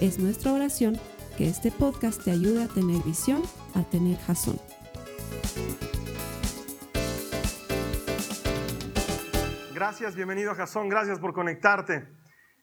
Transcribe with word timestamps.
Es 0.00 0.18
nuestra 0.18 0.52
oración 0.52 1.00
que 1.38 1.48
este 1.48 1.72
podcast 1.72 2.22
te 2.22 2.30
ayude 2.30 2.64
a 2.64 2.68
tener 2.68 3.02
visión, 3.02 3.42
a 3.74 3.82
tener 3.82 4.18
jazón. 4.18 4.60
Gracias, 9.74 10.14
bienvenido 10.14 10.50
a 10.50 10.54
Jazón, 10.54 10.90
gracias 10.90 11.18
por 11.18 11.32
conectarte. 11.32 12.08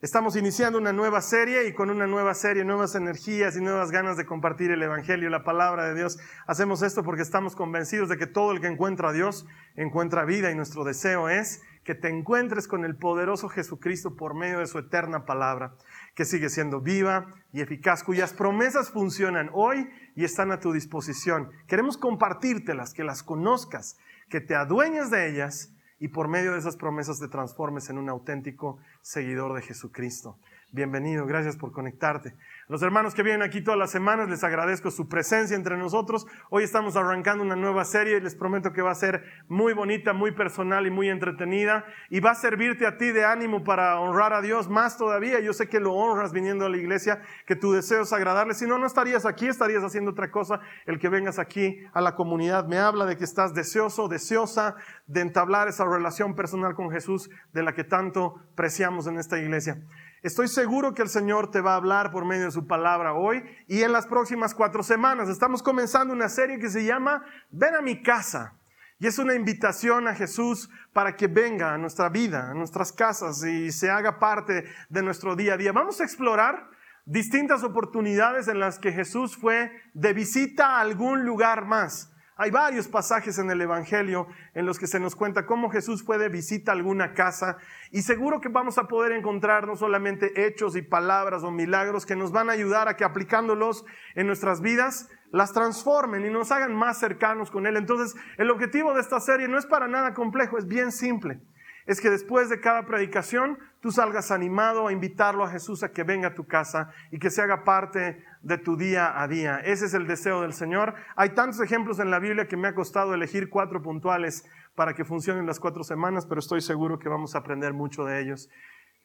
Estamos 0.03 0.35
iniciando 0.35 0.77
una 0.77 0.93
nueva 0.93 1.21
serie 1.21 1.67
y 1.67 1.73
con 1.73 1.89
una 1.89 2.05
nueva 2.05 2.35
serie, 2.35 2.63
nuevas 2.65 2.93
energías 2.93 3.55
y 3.55 3.61
nuevas 3.61 3.89
ganas 3.89 4.15
de 4.15 4.25
compartir 4.27 4.69
el 4.69 4.83
Evangelio, 4.83 5.29
la 5.29 5.43
palabra 5.43 5.87
de 5.87 5.95
Dios. 5.95 6.19
Hacemos 6.45 6.83
esto 6.83 7.03
porque 7.03 7.23
estamos 7.23 7.55
convencidos 7.55 8.09
de 8.09 8.17
que 8.17 8.27
todo 8.27 8.51
el 8.51 8.61
que 8.61 8.67
encuentra 8.67 9.09
a 9.09 9.13
Dios 9.13 9.47
encuentra 9.75 10.25
vida 10.25 10.51
y 10.51 10.55
nuestro 10.55 10.83
deseo 10.83 11.29
es 11.29 11.61
que 11.83 11.95
te 11.95 12.09
encuentres 12.09 12.67
con 12.67 12.85
el 12.85 12.95
poderoso 12.95 13.49
Jesucristo 13.49 14.15
por 14.15 14.35
medio 14.35 14.59
de 14.59 14.67
su 14.67 14.79
eterna 14.79 15.25
palabra, 15.25 15.75
que 16.15 16.25
sigue 16.25 16.49
siendo 16.49 16.81
viva 16.81 17.33
y 17.51 17.61
eficaz, 17.61 18.03
cuyas 18.03 18.33
promesas 18.33 18.89
funcionan 18.89 19.49
hoy 19.53 19.89
y 20.15 20.23
están 20.23 20.51
a 20.51 20.59
tu 20.59 20.71
disposición. 20.71 21.51
Queremos 21.67 21.97
compartírtelas, 21.97 22.93
que 22.93 23.03
las 23.03 23.23
conozcas, 23.23 23.97
que 24.29 24.41
te 24.41 24.55
adueñes 24.55 25.09
de 25.11 25.29
ellas 25.29 25.73
y 25.99 26.09
por 26.09 26.27
medio 26.27 26.53
de 26.53 26.59
esas 26.59 26.75
promesas 26.75 27.19
te 27.19 27.27
transformes 27.27 27.89
en 27.89 27.97
un 27.97 28.09
auténtico 28.09 28.79
seguidor 29.01 29.53
de 29.53 29.61
Jesucristo. 29.61 30.37
Bienvenido, 30.75 31.27
gracias 31.27 31.55
por 31.55 31.71
conectarte. 31.71 32.35
Los 32.67 32.81
hermanos 32.81 33.13
que 33.13 33.21
vienen 33.21 33.43
aquí 33.43 33.61
todas 33.61 33.77
las 33.77 33.91
semanas, 33.91 34.27
les 34.27 34.43
agradezco 34.43 34.89
su 34.89 35.07
presencia 35.07 35.55
entre 35.55 35.77
nosotros. 35.77 36.25
Hoy 36.49 36.63
estamos 36.63 36.95
arrancando 36.95 37.43
una 37.43 37.55
nueva 37.55 37.85
serie 37.85 38.17
y 38.17 38.21
les 38.21 38.33
prometo 38.33 38.73
que 38.73 38.81
va 38.81 38.89
a 38.89 38.95
ser 38.95 39.23
muy 39.47 39.73
bonita, 39.73 40.13
muy 40.13 40.31
personal 40.31 40.87
y 40.87 40.89
muy 40.89 41.09
entretenida. 41.09 41.85
Y 42.09 42.21
va 42.21 42.31
a 42.31 42.35
servirte 42.35 42.87
a 42.87 42.97
ti 42.97 43.11
de 43.11 43.23
ánimo 43.23 43.63
para 43.63 43.99
honrar 43.99 44.33
a 44.33 44.41
Dios 44.41 44.67
más 44.67 44.97
todavía. 44.97 45.39
Yo 45.41 45.53
sé 45.53 45.69
que 45.69 45.79
lo 45.79 45.93
honras 45.93 46.31
viniendo 46.31 46.65
a 46.65 46.69
la 46.69 46.77
iglesia, 46.77 47.21
que 47.45 47.55
tu 47.55 47.71
deseo 47.71 48.01
es 48.01 48.11
agradarle. 48.11 48.55
Si 48.55 48.65
no, 48.65 48.79
no 48.79 48.87
estarías 48.87 49.27
aquí, 49.27 49.45
estarías 49.45 49.83
haciendo 49.83 50.09
otra 50.09 50.31
cosa. 50.31 50.59
El 50.87 50.97
que 50.97 51.07
vengas 51.07 51.37
aquí 51.37 51.83
a 51.93 52.01
la 52.01 52.15
comunidad 52.15 52.65
me 52.65 52.79
habla 52.79 53.05
de 53.05 53.15
que 53.15 53.25
estás 53.25 53.53
deseoso, 53.53 54.07
deseosa 54.07 54.73
de 55.05 55.21
entablar 55.21 55.67
esa 55.67 55.85
relación 55.85 56.33
personal 56.33 56.73
con 56.73 56.89
Jesús 56.89 57.29
de 57.51 57.61
la 57.61 57.75
que 57.75 57.83
tanto 57.83 58.41
preciamos 58.55 59.05
en 59.05 59.19
esta 59.19 59.37
iglesia. 59.37 59.77
Estoy 60.23 60.47
seguro 60.47 60.93
que 60.93 61.01
el 61.01 61.09
Señor 61.09 61.51
te 61.51 61.59
va 61.59 61.73
a 61.73 61.75
hablar 61.75 62.09
por 62.09 62.23
medio 62.23 62.45
de 62.45 62.51
su 62.51 62.65
palabra 62.65 63.13
hoy 63.13 63.43
y 63.67 63.81
en 63.81 63.91
las 63.91 64.07
próximas 64.07 64.55
cuatro 64.55 64.81
semanas. 64.81 65.27
Estamos 65.27 65.61
comenzando 65.61 66.13
una 66.13 66.29
serie 66.29 66.59
que 66.59 66.69
se 66.69 66.85
llama 66.85 67.25
Ven 67.51 67.75
a 67.75 67.81
mi 67.81 68.01
casa. 68.01 68.53
Y 68.99 69.07
es 69.07 69.19
una 69.19 69.35
invitación 69.35 70.07
a 70.07 70.15
Jesús 70.15 70.69
para 70.93 71.17
que 71.17 71.27
venga 71.27 71.73
a 71.73 71.77
nuestra 71.77 72.07
vida, 72.07 72.51
a 72.51 72.53
nuestras 72.53 72.93
casas 72.93 73.43
y 73.43 73.73
se 73.73 73.91
haga 73.91 74.17
parte 74.17 74.63
de 74.87 75.01
nuestro 75.03 75.35
día 75.35 75.55
a 75.55 75.57
día. 75.57 75.73
Vamos 75.73 75.99
a 75.99 76.05
explorar 76.05 76.69
distintas 77.03 77.61
oportunidades 77.63 78.47
en 78.47 78.61
las 78.61 78.79
que 78.79 78.93
Jesús 78.93 79.35
fue 79.35 79.73
de 79.93 80.13
visita 80.13 80.77
a 80.77 80.79
algún 80.79 81.25
lugar 81.25 81.65
más. 81.65 82.12
Hay 82.35 82.49
varios 82.49 82.87
pasajes 82.87 83.37
en 83.37 83.51
el 83.51 83.61
Evangelio 83.61 84.27
en 84.55 84.65
los 84.65 84.79
que 84.79 84.87
se 84.87 84.99
nos 84.99 85.15
cuenta 85.15 85.45
cómo 85.45 85.69
Jesús 85.69 86.03
fue 86.03 86.17
de 86.17 86.29
visita 86.29 86.71
alguna 86.71 87.13
casa 87.13 87.57
y 87.91 88.01
seguro 88.01 88.41
que 88.41 88.49
vamos 88.49 88.79
a 88.79 88.87
poder 88.87 89.11
encontrar 89.11 89.67
no 89.67 89.75
solamente 89.75 90.47
hechos 90.47 90.75
y 90.75 90.81
palabras 90.81 91.43
o 91.43 91.51
milagros 91.51 92.07
que 92.07 92.15
nos 92.15 92.31
van 92.31 92.49
a 92.49 92.53
ayudar 92.53 92.87
a 92.87 92.97
que 92.97 93.03
aplicándolos 93.03 93.85
en 94.15 94.25
nuestras 94.25 94.61
vidas 94.61 95.09
las 95.31 95.53
transformen 95.53 96.25
y 96.25 96.31
nos 96.31 96.51
hagan 96.51 96.75
más 96.75 96.99
cercanos 96.99 97.51
con 97.51 97.67
Él. 97.67 97.77
Entonces, 97.77 98.19
el 98.37 98.49
objetivo 98.49 98.95
de 98.95 99.01
esta 99.01 99.19
serie 99.19 99.47
no 99.47 99.59
es 99.59 99.67
para 99.67 99.87
nada 99.87 100.15
complejo, 100.15 100.57
es 100.57 100.67
bien 100.67 100.91
simple 100.91 101.39
es 101.85 101.99
que 101.99 102.09
después 102.09 102.49
de 102.49 102.59
cada 102.59 102.85
predicación 102.85 103.59
tú 103.81 103.91
salgas 103.91 104.31
animado 104.31 104.87
a 104.87 104.93
invitarlo 104.93 105.43
a 105.43 105.49
Jesús 105.49 105.83
a 105.83 105.91
que 105.91 106.03
venga 106.03 106.29
a 106.29 106.33
tu 106.35 106.45
casa 106.45 106.91
y 107.11 107.19
que 107.19 107.29
se 107.29 107.41
haga 107.41 107.63
parte 107.63 108.23
de 108.41 108.57
tu 108.57 108.77
día 108.77 109.21
a 109.21 109.27
día. 109.27 109.59
Ese 109.59 109.85
es 109.85 109.93
el 109.93 110.07
deseo 110.07 110.41
del 110.41 110.53
Señor. 110.53 110.95
Hay 111.15 111.29
tantos 111.29 111.59
ejemplos 111.61 111.99
en 111.99 112.11
la 112.11 112.19
Biblia 112.19 112.47
que 112.47 112.57
me 112.57 112.67
ha 112.67 112.75
costado 112.75 113.13
elegir 113.13 113.49
cuatro 113.49 113.81
puntuales 113.81 114.45
para 114.75 114.93
que 114.93 115.05
funcionen 115.05 115.45
las 115.45 115.59
cuatro 115.59 115.83
semanas, 115.83 116.25
pero 116.25 116.39
estoy 116.39 116.61
seguro 116.61 116.99
que 116.99 117.09
vamos 117.09 117.35
a 117.35 117.39
aprender 117.39 117.73
mucho 117.73 118.05
de 118.05 118.21
ellos. 118.21 118.49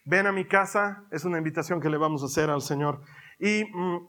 Ven 0.05 0.27
a 0.27 0.33
mi 0.33 0.47
casa, 0.47 1.05
es 1.11 1.25
una 1.25 1.39
invitación 1.39 1.81
que 1.81 1.91
le 1.91 1.99
vamos 1.99 2.23
a 2.23 2.27
hacer 2.27 2.49
al 2.49 2.63
Señor. 2.63 3.03
Y 3.39 3.65
mm, 3.65 4.09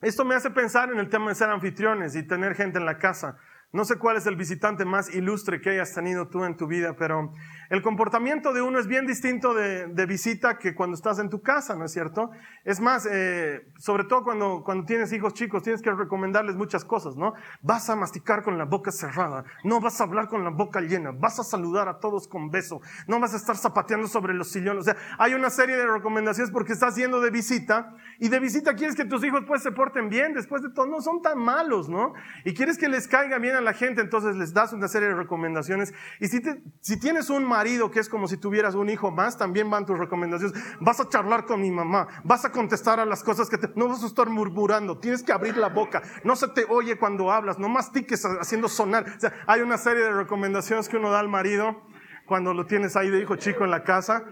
esto 0.00 0.24
me 0.24 0.34
hace 0.34 0.50
pensar 0.50 0.90
en 0.90 0.98
el 0.98 1.08
tema 1.08 1.28
de 1.28 1.34
ser 1.34 1.50
anfitriones 1.50 2.16
y 2.16 2.26
tener 2.26 2.54
gente 2.54 2.78
en 2.78 2.86
la 2.86 2.98
casa. 2.98 3.36
No 3.70 3.84
sé 3.84 3.98
cuál 3.98 4.16
es 4.16 4.26
el 4.26 4.36
visitante 4.36 4.84
más 4.84 5.14
ilustre 5.14 5.60
que 5.60 5.70
hayas 5.70 5.92
tenido 5.92 6.28
tú 6.28 6.44
en 6.44 6.56
tu 6.56 6.66
vida, 6.66 6.96
pero 6.96 7.32
el 7.70 7.82
comportamiento 7.82 8.52
de 8.52 8.62
uno 8.62 8.78
es 8.78 8.86
bien 8.86 9.06
distinto 9.06 9.52
de, 9.54 10.06
visita 10.06 10.58
que 10.58 10.74
cuando 10.74 10.94
estás 10.94 11.18
en 11.18 11.28
tu 11.28 11.42
casa, 11.42 11.76
¿no 11.76 11.84
es 11.84 11.92
cierto? 11.92 12.30
Es 12.64 12.80
más, 12.80 13.06
eh, 13.10 13.68
sobre 13.78 14.04
todo 14.04 14.24
cuando, 14.24 14.62
cuando 14.64 14.86
tienes 14.86 15.12
hijos 15.12 15.34
chicos, 15.34 15.62
tienes 15.62 15.82
que 15.82 15.90
recomendarles 15.92 16.56
muchas 16.56 16.84
cosas, 16.84 17.16
¿no? 17.16 17.34
Vas 17.60 17.90
a 17.90 17.96
masticar 17.96 18.42
con 18.42 18.56
la 18.56 18.64
boca 18.64 18.90
cerrada, 18.90 19.44
no 19.64 19.80
vas 19.80 20.00
a 20.00 20.04
hablar 20.04 20.28
con 20.28 20.44
la 20.44 20.50
boca 20.50 20.80
llena, 20.80 21.10
vas 21.10 21.38
a 21.40 21.44
saludar 21.44 21.88
a 21.88 21.98
todos 21.98 22.26
con 22.26 22.50
beso, 22.50 22.80
no 23.06 23.20
vas 23.20 23.34
a 23.34 23.36
estar 23.36 23.56
zapateando 23.56 24.08
sobre 24.08 24.32
los 24.32 24.50
sillones. 24.50 24.80
O 24.80 24.84
sea, 24.84 24.96
hay 25.18 25.34
una 25.34 25.50
serie 25.50 25.76
de 25.76 25.86
recomendaciones 25.86 26.50
porque 26.50 26.72
estás 26.72 26.96
yendo 26.96 27.20
de 27.20 27.30
visita 27.30 27.94
y 28.18 28.28
de 28.28 28.40
visita 28.40 28.74
quieres 28.74 28.96
que 28.96 29.04
tus 29.04 29.22
hijos 29.24 29.42
pues 29.46 29.62
se 29.62 29.72
porten 29.72 30.08
bien, 30.08 30.32
después 30.32 30.62
de 30.62 30.70
todo, 30.70 30.86
no 30.86 31.02
son 31.02 31.20
tan 31.20 31.38
malos, 31.38 31.90
¿no? 31.90 32.14
Y 32.44 32.54
quieres 32.54 32.78
que 32.78 32.88
les 32.88 33.06
caiga 33.08 33.38
bien 33.38 33.56
a 33.56 33.60
la 33.60 33.74
gente, 33.74 34.00
entonces 34.00 34.36
les 34.36 34.54
das 34.54 34.72
una 34.72 34.88
serie 34.88 35.08
de 35.08 35.14
recomendaciones. 35.14 35.92
Y 36.18 36.28
si, 36.28 36.40
si 36.80 36.98
tienes 36.98 37.28
un 37.28 37.44
marido 37.58 37.90
que 37.90 37.98
es 37.98 38.08
como 38.08 38.28
si 38.28 38.36
tuvieras 38.36 38.76
un 38.76 38.88
hijo 38.88 39.10
más, 39.10 39.36
también 39.36 39.68
van 39.68 39.84
tus 39.84 39.98
recomendaciones. 39.98 40.56
Vas 40.78 41.00
a 41.00 41.08
charlar 41.08 41.44
con 41.44 41.60
mi 41.60 41.72
mamá, 41.72 42.06
vas 42.22 42.44
a 42.44 42.52
contestar 42.52 43.00
a 43.00 43.04
las 43.04 43.24
cosas 43.24 43.50
que 43.50 43.58
te, 43.58 43.68
no 43.74 43.88
vas 43.88 44.04
a 44.04 44.06
estar 44.06 44.28
murmurando, 44.28 44.96
tienes 44.98 45.24
que 45.24 45.32
abrir 45.32 45.56
la 45.56 45.68
boca, 45.68 46.02
no 46.22 46.36
se 46.36 46.46
te 46.46 46.64
oye 46.68 46.96
cuando 46.96 47.32
hablas, 47.32 47.58
no 47.58 47.68
mastiques 47.68 48.24
haciendo 48.24 48.68
sonar. 48.68 49.06
O 49.16 49.20
sea, 49.20 49.32
hay 49.48 49.60
una 49.60 49.76
serie 49.76 50.04
de 50.04 50.12
recomendaciones 50.12 50.88
que 50.88 50.98
uno 50.98 51.10
da 51.10 51.18
al 51.18 51.28
marido 51.28 51.82
cuando 52.28 52.52
lo 52.52 52.66
tienes 52.66 52.94
ahí 52.94 53.08
de 53.08 53.20
hijo 53.20 53.36
chico 53.36 53.64
en 53.64 53.70
la 53.70 53.82
casa, 53.82 54.22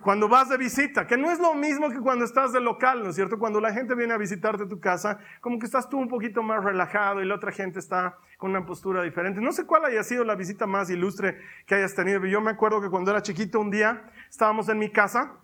cuando 0.00 0.26
vas 0.26 0.48
de 0.48 0.56
visita, 0.56 1.06
que 1.06 1.18
no 1.18 1.30
es 1.30 1.38
lo 1.38 1.54
mismo 1.54 1.90
que 1.90 2.00
cuando 2.00 2.24
estás 2.24 2.50
de 2.52 2.60
local, 2.60 3.02
¿no 3.04 3.10
es 3.10 3.14
cierto? 3.14 3.38
Cuando 3.38 3.60
la 3.60 3.74
gente 3.74 3.94
viene 3.94 4.14
a 4.14 4.16
visitarte 4.16 4.64
tu 4.66 4.80
casa, 4.80 5.18
como 5.42 5.58
que 5.58 5.66
estás 5.66 5.88
tú 5.88 5.98
un 5.98 6.08
poquito 6.08 6.42
más 6.42 6.64
relajado 6.64 7.22
y 7.22 7.26
la 7.26 7.34
otra 7.34 7.52
gente 7.52 7.78
está 7.78 8.16
con 8.38 8.50
una 8.50 8.64
postura 8.64 9.02
diferente. 9.02 9.42
No 9.42 9.52
sé 9.52 9.66
cuál 9.66 9.84
haya 9.84 10.02
sido 10.02 10.24
la 10.24 10.34
visita 10.34 10.66
más 10.66 10.88
ilustre 10.88 11.38
que 11.66 11.74
hayas 11.74 11.94
tenido, 11.94 12.20
pero 12.20 12.32
yo 12.32 12.40
me 12.40 12.50
acuerdo 12.50 12.80
que 12.80 12.88
cuando 12.88 13.10
era 13.10 13.20
chiquito 13.20 13.60
un 13.60 13.70
día 13.70 14.10
estábamos 14.30 14.70
en 14.70 14.78
mi 14.78 14.90
casa 14.90 15.34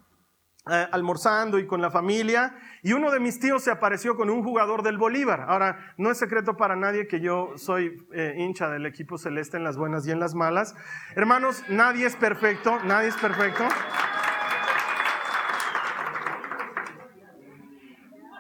almorzando 0.65 1.59
y 1.59 1.67
con 1.67 1.81
la 1.81 1.91
familia, 1.91 2.55
y 2.83 2.93
uno 2.93 3.11
de 3.11 3.21
mis 3.21 3.41
tíos 3.41 3.65
se 3.65 3.71
apareció 3.71 4.17
con 4.17 4.29
un 4.31 4.43
jugador 4.43 4.83
del 4.83 4.99
Bolívar. 4.99 5.47
Ahora, 5.49 5.95
no 5.97 6.11
es 6.11 6.19
secreto 6.19 6.57
para 6.57 6.77
nadie 6.77 7.07
que 7.09 7.21
yo 7.21 7.53
soy 7.57 8.07
eh, 8.13 8.35
hincha 8.37 8.69
del 8.69 8.87
equipo 8.87 9.19
celeste 9.19 9.57
en 9.57 9.65
las 9.65 9.77
buenas 9.77 10.07
y 10.07 10.11
en 10.11 10.21
las 10.21 10.35
malas. 10.35 10.75
Hermanos, 11.17 11.65
nadie 11.69 12.07
es 12.07 12.17
perfecto, 12.17 12.79
nadie 12.85 13.09
es 13.09 13.17
perfecto. 13.17 13.65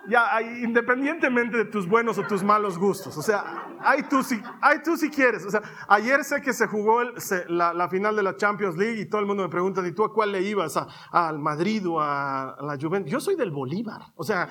Ya, 0.08 0.40
independientemente 0.40 1.58
de 1.58 1.64
tus 1.66 1.86
buenos 1.86 2.16
o 2.16 2.22
tus 2.22 2.42
malos 2.42 2.78
gustos, 2.78 3.16
o 3.18 3.22
sea, 3.22 3.68
hay 3.80 4.04
tú 4.04 4.22
si, 4.22 4.40
hay 4.62 4.82
tú 4.82 4.96
si 4.96 5.10
quieres. 5.10 5.44
O 5.44 5.50
sea, 5.50 5.60
ayer 5.86 6.24
sé 6.24 6.40
que 6.40 6.54
se 6.54 6.66
jugó 6.66 7.02
la, 7.48 7.88
final 7.90 8.16
de 8.16 8.22
la 8.22 8.34
Champions 8.34 8.76
League 8.76 9.00
y 9.00 9.06
todo 9.06 9.20
el 9.20 9.26
mundo 9.26 9.42
me 9.42 9.50
pregunta, 9.50 9.86
¿y 9.86 9.92
tú 9.92 10.04
a 10.04 10.12
cuál 10.12 10.32
le 10.32 10.40
ibas? 10.42 10.76
¿A, 10.76 10.88
¿Al 11.10 11.38
Madrid 11.38 11.86
o 11.86 12.00
a, 12.00 12.56
la 12.62 12.78
Juventus? 12.80 13.12
Yo 13.12 13.20
soy 13.20 13.36
del 13.36 13.50
Bolívar. 13.50 14.00
O 14.16 14.24
sea, 14.24 14.48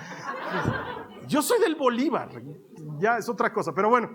yo 1.28 1.42
soy 1.42 1.60
del 1.60 1.76
Bolívar. 1.76 2.30
Ya 3.00 3.18
es 3.18 3.28
otra 3.28 3.52
cosa. 3.52 3.74
Pero 3.74 3.90
bueno, 3.90 4.12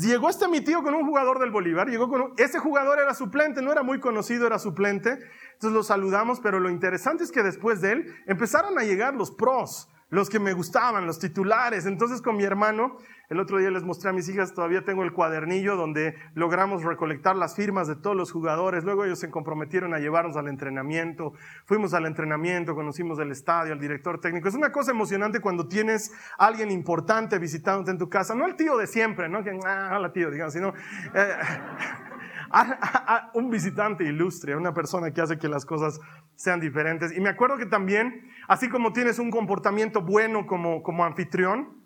llegó 0.00 0.30
este 0.30 0.48
mi 0.48 0.62
tío 0.62 0.82
con 0.82 0.94
un 0.94 1.06
jugador 1.06 1.38
del 1.40 1.50
Bolívar. 1.50 1.88
Llegó 1.88 2.08
con 2.08 2.32
ese 2.38 2.58
jugador 2.58 2.98
era 2.98 3.12
suplente, 3.12 3.60
no 3.60 3.70
era 3.70 3.82
muy 3.82 4.00
conocido, 4.00 4.46
era 4.46 4.58
suplente. 4.58 5.18
Entonces 5.52 5.72
lo 5.72 5.82
saludamos, 5.82 6.40
pero 6.40 6.58
lo 6.58 6.70
interesante 6.70 7.24
es 7.24 7.30
que 7.30 7.42
después 7.42 7.82
de 7.82 7.92
él 7.92 8.14
empezaron 8.26 8.78
a 8.78 8.82
llegar 8.82 9.14
los 9.14 9.30
pros 9.30 9.88
los 10.10 10.28
que 10.28 10.38
me 10.38 10.52
gustaban, 10.52 11.06
los 11.06 11.18
titulares. 11.18 11.86
Entonces 11.86 12.20
con 12.20 12.36
mi 12.36 12.44
hermano, 12.44 12.98
el 13.28 13.38
otro 13.38 13.58
día 13.58 13.70
les 13.70 13.84
mostré 13.84 14.10
a 14.10 14.12
mis 14.12 14.28
hijas, 14.28 14.52
todavía 14.52 14.84
tengo 14.84 15.04
el 15.04 15.12
cuadernillo 15.12 15.76
donde 15.76 16.16
logramos 16.34 16.82
recolectar 16.82 17.36
las 17.36 17.54
firmas 17.54 17.86
de 17.86 17.96
todos 17.96 18.16
los 18.16 18.32
jugadores. 18.32 18.84
Luego 18.84 19.04
ellos 19.04 19.20
se 19.20 19.30
comprometieron 19.30 19.94
a 19.94 19.98
llevarnos 19.98 20.36
al 20.36 20.48
entrenamiento. 20.48 21.32
Fuimos 21.64 21.94
al 21.94 22.06
entrenamiento, 22.06 22.74
conocimos 22.74 23.18
el 23.20 23.30
estadio, 23.30 23.72
al 23.72 23.80
director 23.80 24.20
técnico. 24.20 24.48
Es 24.48 24.54
una 24.54 24.72
cosa 24.72 24.90
emocionante 24.90 25.40
cuando 25.40 25.68
tienes 25.68 26.12
a 26.38 26.46
alguien 26.46 26.70
importante 26.70 27.38
visitándote 27.38 27.92
en 27.92 27.98
tu 27.98 28.08
casa. 28.08 28.34
No 28.34 28.46
el 28.46 28.56
tío 28.56 28.76
de 28.76 28.88
siempre, 28.88 29.28
¿no? 29.28 29.44
Que, 29.44 29.56
ah, 29.64 29.94
hola 29.96 30.12
tío, 30.12 30.30
digamos, 30.30 30.52
sino... 30.52 30.74
Eh, 31.14 31.36
a, 32.50 33.30
un 33.34 33.50
visitante 33.50 34.04
ilustre, 34.04 34.56
una 34.56 34.74
persona 34.74 35.12
que 35.12 35.20
hace 35.20 35.38
que 35.38 35.48
las 35.48 35.64
cosas 35.64 36.00
sean 36.34 36.60
diferentes. 36.60 37.16
Y 37.16 37.20
me 37.20 37.28
acuerdo 37.28 37.56
que 37.56 37.66
también, 37.66 38.28
así 38.50 38.68
como 38.68 38.92
tienes 38.92 39.20
un 39.20 39.30
comportamiento 39.30 40.02
bueno 40.02 40.44
como, 40.44 40.82
como 40.82 41.04
anfitrión, 41.04 41.79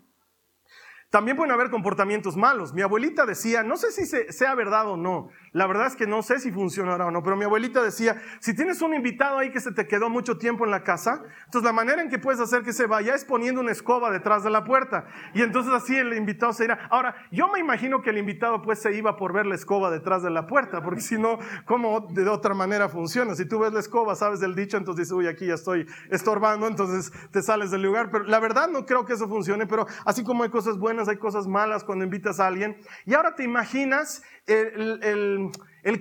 también 1.11 1.37
pueden 1.37 1.53
haber 1.53 1.71
comportamientos 1.71 2.37
malos. 2.37 2.73
Mi 2.73 2.83
abuelita 2.83 3.25
decía, 3.27 3.63
no 3.63 3.77
sé 3.77 3.93
si 3.93 4.05
sea 4.07 4.55
verdad 4.55 4.89
o 4.89 4.97
no, 4.97 5.29
la 5.53 5.67
verdad 5.67 5.87
es 5.87 5.95
que 5.95 6.07
no 6.07 6.23
sé 6.23 6.41
si 6.41 6.51
funcionará 6.51 7.07
o 7.07 7.11
no, 7.11 7.23
pero 7.23 7.37
mi 7.37 7.45
abuelita 7.45 7.83
decía, 7.83 8.21
si 8.41 8.57
tienes 8.57 8.83
un 8.83 8.95
invitado 8.95 9.39
ahí 9.39 9.53
que 9.53 9.61
se 9.61 9.73
te 9.73 9.87
quedó 9.87 10.11
mucho 10.11 10.39
tiempo 10.39 10.65
en 10.65 10.73
la 10.73 10.83
casa, 10.83 11.23
entonces 11.45 11.65
la 11.65 11.73
manera 11.73 12.03
en 12.03 12.11
que 12.11 12.19
puedes 12.19 12.41
hacer 12.41 12.63
que 12.63 12.73
se 12.73 12.87
vaya 12.87 13.15
es 13.15 13.25
poniendo 13.25 13.61
una 13.61 13.71
escoba 13.71 14.11
detrás 14.11 14.43
de 14.43 14.51
la 14.51 14.65
puerta. 14.65 15.07
Y 15.35 15.43
entonces 15.43 15.73
así 15.73 15.97
el 15.97 16.13
invitado 16.15 16.53
se 16.53 16.65
irá. 16.65 16.89
Ahora, 16.91 17.15
yo 17.31 17.49
me 17.49 17.61
imagino 17.61 18.03
que 18.03 18.11
el 18.11 18.19
invitado 18.19 18.63
pues 18.63 18.81
se 18.81 18.93
iba 18.97 19.17
por 19.17 19.33
ver 19.33 19.47
la 19.47 19.55
escoba 19.55 19.91
detrás 19.91 20.23
de 20.23 20.31
la 20.31 20.47
puerta, 20.47 20.83
porque 20.83 21.01
si 21.01 21.19
no, 21.19 21.39
¿cómo 21.65 22.09
de 22.11 22.29
otra 22.29 22.55
manera 22.55 22.89
funciona? 22.89 23.35
Si 23.35 23.47
tú 23.47 23.61
ves 23.61 23.73
la 23.73 23.81
escoba, 23.81 24.17
sabes 24.17 24.41
del 24.41 24.55
dicho, 24.55 24.77
entonces 24.77 25.07
dices, 25.07 25.13
uy, 25.13 25.29
aquí 25.29 25.47
ya 25.47 25.55
estoy 25.55 25.87
estorbando, 26.11 26.67
entonces 26.67 27.13
te 27.31 27.43
sales 27.43 27.71
del 27.71 27.83
lugar. 27.83 28.11
Pero 28.11 28.25
la 28.25 28.41
verdad 28.41 28.69
no 28.69 28.85
creo 28.87 29.05
que 29.05 29.13
eso 29.13 29.29
funcione, 29.29 29.67
pero 29.67 29.87
así 30.05 30.25
como 30.25 30.43
hay 30.43 30.51
cosas 30.51 30.79
buenas, 30.79 31.04
hay 31.09 31.17
cosas 31.17 31.47
malas 31.47 31.85
cuando 31.85 32.05
invitas 32.05 32.41
a 32.41 32.47
alguien. 32.47 32.77
Y 33.05 33.15
ahora 33.15 33.35
te 33.35 33.45
imaginas 33.45 34.23
el, 34.47 35.51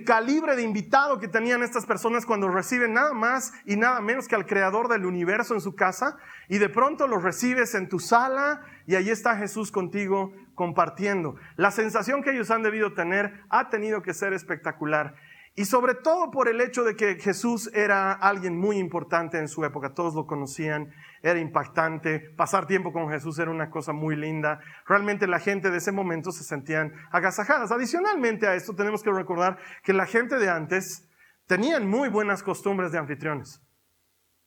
calibre 0.04 0.56
de 0.56 0.62
invitado 0.62 1.18
que 1.18 1.28
tenían 1.28 1.62
estas 1.62 1.86
personas 1.86 2.26
cuando 2.26 2.48
reciben 2.48 2.94
nada 2.94 3.12
más 3.12 3.52
y 3.64 3.76
nada 3.76 4.00
menos 4.00 4.28
que 4.28 4.34
al 4.34 4.46
creador 4.46 4.88
del 4.88 5.06
universo 5.06 5.54
en 5.54 5.60
su 5.60 5.74
casa 5.74 6.16
y 6.48 6.58
de 6.58 6.68
pronto 6.68 7.06
los 7.06 7.22
recibes 7.22 7.74
en 7.74 7.88
tu 7.88 8.00
sala 8.00 8.62
y 8.86 8.94
ahí 8.94 9.10
está 9.10 9.36
Jesús 9.36 9.70
contigo 9.70 10.32
compartiendo. 10.54 11.36
La 11.56 11.70
sensación 11.70 12.22
que 12.22 12.30
ellos 12.30 12.50
han 12.50 12.62
debido 12.62 12.94
tener 12.94 13.42
ha 13.50 13.70
tenido 13.70 14.02
que 14.02 14.14
ser 14.14 14.32
espectacular. 14.32 15.14
Y 15.56 15.66
sobre 15.66 15.94
todo 15.94 16.32
por 16.32 16.48
el 16.48 16.60
hecho 16.60 16.82
de 16.82 16.96
que 16.96 17.14
Jesús 17.14 17.70
era 17.74 18.12
alguien 18.12 18.58
muy 18.58 18.76
importante 18.78 19.38
en 19.38 19.46
su 19.46 19.64
época, 19.64 19.94
todos 19.94 20.14
lo 20.14 20.26
conocían, 20.26 20.92
era 21.24 21.40
impactante, 21.40 22.20
pasar 22.36 22.66
tiempo 22.66 22.92
con 22.92 23.08
Jesús 23.08 23.38
era 23.38 23.50
una 23.50 23.70
cosa 23.70 23.94
muy 23.94 24.14
linda, 24.14 24.60
realmente 24.86 25.26
la 25.26 25.38
gente 25.38 25.70
de 25.70 25.78
ese 25.78 25.90
momento 25.90 26.30
se 26.32 26.44
sentían 26.44 26.92
agasajadas. 27.10 27.72
Adicionalmente 27.72 28.46
a 28.46 28.54
esto 28.54 28.74
tenemos 28.74 29.02
que 29.02 29.10
recordar 29.10 29.56
que 29.82 29.94
la 29.94 30.04
gente 30.04 30.36
de 30.36 30.50
antes 30.50 31.08
tenían 31.46 31.88
muy 31.88 32.10
buenas 32.10 32.42
costumbres 32.42 32.92
de 32.92 32.98
anfitriones 32.98 33.62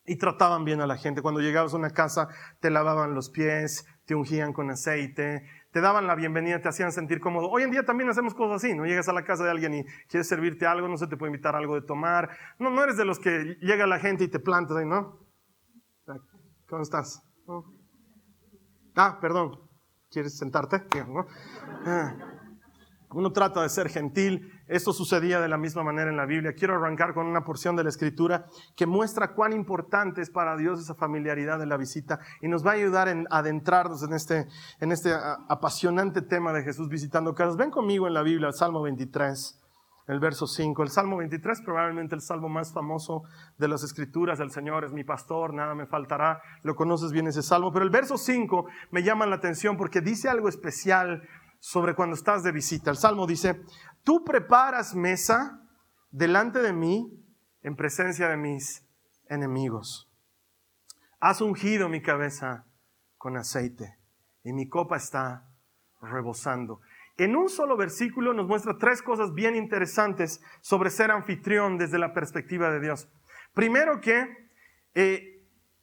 y 0.06 0.18
trataban 0.18 0.66
bien 0.66 0.80
a 0.80 0.86
la 0.86 0.98
gente. 0.98 1.24
Cuando 1.24 1.42
llegabas 1.42 1.74
a 1.74 1.78
una 1.78 1.90
casa 1.90 2.28
te 2.60 2.70
lavaban 2.70 3.16
los 3.16 3.32
pies, 3.32 3.88
te 4.06 4.14
ungían 4.14 4.54
con 4.54 4.70
aceite, 4.70 5.50
te 5.72 5.82
daban 5.82 6.06
la 6.06 6.14
bienvenida, 6.14 6.62
te 6.62 6.70
hacían 6.70 6.92
sentir 6.92 7.20
cómodo. 7.20 7.50
Hoy 7.50 7.64
en 7.64 7.72
día 7.72 7.86
también 7.86 8.08
hacemos 8.12 8.36
cosas 8.36 8.64
así, 8.64 8.76
¿no? 8.76 8.86
Llegas 8.86 9.10
a 9.10 9.14
la 9.14 9.24
casa 9.24 9.44
de 9.44 9.50
alguien 9.50 9.74
y 9.74 9.84
quieres 10.08 10.28
servirte 10.28 10.68
algo, 10.68 10.88
no 10.88 10.98
sé, 10.98 11.08
te 11.08 11.18
puede 11.18 11.32
invitar 11.32 11.56
algo 11.56 11.74
de 11.74 11.82
tomar. 11.82 12.30
No, 12.60 12.70
no 12.70 12.84
eres 12.84 12.98
de 12.98 13.06
los 13.06 13.18
que 13.18 13.58
llega 13.62 13.88
la 13.88 13.98
gente 13.98 14.26
y 14.26 14.28
te 14.28 14.40
plantas 14.40 14.86
¿no? 14.86 15.27
¿Cómo 16.70 16.82
estás? 16.82 17.24
Ah, 18.96 19.20
perdón. 19.22 19.60
¿Quieres 20.10 20.38
sentarte? 20.38 20.84
Ah. 21.86 22.16
Uno 23.12 23.32
trata 23.32 23.62
de 23.62 23.70
ser 23.70 23.88
gentil. 23.90 24.52
Esto 24.68 24.92
sucedía 24.92 25.40
de 25.40 25.48
la 25.48 25.58
misma 25.58 25.84
manera 25.84 26.10
en 26.10 26.18
la 26.18 26.26
Biblia. 26.26 26.54
Quiero 26.54 26.76
arrancar 26.76 27.14
con 27.14 27.26
una 27.26 27.46
porción 27.46 27.78
de 27.78 27.84
la 27.84 27.90
Escritura 27.90 28.48
que 28.76 28.86
muestra 28.86 29.34
cuán 29.34 29.54
importante 29.54 30.22
es 30.22 30.30
para 30.30 30.58
Dios 30.58 30.82
esa 30.82 30.94
familiaridad 30.94 31.58
de 31.58 31.68
la 31.68 31.78
visita 31.78 32.20
y 32.42 32.50
nos 32.50 32.66
va 32.66 32.72
a 32.72 32.76
ayudar 32.76 33.08
a 33.08 33.38
adentrarnos 33.38 34.04
en 34.04 34.14
este, 34.14 34.48
en 34.82 34.92
este 34.92 35.14
apasionante 35.48 36.22
tema 36.22 36.52
de 36.52 36.64
Jesús 36.64 36.90
visitando 36.90 37.34
casas. 37.34 37.56
Ven 37.56 37.72
conmigo 37.72 38.08
en 38.08 38.14
la 38.14 38.24
Biblia, 38.24 38.52
Salmo 38.52 38.82
23 38.82 39.67
el 40.08 40.20
verso 40.20 40.48
5. 40.48 40.84
El 40.84 40.90
Salmo 40.90 41.18
23, 41.18 41.62
probablemente 41.62 42.16
el 42.16 42.22
salmo 42.22 42.48
más 42.48 42.72
famoso 42.72 43.24
de 43.58 43.68
las 43.68 43.84
escrituras. 43.84 44.40
El 44.40 44.52
Señor 44.52 44.86
es 44.86 44.94
mi 44.94 45.04
pastor, 45.04 45.54
nada 45.54 45.76
me 45.76 45.86
faltará. 45.86 46.42
Lo 46.64 46.76
conoces 46.76 47.12
bien 47.12 47.28
ese 47.28 47.44
salmo. 47.44 47.72
Pero 47.74 47.84
el 47.84 47.92
verso 47.92 48.18
5 48.18 48.68
me 48.92 49.04
llama 49.04 49.26
la 49.26 49.36
atención 49.36 49.76
porque 49.76 50.02
dice 50.02 50.30
algo 50.30 50.48
especial 50.48 51.28
sobre 51.60 51.94
cuando 51.94 52.16
estás 52.16 52.44
de 52.44 52.54
visita. 52.54 52.90
El 52.90 52.98
Salmo 52.98 53.28
dice, 53.28 53.62
tú 54.04 54.24
preparas 54.24 54.96
mesa 54.96 55.62
delante 56.10 56.60
de 56.60 56.72
mí 56.72 57.12
en 57.62 57.76
presencia 57.76 58.30
de 58.30 58.38
mis 58.38 58.86
enemigos. 59.28 60.10
Has 61.20 61.42
ungido 61.42 61.90
mi 61.90 62.02
cabeza 62.02 62.66
con 63.18 63.36
aceite 63.36 63.98
y 64.44 64.54
mi 64.54 64.70
copa 64.70 64.96
está 64.96 65.50
rebosando. 66.02 66.80
En 67.18 67.36
un 67.36 67.50
solo 67.50 67.76
versículo 67.76 68.34
nos 68.34 68.48
muestra 68.48 68.78
tres 68.78 69.02
cosas 69.02 69.34
bien 69.34 69.56
interesantes 69.56 70.42
sobre 70.62 70.90
ser 70.90 71.12
anfitrión 71.12 71.78
desde 71.78 71.98
la 71.98 72.14
perspectiva 72.14 72.72
de 72.72 72.80
Dios. 72.80 73.10
Primero 73.54 74.00
que 74.00 74.50
eh, 74.94 75.38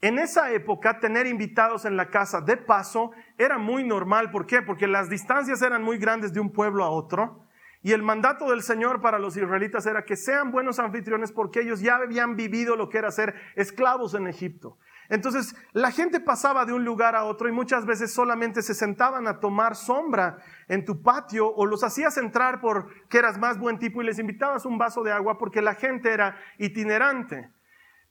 en 0.05 0.19
esa 0.19 0.53
época, 0.53 1.01
tener 1.01 1.27
invitados 1.27 1.87
en 1.87 1.97
la 1.97 2.11
casa 2.11 2.43
de 2.43 2.59
paso 2.59 3.13
era 3.39 3.57
muy 3.57 3.85
normal. 3.85 4.31
¿Por 4.31 4.45
qué? 4.45 4.61
Porque 4.61 4.87
las 4.87 5.09
distancias 5.09 5.63
eran 5.63 5.83
muy 5.83 5.97
grandes 5.97 6.35
de 6.35 6.41
un 6.41 6.53
pueblo 6.53 6.85
a 6.85 6.91
otro. 6.91 7.47
Y 7.81 7.93
el 7.93 8.03
mandato 8.03 8.51
del 8.51 8.63
Señor 8.63 9.01
para 9.01 9.19
los 9.19 9.35
israelitas 9.37 9.87
era 9.87 10.05
que 10.05 10.17
sean 10.17 10.53
buenos 10.53 10.79
anfitriones 10.79 11.33
porque 11.33 11.61
ellos 11.61 11.81
ya 11.81 11.97
habían 11.97 12.37
vivido 12.37 12.77
lo 12.77 12.91
que 12.91 12.99
era 12.99 13.11
ser 13.11 13.35
esclavos 13.57 14.13
en 14.13 14.27
Egipto. 14.27 14.77
Entonces, 15.09 15.55
la 15.73 15.91
gente 15.91 16.21
pasaba 16.21 16.65
de 16.65 16.73
un 16.73 16.85
lugar 16.85 17.15
a 17.15 17.25
otro 17.25 17.49
y 17.49 17.53
muchas 17.53 17.85
veces 17.85 18.13
solamente 18.13 18.63
se 18.63 18.75
sentaban 18.75 19.27
a 19.29 19.41
tomar 19.41 19.77
sombra 19.77 20.39
en 20.69 20.85
tu 20.85 21.03
patio 21.03 21.49
o 21.49 21.67
los 21.67 21.85
hacías 21.85 22.17
entrar 22.17 22.61
porque 22.61 23.19
eras 23.19 23.39
más 23.39 23.59
buen 23.59 23.79
tipo 23.79 24.01
y 24.01 24.07
les 24.07 24.19
invitabas 24.19 24.65
un 24.65 24.79
vaso 24.79 25.03
de 25.03 25.13
agua 25.13 25.39
porque 25.39 25.61
la 25.61 25.75
gente 25.75 26.11
era 26.11 26.37
itinerante. 26.59 27.51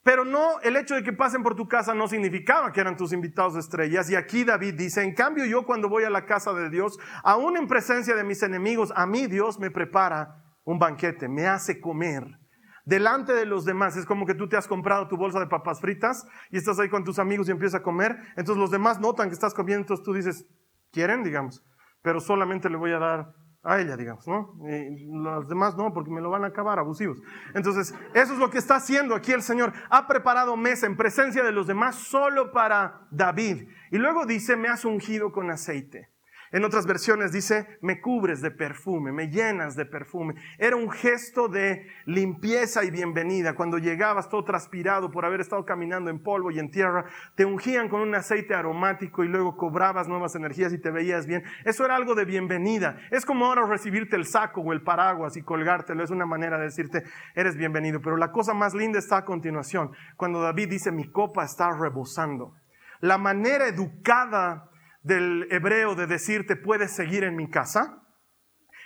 Pero 0.04 0.26
no, 0.26 0.60
el 0.62 0.76
hecho 0.76 0.96
de 0.96 1.04
que 1.04 1.14
pasen 1.14 1.44
por 1.44 1.56
tu 1.56 1.68
casa 1.68 1.94
no 1.94 2.10
significaba 2.10 2.74
que 2.74 2.82
eran 2.82 2.98
tus 2.98 3.14
invitados 3.14 3.56
estrellas. 3.56 4.10
Y 4.10 4.16
aquí 4.16 4.44
David 4.44 4.74
dice, 4.74 5.02
en 5.02 5.14
cambio 5.14 5.46
yo 5.46 5.66
cuando 5.66 5.88
voy 5.88 6.04
a 6.04 6.10
la 6.10 6.26
casa 6.26 6.54
de 6.54 6.70
Dios, 6.70 7.00
aún 7.24 7.56
en 7.56 7.68
presencia 7.68 8.14
de 8.16 8.26
mis 8.26 8.44
enemigos, 8.44 8.92
a 8.96 9.06
mí 9.06 9.28
Dios 9.28 9.60
me 9.60 9.72
prepara 9.72 10.44
un 10.66 10.78
banquete, 10.78 11.30
me 11.30 11.48
hace 11.48 11.80
comer. 11.80 12.43
Delante 12.86 13.34
de 13.34 13.46
los 13.46 13.64
demás, 13.64 13.96
es 13.96 14.06
como 14.06 14.26
que 14.26 14.36
tú 14.36 14.50
te 14.50 14.58
has 14.58 14.68
comprado 14.68 15.08
tu 15.08 15.16
bolsa 15.16 15.40
de 15.40 15.48
papas 15.48 15.80
fritas 15.80 16.28
y 16.52 16.58
estás 16.58 16.80
ahí 16.80 16.90
con 16.90 17.04
tus 17.04 17.18
amigos 17.18 17.48
y 17.48 17.52
empiezas 17.52 17.80
a 17.80 17.84
comer. 17.84 18.18
Entonces 18.36 18.58
los 18.58 18.72
demás 18.72 19.00
notan 19.00 19.30
que 19.30 19.34
estás 19.34 19.54
comiendo, 19.54 19.82
entonces 19.82 20.04
tú 20.04 20.14
dices, 20.14 20.46
¿quieren? 20.92 21.24
Digamos, 21.24 21.66
pero 22.02 22.20
solamente 22.20 22.70
le 22.70 22.76
voy 22.76 22.92
a 22.92 23.00
dar 23.00 23.34
a 23.64 23.80
ella, 23.80 23.96
digamos, 23.96 24.28
¿no? 24.28 24.54
Y 24.68 25.06
los 25.06 25.48
demás 25.48 25.78
no, 25.78 25.94
porque 25.94 26.12
me 26.12 26.20
lo 26.20 26.30
van 26.30 26.44
a 26.44 26.48
acabar, 26.48 26.78
abusivos. 26.78 27.20
Entonces, 27.54 27.96
eso 28.14 28.34
es 28.34 28.40
lo 28.40 28.50
que 28.50 28.58
está 28.58 28.76
haciendo 28.76 29.16
aquí 29.16 29.32
el 29.32 29.42
Señor. 29.42 29.72
Ha 29.90 30.06
preparado 30.06 30.58
mesa 30.58 30.86
en 30.86 30.98
presencia 30.98 31.44
de 31.44 31.54
los 31.54 31.66
demás 31.66 31.96
solo 31.96 32.52
para 32.52 33.08
David. 33.10 33.70
Y 33.92 33.98
luego 33.98 34.26
dice, 34.26 34.58
me 34.58 34.68
has 34.68 34.84
ungido 34.84 35.32
con 35.32 35.50
aceite. 35.50 36.13
En 36.54 36.64
otras 36.64 36.86
versiones 36.86 37.32
dice, 37.32 37.80
me 37.82 38.00
cubres 38.00 38.40
de 38.40 38.52
perfume, 38.52 39.12
me 39.12 39.28
llenas 39.28 39.76
de 39.76 39.88
perfume. 39.88 40.36
Era 40.60 40.76
un 40.76 40.92
gesto 40.92 41.48
de 41.48 41.88
limpieza 42.06 42.84
y 42.84 42.92
bienvenida. 42.92 43.56
Cuando 43.56 43.80
llegabas 43.80 44.30
todo 44.30 44.44
transpirado 44.44 45.10
por 45.10 45.26
haber 45.26 45.42
estado 45.42 45.66
caminando 45.66 46.12
en 46.12 46.22
polvo 46.22 46.52
y 46.52 46.60
en 46.60 46.70
tierra, 46.70 47.06
te 47.34 47.44
ungían 47.44 47.90
con 47.90 48.02
un 48.02 48.14
aceite 48.14 48.54
aromático 48.54 49.24
y 49.24 49.30
luego 49.30 49.58
cobrabas 49.58 50.08
nuevas 50.08 50.36
energías 50.36 50.72
y 50.74 50.78
te 50.78 50.92
veías 50.92 51.26
bien. 51.26 51.44
Eso 51.66 51.86
era 51.86 51.96
algo 51.96 52.14
de 52.14 52.26
bienvenida. 52.26 53.00
Es 53.10 53.26
como 53.26 53.48
ahora 53.48 53.66
recibirte 53.66 54.16
el 54.16 54.28
saco 54.28 54.62
o 54.62 54.74
el 54.74 54.84
paraguas 54.84 55.36
y 55.36 55.42
colgártelo. 55.42 56.04
Es 56.04 56.12
una 56.12 56.28
manera 56.28 56.60
de 56.60 56.66
decirte, 56.66 57.02
eres 57.34 57.58
bienvenido. 57.58 58.00
Pero 58.00 58.16
la 58.16 58.32
cosa 58.32 58.54
más 58.54 58.76
linda 58.76 59.00
está 59.00 59.18
a 59.18 59.26
continuación. 59.26 59.90
Cuando 60.18 60.40
David 60.40 60.70
dice, 60.70 60.92
mi 60.92 61.10
copa 61.10 61.46
está 61.46 61.72
rebosando. 61.72 62.54
La 63.00 63.18
manera 63.18 63.68
educada 63.68 64.70
del 65.04 65.48
hebreo 65.52 65.96
de 65.96 66.08
decirte 66.08 66.56
puedes 66.56 66.92
seguir 66.92 67.24
en 67.24 67.36
mi 67.36 67.50
casa, 67.50 68.02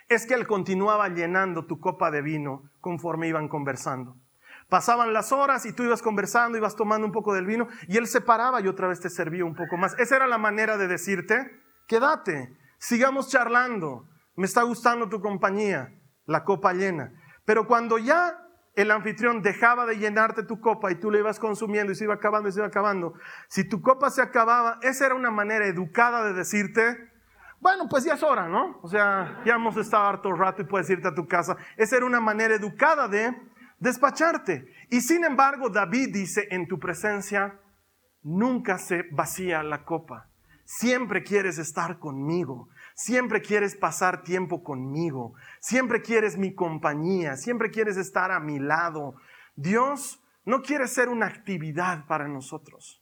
es 0.09 0.25
que 0.25 0.33
él 0.33 0.47
continuaba 0.47 1.09
llenando 1.09 1.65
tu 1.65 1.79
copa 1.79 2.12
de 2.12 2.21
vino 2.21 2.69
conforme 2.81 3.27
iban 3.27 3.47
conversando. 3.47 4.15
Pasaban 4.69 5.13
las 5.13 5.31
horas 5.31 5.65
y 5.65 5.74
tú 5.74 5.83
ibas 5.83 6.01
conversando, 6.01 6.57
ibas 6.57 6.75
tomando 6.75 7.05
un 7.05 7.13
poco 7.13 7.33
del 7.33 7.45
vino 7.45 7.67
y 7.88 7.97
él 7.97 8.07
se 8.07 8.19
paraba 8.19 8.59
y 8.59 8.67
otra 8.67 8.88
vez 8.88 9.00
te 9.00 9.09
servía 9.09 9.45
un 9.45 9.55
poco 9.55 9.77
más. 9.77 9.97
Esa 9.97 10.17
era 10.17 10.27
la 10.27 10.38
manera 10.38 10.77
de 10.77 10.88
decirte, 10.88 11.36
quédate, 11.88 12.57
sigamos 12.77 13.29
charlando, 13.29 14.09
me 14.36 14.45
está 14.45 14.63
gustando 14.63 15.07
tu 15.07 15.21
compañía, 15.21 15.93
la 16.25 16.43
copa 16.43 16.74
llena. 16.74 17.13
Pero 17.45 17.65
cuando 17.65 17.97
ya 17.97 18.47
el 18.77 18.91
anfitrión 18.91 19.41
dejaba 19.41 19.88
de 19.88 19.98
llenarte 19.98 20.43
tu 20.43 20.62
copa 20.62 20.91
y 20.91 20.96
tú 20.96 21.10
le 21.10 21.17
ibas 21.17 21.39
consumiendo 21.39 21.91
y 21.91 21.96
se 21.96 22.03
iba 22.03 22.13
acabando 22.13 22.48
y 22.48 22.51
se 22.51 22.60
iba 22.60 22.67
acabando, 22.67 23.15
si 23.50 23.67
tu 23.67 23.81
copa 23.81 24.12
se 24.12 24.22
acababa, 24.22 24.77
esa 24.84 25.07
era 25.07 25.15
una 25.15 25.31
manera 25.31 25.65
educada 25.65 26.24
de 26.24 26.34
decirte, 26.34 27.12
bueno, 27.60 27.89
pues 27.89 28.03
ya 28.03 28.13
es 28.13 28.22
hora, 28.22 28.48
¿no? 28.48 28.79
O 28.84 28.88
sea, 28.88 29.41
ya 29.43 29.55
hemos 29.55 29.75
estado 29.77 30.05
harto 30.05 30.31
rato 30.31 30.62
y 30.62 30.65
puedes 30.65 30.88
irte 30.91 31.07
a 31.07 31.15
tu 31.15 31.27
casa. 31.27 31.57
Esa 31.75 31.98
era 31.98 32.05
una 32.05 32.19
manera 32.22 32.53
educada 32.53 33.07
de 33.07 33.36
despacharte. 33.79 34.72
Y 34.91 35.01
sin 35.01 35.24
embargo, 35.24 35.69
David 35.69 36.13
dice, 36.13 36.48
en 36.51 36.67
tu 36.67 36.77
presencia 36.77 37.60
nunca 38.22 38.77
se 38.77 39.05
vacía 39.12 39.63
la 39.63 39.86
copa. 39.86 40.29
Siempre 40.65 41.24
quieres 41.24 41.57
estar 41.57 41.98
conmigo. 41.98 42.69
Siempre 42.98 43.44
quieres 43.44 43.75
pasar 43.75 44.24
tiempo 44.24 44.63
conmigo. 44.63 45.36
Siempre 45.60 46.01
quieres 46.01 46.36
mi 46.36 46.56
compañía. 46.56 47.36
Siempre 47.36 47.70
quieres 47.70 47.96
estar 47.96 48.32
a 48.32 48.39
mi 48.39 48.58
lado. 48.58 49.13
Dios 49.56 50.20
no 50.46 50.63
quiere 50.63 50.88
ser 50.88 51.08
una 51.08 51.27
actividad 51.27 52.08
para 52.08 52.27
nosotros. 52.27 53.00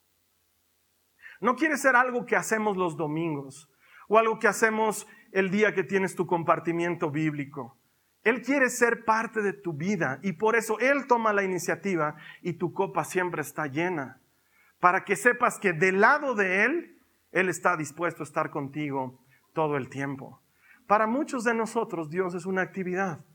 No 1.40 1.56
quiere 1.56 1.78
ser 1.78 1.96
algo 1.96 2.26
que 2.26 2.36
hacemos 2.36 2.76
los 2.76 2.98
domingos 2.98 3.72
o 4.10 4.20
algo 4.20 4.38
que 4.38 4.50
hacemos 4.50 5.08
el 5.32 5.50
día 5.50 5.74
que 5.74 5.86
tienes 5.86 6.14
tu 6.14 6.28
compartimiento 6.28 7.10
bíblico. 7.10 7.78
Él 8.26 8.42
quiere 8.42 8.70
ser 8.70 9.06
parte 9.06 9.42
de 9.42 9.54
tu 9.54 9.72
vida 9.72 10.20
y 10.24 10.34
por 10.34 10.58
eso 10.58 10.78
Él 10.80 11.08
toma 11.08 11.32
la 11.32 11.44
iniciativa 11.44 12.18
y 12.42 12.54
tu 12.54 12.74
copa 12.74 13.06
siempre 13.06 13.44
está 13.44 13.68
llena. 13.68 14.20
Para 14.82 15.06
que 15.06 15.16
sepas 15.16 15.58
que 15.58 15.72
del 15.72 16.02
lado 16.02 16.36
de 16.36 16.66
Él, 16.66 17.02
Él 17.32 17.48
está 17.48 17.78
dispuesto 17.78 18.24
a 18.24 18.26
estar 18.26 18.50
contigo 18.50 19.25
todo 19.56 19.78
el 19.78 19.90
tiempo. 19.90 20.44
Para 20.86 21.08
muchos 21.08 21.44
de 21.44 21.56
nosotros 21.56 22.12
Dios 22.12 22.36
es 22.36 22.46
una 22.46 22.62
actividad. 22.62 23.26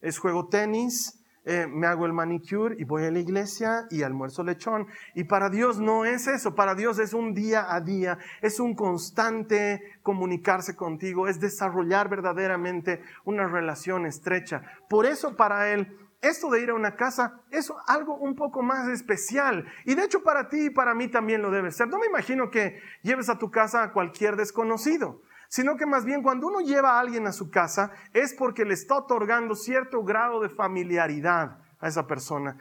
Es 0.00 0.18
juego 0.18 0.48
tenis, 0.48 1.24
eh, 1.44 1.68
me 1.68 1.86
hago 1.86 2.06
el 2.06 2.12
manicure 2.12 2.74
y 2.76 2.82
voy 2.82 3.04
a 3.04 3.10
la 3.12 3.20
iglesia 3.20 3.86
y 3.90 4.02
almuerzo 4.02 4.42
lechón. 4.42 4.88
Y 5.14 5.24
para 5.24 5.48
Dios 5.48 5.78
no 5.78 6.04
es 6.04 6.26
eso, 6.26 6.56
para 6.56 6.74
Dios 6.74 6.98
es 6.98 7.14
un 7.14 7.34
día 7.34 7.72
a 7.72 7.80
día, 7.80 8.18
es 8.42 8.58
un 8.58 8.74
constante 8.74 9.80
comunicarse 10.02 10.74
contigo, 10.74 11.28
es 11.28 11.38
desarrollar 11.38 12.08
verdaderamente 12.08 13.00
una 13.24 13.46
relación 13.46 14.06
estrecha. 14.06 14.62
Por 14.88 15.06
eso 15.06 15.36
para 15.36 15.72
Él 15.72 15.96
esto 16.22 16.50
de 16.50 16.62
ir 16.62 16.70
a 16.70 16.74
una 16.74 16.96
casa 16.96 17.40
es 17.50 17.72
algo 17.86 18.16
un 18.16 18.34
poco 18.34 18.62
más 18.62 18.88
especial. 18.88 19.66
Y 19.84 19.94
de 19.94 20.04
hecho 20.04 20.24
para 20.24 20.48
ti 20.48 20.66
y 20.66 20.70
para 20.70 20.94
mí 20.94 21.06
también 21.06 21.42
lo 21.42 21.52
debe 21.52 21.70
ser. 21.70 21.86
No 21.86 21.98
me 21.98 22.06
imagino 22.06 22.50
que 22.50 22.80
lleves 23.02 23.28
a 23.28 23.38
tu 23.38 23.52
casa 23.52 23.84
a 23.84 23.92
cualquier 23.92 24.34
desconocido 24.34 25.20
sino 25.48 25.76
que 25.76 25.86
más 25.86 26.04
bien 26.04 26.22
cuando 26.22 26.46
uno 26.46 26.60
lleva 26.60 26.92
a 26.92 27.00
alguien 27.00 27.26
a 27.26 27.32
su 27.32 27.50
casa 27.50 27.92
es 28.12 28.34
porque 28.34 28.64
le 28.64 28.74
está 28.74 28.96
otorgando 28.96 29.54
cierto 29.54 30.02
grado 30.02 30.40
de 30.40 30.48
familiaridad 30.48 31.58
a 31.80 31.88
esa 31.88 32.06
persona. 32.06 32.56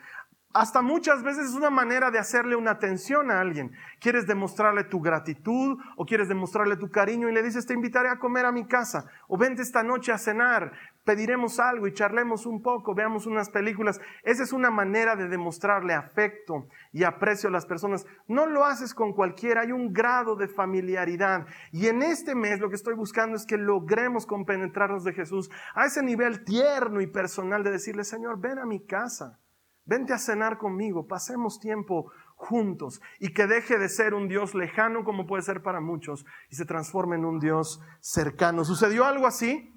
Hasta 0.56 0.82
muchas 0.82 1.22
veces 1.22 1.48
es 1.48 1.54
una 1.54 1.70
manera 1.70 2.12
de 2.12 2.18
hacerle 2.18 2.56
una 2.56 2.72
atención 2.72 3.30
a 3.30 3.42
alguien. 3.42 3.74
Quieres 4.00 4.26
demostrarle 4.26 4.86
tu 4.86 5.02
gratitud 5.02 5.78
o 5.98 6.06
quieres 6.06 6.30
demostrarle 6.30 6.78
tu 6.78 6.90
cariño 6.90 7.28
y 7.28 7.34
le 7.34 7.44
dices, 7.44 7.66
te 7.66 7.74
invitaré 7.74 8.08
a 8.08 8.20
comer 8.20 8.46
a 8.46 8.54
mi 8.54 8.66
casa 8.66 9.06
o 9.28 9.38
vente 9.38 9.62
esta 9.62 9.84
noche 9.84 10.14
a 10.14 10.18
cenar, 10.18 10.72
pediremos 11.04 11.60
algo 11.60 11.88
y 11.88 11.94
charlemos 11.94 12.46
un 12.46 12.62
poco, 12.62 12.96
veamos 12.96 13.26
unas 13.26 13.50
películas. 13.50 14.00
Esa 14.24 14.44
es 14.44 14.54
una 14.54 14.72
manera 14.72 15.18
de 15.18 15.28
demostrarle 15.28 15.94
afecto 15.94 16.70
y 16.94 17.04
aprecio 17.04 17.50
a 17.50 17.52
las 17.52 17.66
personas. 17.66 18.06
No 18.30 18.46
lo 18.46 18.64
haces 18.64 18.94
con 18.94 19.12
cualquiera, 19.12 19.60
hay 19.60 19.74
un 19.74 19.92
grado 19.92 20.38
de 20.38 20.48
familiaridad. 20.48 21.48
Y 21.74 21.88
en 21.88 22.02
este 22.02 22.34
mes 22.34 22.62
lo 22.62 22.70
que 22.70 22.76
estoy 22.76 22.94
buscando 22.94 23.36
es 23.36 23.46
que 23.46 23.58
logremos 23.58 24.26
compenetrarnos 24.26 25.04
de 25.04 25.12
Jesús 25.12 25.52
a 25.74 25.86
ese 25.86 26.02
nivel 26.02 26.46
tierno 26.46 27.02
y 27.02 27.08
personal 27.08 27.62
de 27.62 27.72
decirle, 27.72 28.06
Señor, 28.06 28.40
ven 28.40 28.58
a 28.58 28.66
mi 28.66 28.80
casa 28.86 29.38
Vente 29.86 30.13
a 30.13 30.18
cenar 30.18 30.58
conmigo, 30.58 31.08
pasemos 31.08 31.60
tiempo 31.60 32.12
juntos 32.36 33.01
y 33.20 33.34
que 33.34 33.48
deje 33.48 33.77
de 33.77 33.88
ser 33.88 34.13
un 34.13 34.27
Dios 34.27 34.56
lejano 34.56 35.04
como 35.04 35.25
puede 35.25 35.44
ser 35.44 35.62
para 35.62 35.80
muchos 35.80 36.25
y 36.50 36.56
se 36.56 36.65
transforme 36.65 37.15
en 37.15 37.25
un 37.25 37.39
Dios 37.39 37.82
cercano. 38.01 38.65
¿Sucedió 38.65 39.06
algo 39.06 39.27
así? 39.27 39.72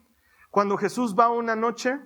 Cuando 0.50 0.78
Jesús 0.78 1.14
va 1.18 1.30
una 1.30 1.54
noche, 1.56 1.98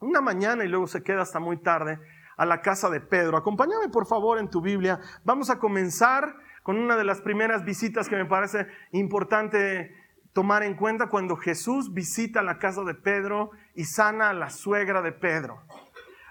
una 0.00 0.20
mañana 0.20 0.64
y 0.64 0.68
luego 0.68 0.86
se 0.86 1.02
queda 1.02 1.22
hasta 1.22 1.40
muy 1.40 1.56
tarde 1.56 1.98
a 2.36 2.44
la 2.44 2.60
casa 2.60 2.90
de 2.90 3.00
Pedro. 3.00 3.36
Acompáñame 3.36 3.88
por 3.88 4.06
favor 4.06 4.38
en 4.38 4.50
tu 4.50 4.60
Biblia. 4.60 5.00
Vamos 5.24 5.50
a 5.50 5.58
comenzar 5.58 6.36
con 6.62 6.78
una 6.78 6.96
de 6.96 7.04
las 7.04 7.20
primeras 7.20 7.64
visitas 7.64 8.08
que 8.08 8.16
me 8.16 8.26
parece 8.26 8.66
importante 8.92 9.94
tomar 10.34 10.62
en 10.62 10.74
cuenta 10.74 11.08
cuando 11.08 11.36
Jesús 11.36 11.94
visita 11.94 12.42
la 12.42 12.58
casa 12.58 12.82
de 12.82 12.94
Pedro 12.94 13.50
y 13.74 13.84
sana 13.84 14.30
a 14.30 14.34
la 14.34 14.50
suegra 14.50 15.00
de 15.00 15.12
Pedro. 15.12 15.62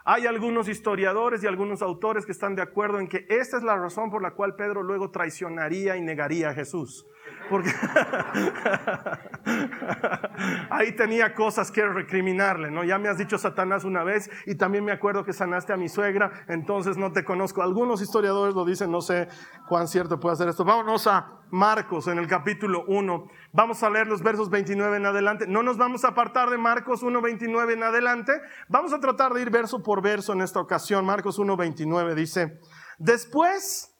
Hay 0.05 0.27
algunos 0.27 0.67
historiadores 0.67 1.43
y 1.43 1.47
algunos 1.47 1.81
autores 1.81 2.25
que 2.25 2.33
están 2.33 2.55
de 2.55 2.61
acuerdo 2.61 2.99
en 2.99 3.07
que 3.07 3.25
esta 3.29 3.55
es 3.55 3.63
la 3.63 3.77
razón 3.77 4.11
por 4.11 4.21
la 4.21 4.31
cual 4.31 4.55
Pedro 4.55 4.83
luego 4.83 5.11
traicionaría 5.11 5.95
y 5.95 6.01
negaría 6.01 6.49
a 6.49 6.53
Jesús. 6.53 7.07
Porque 7.49 7.69
ahí 10.69 10.91
tenía 10.93 11.33
cosas 11.33 11.71
que 11.71 11.85
recriminarle, 11.85 12.69
¿no? 12.69 12.83
Ya 12.83 12.97
me 12.97 13.07
has 13.07 13.17
dicho 13.17 13.37
Satanás 13.37 13.85
una 13.85 14.03
vez 14.03 14.29
y 14.45 14.55
también 14.55 14.83
me 14.83 14.91
acuerdo 14.91 15.23
que 15.23 15.31
sanaste 15.31 15.71
a 15.71 15.77
mi 15.77 15.87
suegra, 15.87 16.31
entonces 16.49 16.97
no 16.97 17.13
te 17.13 17.23
conozco. 17.23 17.61
Algunos 17.61 18.01
historiadores 18.01 18.55
lo 18.55 18.65
dicen, 18.65 18.91
no 18.91 19.01
sé 19.01 19.29
cuán 19.69 19.87
cierto 19.87 20.19
puede 20.19 20.35
ser 20.35 20.49
esto. 20.49 20.65
Vámonos 20.65 21.07
a 21.07 21.43
Marcos 21.49 22.07
en 22.07 22.17
el 22.17 22.27
capítulo 22.27 22.83
1. 22.87 23.29
Vamos 23.55 23.83
a 23.83 23.89
leer 23.91 24.07
los 24.07 24.23
versos 24.23 24.49
29 24.49 24.97
en 24.97 25.05
adelante. 25.05 25.45
No 25.45 25.61
nos 25.61 25.77
vamos 25.77 26.03
a 26.03 26.07
apartar 26.07 26.49
de 26.49 26.57
Marcos 26.57 27.03
1, 27.03 27.21
29 27.21 27.73
en 27.73 27.83
adelante. 27.83 28.33
Vamos 28.67 28.93
a 28.93 28.99
tratar 28.99 29.31
de 29.31 29.43
ir 29.43 29.51
verso 29.51 29.83
por 29.83 30.01
verso 30.01 30.33
en 30.33 30.41
esta 30.41 30.59
ocasión. 30.59 31.05
Marcos 31.05 31.37
1, 31.37 31.55
29 31.55 32.15
dice, 32.15 32.59
después 32.97 33.95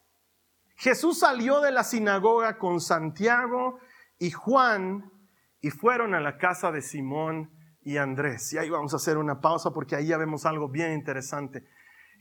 Jesús 0.75 1.19
salió 1.19 1.61
de 1.61 1.71
la 1.71 1.83
sinagoga 1.83 2.57
con 2.57 2.81
Santiago 2.81 3.79
y 4.17 4.31
Juan 4.31 5.11
y 5.61 5.69
fueron 5.69 6.15
a 6.15 6.19
la 6.19 6.39
casa 6.39 6.71
de 6.71 6.81
Simón 6.81 7.51
y 7.83 7.97
Andrés. 7.97 8.53
Y 8.53 8.57
ahí 8.57 8.71
vamos 8.71 8.93
a 8.93 8.97
hacer 8.97 9.19
una 9.19 9.39
pausa 9.39 9.69
porque 9.69 9.95
ahí 9.95 10.07
ya 10.07 10.17
vemos 10.17 10.47
algo 10.47 10.67
bien 10.67 10.93
interesante. 10.93 11.63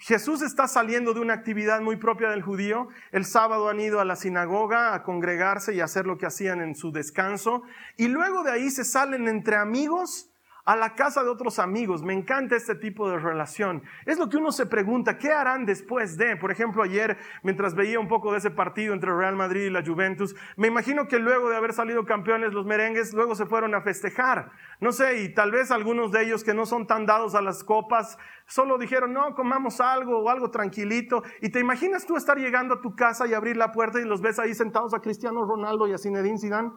Jesús 0.02 0.42
está 0.42 0.66
saliendo 0.66 1.14
de 1.14 1.20
una 1.20 1.34
actividad 1.34 1.80
muy 1.80 1.94
propia 1.94 2.28
del 2.30 2.42
judío. 2.42 2.88
El 3.12 3.24
sábado 3.24 3.68
han 3.68 3.78
ido 3.78 4.00
a 4.00 4.04
la 4.04 4.16
sinagoga 4.16 4.94
a 4.94 5.04
congregarse 5.04 5.76
y 5.76 5.80
hacer 5.80 6.06
lo 6.06 6.18
que 6.18 6.26
hacían 6.26 6.60
en 6.60 6.74
su 6.74 6.90
descanso. 6.90 7.62
Y 7.96 8.08
luego 8.08 8.42
de 8.42 8.50
ahí 8.50 8.70
se 8.72 8.82
salen 8.84 9.28
entre 9.28 9.54
amigos 9.54 10.31
a 10.64 10.76
la 10.76 10.94
casa 10.94 11.22
de 11.22 11.28
otros 11.28 11.58
amigos. 11.58 12.02
Me 12.02 12.12
encanta 12.12 12.56
este 12.56 12.74
tipo 12.74 13.08
de 13.08 13.18
relación. 13.18 13.82
Es 14.06 14.18
lo 14.18 14.28
que 14.28 14.36
uno 14.36 14.52
se 14.52 14.66
pregunta, 14.66 15.18
¿qué 15.18 15.30
harán 15.30 15.66
después 15.66 16.16
de? 16.16 16.36
Por 16.36 16.52
ejemplo, 16.52 16.82
ayer, 16.82 17.18
mientras 17.42 17.74
veía 17.74 17.98
un 17.98 18.08
poco 18.08 18.32
de 18.32 18.38
ese 18.38 18.50
partido 18.50 18.94
entre 18.94 19.14
Real 19.14 19.36
Madrid 19.36 19.62
y 19.62 19.70
la 19.70 19.84
Juventus, 19.84 20.36
me 20.56 20.68
imagino 20.68 21.08
que 21.08 21.18
luego 21.18 21.50
de 21.50 21.56
haber 21.56 21.72
salido 21.72 22.04
campeones 22.04 22.52
los 22.52 22.66
merengues, 22.66 23.12
luego 23.12 23.34
se 23.34 23.46
fueron 23.46 23.74
a 23.74 23.82
festejar. 23.82 24.52
No 24.80 24.92
sé, 24.92 25.22
y 25.22 25.34
tal 25.34 25.50
vez 25.50 25.70
algunos 25.70 26.12
de 26.12 26.24
ellos 26.24 26.44
que 26.44 26.54
no 26.54 26.66
son 26.66 26.86
tan 26.86 27.06
dados 27.06 27.34
a 27.34 27.42
las 27.42 27.64
copas, 27.64 28.18
solo 28.46 28.78
dijeron, 28.78 29.12
no, 29.12 29.34
comamos 29.34 29.80
algo 29.80 30.18
o 30.18 30.28
algo 30.28 30.50
tranquilito. 30.50 31.22
Y 31.40 31.50
te 31.50 31.60
imaginas 31.60 32.06
tú 32.06 32.16
estar 32.16 32.38
llegando 32.38 32.74
a 32.74 32.80
tu 32.80 32.94
casa 32.94 33.26
y 33.26 33.34
abrir 33.34 33.56
la 33.56 33.72
puerta 33.72 34.00
y 34.00 34.04
los 34.04 34.20
ves 34.20 34.38
ahí 34.38 34.54
sentados 34.54 34.94
a 34.94 35.00
Cristiano 35.00 35.44
Ronaldo 35.44 35.88
y 35.88 35.92
a 35.92 35.98
Zinedine 35.98 36.38
Zidane. 36.38 36.70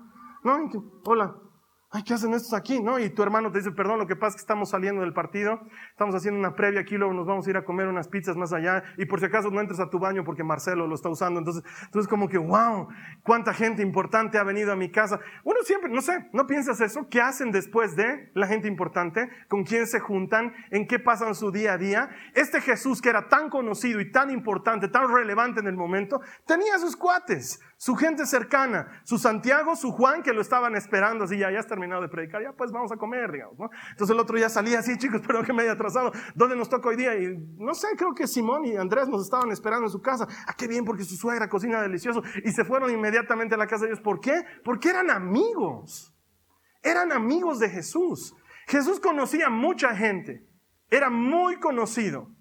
No, 0.44 0.70
hola, 1.06 1.36
ay, 1.96 2.04
¿qué 2.04 2.14
hacen 2.14 2.34
estos 2.34 2.54
aquí? 2.54 2.82
¿No? 2.82 3.00
Y 3.00 3.10
tu 3.10 3.24
hermano 3.24 3.52
te 3.52 3.60
dice, 3.60 3.72
perdón, 3.72 4.00
lo 4.00 4.08
que 4.08 4.16
pasa 4.16 4.32
es 4.32 4.36
que 4.36 4.42
estamos 4.42 4.70
saliendo 4.70 5.02
del 5.02 5.14
partido, 5.14 5.62
estamos 5.92 6.14
haciendo 6.14 6.38
una 6.40 6.54
previa 6.54 6.82
aquí, 6.82 6.98
luego 6.98 7.14
nos 7.14 7.26
vamos 7.26 7.48
a 7.48 7.50
ir 7.50 7.58
a 7.58 7.64
comer 7.64 7.88
unas 7.88 8.10
pizzas 8.10 8.36
más 8.36 8.52
allá, 8.52 8.84
y 8.98 9.06
por 9.06 9.20
si 9.20 9.28
acaso 9.28 9.50
no 9.50 9.62
entres 9.62 9.80
a 9.80 9.90
tu 9.90 9.98
baño 9.98 10.26
porque 10.26 10.44
Marcelo 10.44 10.88
lo 10.88 10.96
está 10.96 11.08
usando. 11.08 11.40
Entonces, 11.40 11.64
entonces 11.84 12.10
como 12.10 12.28
que, 12.28 12.38
wow, 12.38 12.90
cuánta 13.24 13.54
gente 13.54 13.82
importante 13.82 14.38
ha 14.38 14.44
venido 14.44 14.74
a 14.74 14.76
mi 14.76 14.92
casa. 14.92 15.20
Uno 15.44 15.60
siempre, 15.64 15.90
no 15.90 16.02
sé, 16.02 16.30
¿no 16.34 16.46
piensas 16.48 16.82
eso? 16.82 17.08
¿Qué 17.10 17.22
hacen 17.22 17.52
después 17.52 17.96
de 17.96 18.30
la 18.34 18.48
gente 18.48 18.68
importante? 18.68 19.30
¿Con 19.48 19.64
quién 19.64 19.88
se 19.88 20.02
juntan? 20.02 20.54
¿En 20.72 20.88
qué 20.88 21.00
pasan 21.00 21.34
su 21.34 21.52
día 21.52 21.74
a 21.74 21.78
día? 21.78 22.10
Este 22.34 22.60
Jesús 22.60 23.02
que 23.02 23.10
era 23.10 23.30
tan 23.30 23.50
conocido 23.50 24.02
y 24.02 24.12
tan 24.12 24.32
importante, 24.32 24.90
tan 24.90 25.14
relevante 25.14 25.62
en 25.62 25.68
el 25.68 25.78
momento, 25.78 26.20
tenía 26.46 26.78
sus 26.78 26.98
cuates, 26.98 27.62
su 27.78 27.96
gente 27.96 28.26
cercana, 28.26 29.02
su 29.04 29.18
Santiago, 29.18 29.76
su 29.76 29.92
Juan, 29.92 30.24
que 30.24 30.34
lo 30.34 30.42
estaban 30.42 30.76
esperando, 30.76 31.26
así 31.26 31.38
ya, 31.38 31.52
ya 31.52 31.60
has 31.60 31.68
terminado 31.68 32.02
de 32.02 32.10
predicar, 32.10 32.42
ya 32.42 32.54
pues 32.54 32.72
vamos 32.72 32.92
a 32.92 32.98
comer, 32.98 33.32
digamos, 33.32 33.60
¿no? 33.60 33.70
Entonces 33.92 34.14
el 34.14 34.20
otro 34.20 34.38
día 34.38 34.50
salía 34.50 34.80
así, 34.80 34.98
chicos, 34.98 35.22
perdón 35.28 35.46
que 35.46 35.54
me 35.54 35.64
haya 35.64 35.74
atrasado, 35.74 36.12
¿dónde 36.36 36.56
nos 36.56 36.70
toca 36.70 36.90
hoy 36.90 36.96
día? 36.96 37.16
Y 37.16 37.36
no 37.58 37.74
sé, 37.74 37.88
creo 37.98 38.14
que 38.14 38.28
Simón 38.28 38.66
y 38.66 38.78
Andrés 38.78 39.08
nos 39.08 39.24
estaban 39.24 39.52
esperando 39.52 39.88
en 39.88 39.92
su 39.92 40.02
casa. 40.02 40.28
Ah, 40.48 40.54
qué 40.58 40.68
bien, 40.68 40.86
porque 40.86 41.04
su 41.04 41.16
suegra 41.16 41.50
cocina 41.50 41.82
delicioso. 41.82 42.22
Y 42.44 42.52
se 42.52 42.64
fueron 42.64 42.92
inmediatamente 42.92 43.56
a 43.56 43.58
la 43.58 43.68
casa 43.68 43.86
de 43.86 43.92
ellos. 43.92 44.02
¿Por 44.02 44.20
qué? 44.20 44.44
Porque 44.64 44.90
eran 44.90 45.10
amigos. 45.10 46.14
Eran 46.82 47.12
amigos 47.12 47.60
de 47.60 47.70
Jesús. 47.70 48.36
Jesús 48.68 49.00
conocía 49.00 49.50
mucha 49.50 49.96
gente. 49.96 50.48
Era 50.90 51.10
muy 51.10 51.60
conocido. 51.60 52.35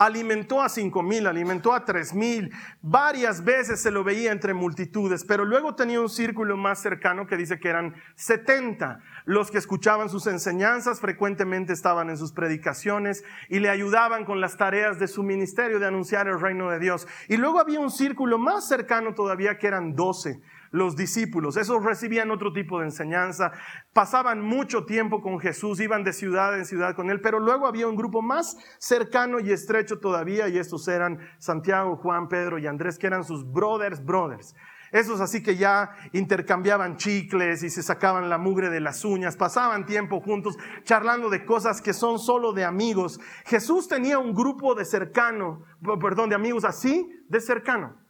Alimentó 0.00 0.62
a 0.62 0.70
cinco 0.70 1.02
mil, 1.02 1.26
alimentó 1.26 1.74
a 1.74 1.84
tres 1.84 2.14
mil, 2.14 2.50
varias 2.80 3.44
veces 3.44 3.82
se 3.82 3.90
lo 3.90 4.02
veía 4.02 4.32
entre 4.32 4.54
multitudes, 4.54 5.26
pero 5.26 5.44
luego 5.44 5.74
tenía 5.74 6.00
un 6.00 6.08
círculo 6.08 6.56
más 6.56 6.80
cercano 6.80 7.26
que 7.26 7.36
dice 7.36 7.60
que 7.60 7.68
eran 7.68 7.94
70. 8.14 9.00
Los 9.26 9.50
que 9.50 9.58
escuchaban 9.58 10.08
sus 10.08 10.26
enseñanzas 10.26 11.00
frecuentemente 11.00 11.74
estaban 11.74 12.08
en 12.08 12.16
sus 12.16 12.32
predicaciones 12.32 13.24
y 13.50 13.58
le 13.58 13.68
ayudaban 13.68 14.24
con 14.24 14.40
las 14.40 14.56
tareas 14.56 14.98
de 14.98 15.06
su 15.06 15.22
ministerio 15.22 15.78
de 15.78 15.86
anunciar 15.86 16.28
el 16.28 16.40
reino 16.40 16.70
de 16.70 16.78
Dios. 16.78 17.06
Y 17.28 17.36
luego 17.36 17.60
había 17.60 17.78
un 17.78 17.90
círculo 17.90 18.38
más 18.38 18.66
cercano 18.66 19.12
todavía 19.12 19.58
que 19.58 19.66
eran 19.66 19.94
12 19.94 20.40
los 20.70 20.96
discípulos. 20.96 21.56
Esos 21.56 21.84
recibían 21.84 22.30
otro 22.30 22.52
tipo 22.52 22.78
de 22.78 22.86
enseñanza, 22.86 23.52
pasaban 23.92 24.40
mucho 24.40 24.84
tiempo 24.84 25.20
con 25.22 25.38
Jesús, 25.40 25.80
iban 25.80 26.04
de 26.04 26.12
ciudad 26.12 26.56
en 26.58 26.64
ciudad 26.64 26.94
con 26.94 27.10
él, 27.10 27.20
pero 27.20 27.40
luego 27.40 27.66
había 27.66 27.88
un 27.88 27.96
grupo 27.96 28.22
más 28.22 28.56
cercano 28.78 29.40
y 29.40 29.52
estrecho 29.52 29.98
todavía, 29.98 30.48
y 30.48 30.58
estos 30.58 30.86
eran 30.88 31.18
Santiago, 31.38 31.96
Juan, 31.96 32.28
Pedro 32.28 32.58
y 32.58 32.66
Andrés, 32.66 32.98
que 32.98 33.06
eran 33.06 33.24
sus 33.24 33.50
brothers, 33.50 34.04
brothers. 34.04 34.54
Esos 34.92 35.20
así 35.20 35.42
que 35.42 35.56
ya 35.56 35.90
intercambiaban 36.12 36.96
chicles 36.96 37.62
y 37.62 37.70
se 37.70 37.82
sacaban 37.82 38.28
la 38.28 38.38
mugre 38.38 38.70
de 38.70 38.80
las 38.80 39.04
uñas, 39.04 39.36
pasaban 39.36 39.86
tiempo 39.86 40.20
juntos 40.20 40.56
charlando 40.82 41.30
de 41.30 41.44
cosas 41.44 41.80
que 41.80 41.92
son 41.92 42.18
solo 42.18 42.52
de 42.52 42.64
amigos. 42.64 43.20
Jesús 43.44 43.86
tenía 43.86 44.18
un 44.18 44.34
grupo 44.34 44.74
de 44.74 44.84
cercano, 44.84 45.62
perdón, 46.00 46.30
de 46.30 46.34
amigos 46.34 46.64
así, 46.64 47.08
de 47.28 47.40
cercano. 47.40 48.00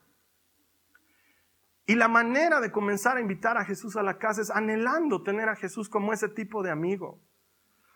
Y 1.86 1.94
la 1.94 2.08
manera 2.08 2.60
de 2.60 2.70
comenzar 2.70 3.16
a 3.16 3.20
invitar 3.20 3.56
a 3.56 3.64
Jesús 3.64 3.96
a 3.96 4.02
la 4.02 4.18
casa 4.18 4.42
es 4.42 4.50
anhelando 4.50 5.22
tener 5.22 5.48
a 5.48 5.56
Jesús 5.56 5.88
como 5.88 6.12
ese 6.12 6.28
tipo 6.28 6.62
de 6.62 6.70
amigo. 6.70 7.20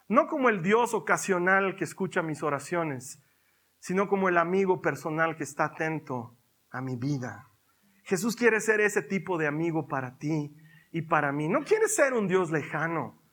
No 0.09 0.27
como 0.27 0.49
el 0.49 0.63
Dios 0.63 0.95
ocasional 0.95 1.77
que 1.77 1.85
escucha 1.85 2.23
mis 2.23 2.43
oraciones, 2.43 3.23
sino 3.79 4.09
como 4.09 4.29
el 4.29 4.39
amigo 4.39 4.81
personal 4.81 5.37
que 5.37 5.45
está 5.45 5.65
atento 5.65 6.37
a 6.71 6.81
mi 6.81 6.97
vida. 6.97 7.49
Jesús 8.05 8.37
quiere 8.37 8.61
ser 8.61 8.81
ese 8.81 9.03
tipo 9.03 9.39
de 9.39 9.47
amigo 9.47 9.87
para 9.87 10.19
ti 10.19 10.57
y 10.93 11.03
para 11.03 11.33
mí. 11.33 11.49
No 11.49 11.65
quiere 11.65 11.89
ser 11.89 12.13
un 12.13 12.29
Dios 12.29 12.51
lejano. 12.51 13.24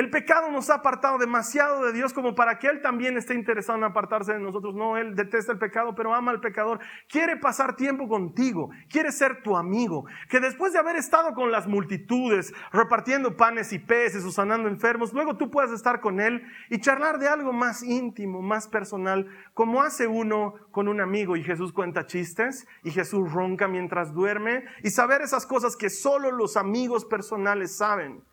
El 0.00 0.08
pecado 0.08 0.50
nos 0.50 0.70
ha 0.70 0.76
apartado 0.76 1.18
demasiado 1.18 1.84
de 1.84 1.92
Dios 1.92 2.14
como 2.14 2.34
para 2.34 2.58
que 2.58 2.68
Él 2.68 2.80
también 2.80 3.18
esté 3.18 3.34
interesado 3.34 3.76
en 3.76 3.84
apartarse 3.84 4.32
de 4.32 4.38
nosotros. 4.38 4.74
No, 4.74 4.96
Él 4.96 5.14
detesta 5.14 5.52
el 5.52 5.58
pecado, 5.58 5.94
pero 5.94 6.14
ama 6.14 6.30
al 6.30 6.40
pecador. 6.40 6.80
Quiere 7.06 7.36
pasar 7.36 7.76
tiempo 7.76 8.08
contigo, 8.08 8.70
quiere 8.88 9.12
ser 9.12 9.42
tu 9.42 9.58
amigo. 9.58 10.06
Que 10.30 10.40
después 10.40 10.72
de 10.72 10.78
haber 10.78 10.96
estado 10.96 11.34
con 11.34 11.52
las 11.52 11.66
multitudes, 11.66 12.54
repartiendo 12.72 13.36
panes 13.36 13.74
y 13.74 13.78
peces 13.78 14.24
o 14.24 14.30
sanando 14.30 14.70
enfermos, 14.70 15.12
luego 15.12 15.36
tú 15.36 15.50
puedas 15.50 15.70
estar 15.70 16.00
con 16.00 16.18
Él 16.18 16.46
y 16.70 16.80
charlar 16.80 17.18
de 17.18 17.28
algo 17.28 17.52
más 17.52 17.82
íntimo, 17.82 18.40
más 18.40 18.68
personal, 18.68 19.26
como 19.52 19.82
hace 19.82 20.06
uno 20.06 20.54
con 20.70 20.88
un 20.88 21.02
amigo. 21.02 21.36
Y 21.36 21.44
Jesús 21.44 21.74
cuenta 21.74 22.06
chistes 22.06 22.66
y 22.84 22.90
Jesús 22.90 23.30
ronca 23.30 23.68
mientras 23.68 24.14
duerme 24.14 24.64
y 24.82 24.88
saber 24.88 25.20
esas 25.20 25.44
cosas 25.44 25.76
que 25.76 25.90
solo 25.90 26.30
los 26.30 26.56
amigos 26.56 27.04
personales 27.04 27.76
saben. 27.76 28.29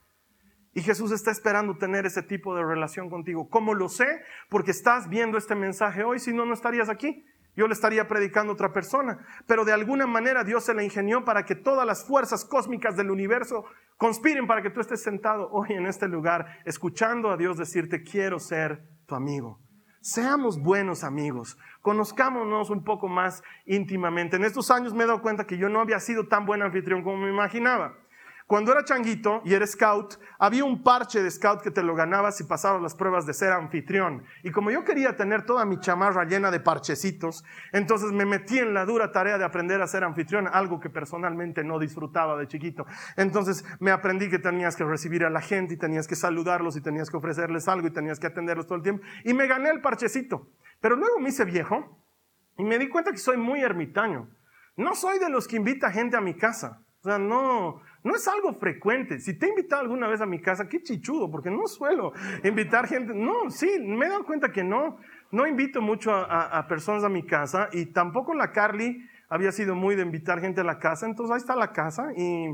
Y 0.77 0.84
Jesús 0.84 1.12
está 1.12 1.31
esperando 1.31 1.75
tener 1.75 2.05
ese 2.05 2.22
tipo 2.22 2.55
de 2.55 2.63
relación 2.63 3.10
contigo. 3.10 3.50
¿Cómo 3.50 3.74
lo 3.74 3.89
sé? 3.89 4.22
Porque 4.48 4.69
estás 4.69 5.10
viendo 5.10 5.36
este 5.39 5.55
mensaje 5.55 6.03
hoy, 6.03 6.19
si 6.19 6.31
no, 6.31 6.46
no 6.46 6.53
estarías 6.53 6.88
aquí. 6.88 7.25
Yo 7.55 7.67
le 7.67 7.74
estaría 7.74 8.07
predicando 8.07 8.51
a 8.51 8.53
otra 8.53 8.72
persona. 8.72 9.25
Pero 9.48 9.65
de 9.65 9.74
alguna 9.74 10.05
manera 10.05 10.43
Dios 10.43 10.65
se 10.65 10.75
la 10.75 10.84
ingenió 10.84 11.25
para 11.25 11.46
que 11.46 11.55
todas 11.55 11.84
las 11.88 12.05
fuerzas 12.05 12.46
cósmicas 12.46 12.96
del 12.96 13.10
universo 13.10 13.65
conspiren 13.98 14.46
para 14.46 14.62
que 14.62 14.69
tú 14.69 14.79
estés 14.79 15.01
sentado 15.01 15.50
hoy 15.51 15.74
en 15.74 15.88
este 15.88 16.07
lugar, 16.07 16.60
escuchando 16.63 17.31
a 17.31 17.38
Dios 17.38 17.57
decirte, 17.57 18.03
quiero 18.03 18.38
ser 18.38 18.84
tu 19.07 19.15
amigo. 19.15 19.60
Seamos 20.01 20.62
buenos 20.62 21.03
amigos, 21.03 21.57
conozcámonos 21.81 22.69
un 22.69 22.84
poco 22.84 23.07
más 23.07 23.41
íntimamente. 23.65 24.36
En 24.36 24.43
estos 24.43 24.69
años 24.69 24.93
me 24.93 25.05
he 25.05 25.07
dado 25.07 25.24
cuenta 25.24 25.48
que 25.48 25.57
yo 25.57 25.69
no 25.69 25.79
había 25.79 26.00
sido 26.00 26.27
tan 26.27 26.46
buen 26.46 26.62
anfitrión 26.62 27.01
como 27.01 27.17
me 27.17 27.31
imaginaba. 27.31 27.98
Cuando 28.48 28.72
era 28.72 28.86
changuito 28.86 29.42
y 29.44 29.54
era 29.54 29.68
scout, 29.68 30.18
había 30.39 30.63
un 30.63 30.82
parche 30.82 31.22
de 31.22 31.30
scout 31.30 31.62
que 31.62 31.70
te 31.70 31.84
lo 31.84 31.96
ganabas 31.96 32.38
si 32.38 32.46
pasabas 32.46 32.82
las 32.82 32.96
pruebas 32.96 33.25
de 33.25 33.34
ser 33.34 33.51
anfitrión. 33.51 34.24
Y 34.42 34.51
como 34.51 34.72
yo 34.72 34.86
quería 34.86 35.18
tener 35.18 35.46
toda 35.46 35.66
mi 35.66 35.82
chamarra 35.82 36.24
llena 36.24 36.50
de 36.50 36.62
parchecitos, 36.62 37.44
entonces 37.74 38.13
me 38.13 38.25
metí 38.25 38.58
en 38.58 38.74
la 38.74 38.86
dura 38.86 39.12
tarea 39.12 39.38
de 39.38 39.44
aprender 39.44 39.82
a 39.82 39.88
ser 39.88 40.06
anfitrión, 40.06 40.48
algo 40.48 40.80
que 40.80 40.89
personalmente 40.89 41.62
no 41.66 41.77
disfrutaba 41.77 42.38
de 42.38 42.48
chiquito. 42.48 42.86
Entonces 43.18 43.66
me 43.82 43.92
aprendí 43.92 44.30
que 44.30 44.39
tenías 44.39 44.77
que 44.77 44.86
recibir 44.86 45.25
a 45.25 45.30
la 45.30 45.42
gente 45.42 45.74
y 45.74 45.77
tenías 45.77 46.08
que 46.08 46.16
saludarlos 46.16 46.77
y 46.77 46.82
tenías 46.82 47.10
que 47.10 47.18
ofrecerles 47.18 47.68
algo 47.68 47.88
y 47.88 47.92
tenías 47.92 48.18
que 48.18 48.27
atenderlos 48.27 48.66
todo 48.66 48.77
el 48.77 48.84
tiempo. 48.84 49.04
Y 49.25 49.34
me 49.34 49.48
gané 49.48 49.72
el 49.72 49.82
parchecito. 49.82 50.48
Pero 50.80 50.96
luego 50.96 51.20
me 51.20 51.30
hice 51.30 51.44
viejo 51.44 52.01
y 52.58 52.63
me 52.63 52.80
di 52.80 52.88
cuenta 52.88 53.12
que 53.12 53.18
soy 53.18 53.36
muy 53.36 53.60
ermitaño. 53.60 54.29
No 54.77 54.96
soy 54.96 55.20
de 55.20 55.29
los 55.29 55.50
que 55.50 55.57
invita 55.57 55.92
gente 55.92 56.16
a 56.16 56.22
mi 56.22 56.33
casa. 56.33 56.81
O 57.01 57.10
sea, 57.10 57.20
no, 57.20 57.81
no 58.07 58.15
es 58.15 58.27
algo 58.27 58.53
frecuente. 58.53 59.20
Si 59.20 59.37
te 59.37 59.46
he 59.46 59.50
invitado 59.50 59.81
alguna 59.81 60.07
vez 60.07 60.22
a 60.22 60.25
mi 60.25 60.41
casa, 60.41 60.67
qué 60.67 60.81
chichudo, 60.81 61.29
porque 61.29 61.51
no 61.51 61.67
suelo 61.67 62.13
invitar 62.43 62.87
gente. 62.87 63.13
No, 63.13 63.50
sí, 63.50 63.70
me 63.79 64.05
he 64.05 64.09
dado 64.09 64.25
cuenta 64.25 64.51
que 64.51 64.63
no. 64.63 64.98
No 65.29 65.46
invito 65.46 65.81
mucho 65.81 66.13
a, 66.15 66.65
personas 66.70 67.03
a 67.03 67.09
mi 67.09 67.25
casa 67.25 67.67
y 67.74 67.87
tampoco 67.87 68.33
la 68.33 68.53
Carly 68.53 69.05
había 69.27 69.51
sido 69.51 69.75
muy 69.75 69.96
de 69.96 70.03
invitar 70.03 70.39
gente 70.39 70.61
a 70.61 70.63
la 70.63 70.79
casa. 70.79 71.05
Entonces 71.05 71.33
ahí 71.33 71.39
está 71.41 71.53
la 71.53 71.74
casa 71.74 72.13
y 72.15 72.48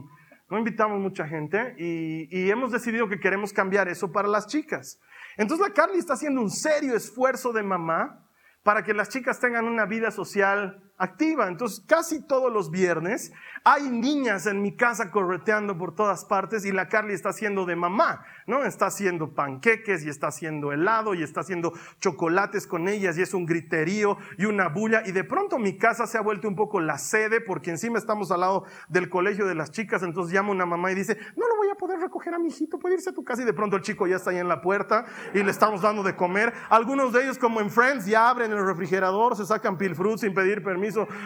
no 0.50 0.58
invitamos 0.58 1.00
mucha 1.00 1.28
gente 1.28 1.76
y, 1.78 2.28
y 2.36 2.50
hemos 2.50 2.72
decidido 2.72 3.08
que 3.08 3.20
queremos 3.20 3.54
cambiar 3.54 3.90
eso 3.90 4.12
para 4.12 4.28
las 4.28 4.48
chicas. 4.48 5.00
Entonces 5.38 5.68
la 5.68 5.74
Carly 5.74 6.00
está 6.00 6.14
haciendo 6.14 6.42
un 6.42 6.50
serio 6.50 6.96
esfuerzo 6.96 7.54
de 7.54 7.62
mamá 7.62 8.26
para 8.64 8.84
que 8.84 8.94
las 8.96 9.10
chicas 9.10 9.40
tengan 9.40 9.66
una 9.66 9.86
vida 9.86 10.10
social 10.10 10.82
activa. 10.98 11.48
Entonces, 11.48 11.84
casi 11.86 12.22
todos 12.22 12.52
los 12.52 12.70
viernes 12.70 13.32
hay 13.66 13.90
niñas 13.90 14.46
en 14.46 14.62
mi 14.62 14.76
casa 14.76 15.10
correteando 15.10 15.78
por 15.78 15.96
todas 15.96 16.26
partes 16.26 16.66
y 16.66 16.72
la 16.72 16.90
Carly 16.90 17.14
está 17.14 17.30
haciendo 17.30 17.66
de 17.66 17.76
mamá, 17.76 18.26
¿no? 18.46 18.64
Está 18.64 18.88
haciendo 18.88 19.34
panqueques 19.34 20.06
y 20.06 20.10
está 20.10 20.28
haciendo 20.28 20.72
helado 20.72 21.14
y 21.14 21.24
está 21.24 21.42
haciendo 21.42 21.74
chocolates 22.00 22.68
con 22.68 22.88
ellas 22.88 23.18
y 23.18 23.22
es 23.22 23.34
un 23.34 23.46
griterío 23.46 24.18
y 24.38 24.46
una 24.46 24.68
bulla 24.68 25.04
y 25.06 25.14
de 25.14 25.24
pronto 25.24 25.60
mi 25.60 25.78
casa 25.78 26.08
se 26.08 26.18
ha 26.18 26.22
vuelto 26.22 26.48
un 26.48 26.56
poco 26.56 26.82
la 26.82 26.98
sede 26.98 27.40
porque 27.40 27.72
encima 27.72 27.98
estamos 27.98 28.32
al 28.32 28.42
lado 28.42 28.66
del 28.90 29.10
colegio 29.10 29.48
de 29.48 29.56
las 29.56 29.72
chicas, 29.72 30.04
entonces 30.04 30.34
llama 30.34 30.52
una 30.52 30.66
mamá 30.66 30.92
y 30.92 30.96
dice, 30.96 31.18
no 31.38 31.48
lo 31.48 31.56
voy 31.56 31.70
a 31.70 31.76
poder 31.76 32.00
recoger 32.00 32.34
a 32.34 32.40
mi 32.40 32.50
hijito, 32.50 32.78
puede 32.80 32.96
irse 32.96 33.12
a 33.12 33.14
tu 33.14 33.24
casa 33.24 33.44
y 33.44 33.46
de 33.46 33.54
pronto 33.54 33.78
el 33.78 33.82
chico 33.82 34.08
ya 34.08 34.18
está 34.18 34.32
ahí 34.32 34.38
en 34.38 34.50
la 34.50 34.62
puerta 34.62 35.06
y 35.34 35.42
le 35.42 35.52
estamos 35.52 35.82
dando 35.82 36.04
de 36.04 36.16
comer. 36.16 36.54
Algunos 36.70 37.14
de 37.14 37.24
ellos 37.24 37.38
como 37.38 37.62
en 37.62 37.70
Friends 37.70 38.06
ya 38.06 38.30
abren 38.30 38.52
el 38.52 38.66
refrigerador, 38.66 39.38
se 39.38 39.46
sacan 39.46 39.78
pilfruit 39.78 40.18
sin 40.18 40.34
pedir 40.34 40.62
permiso 40.62 40.83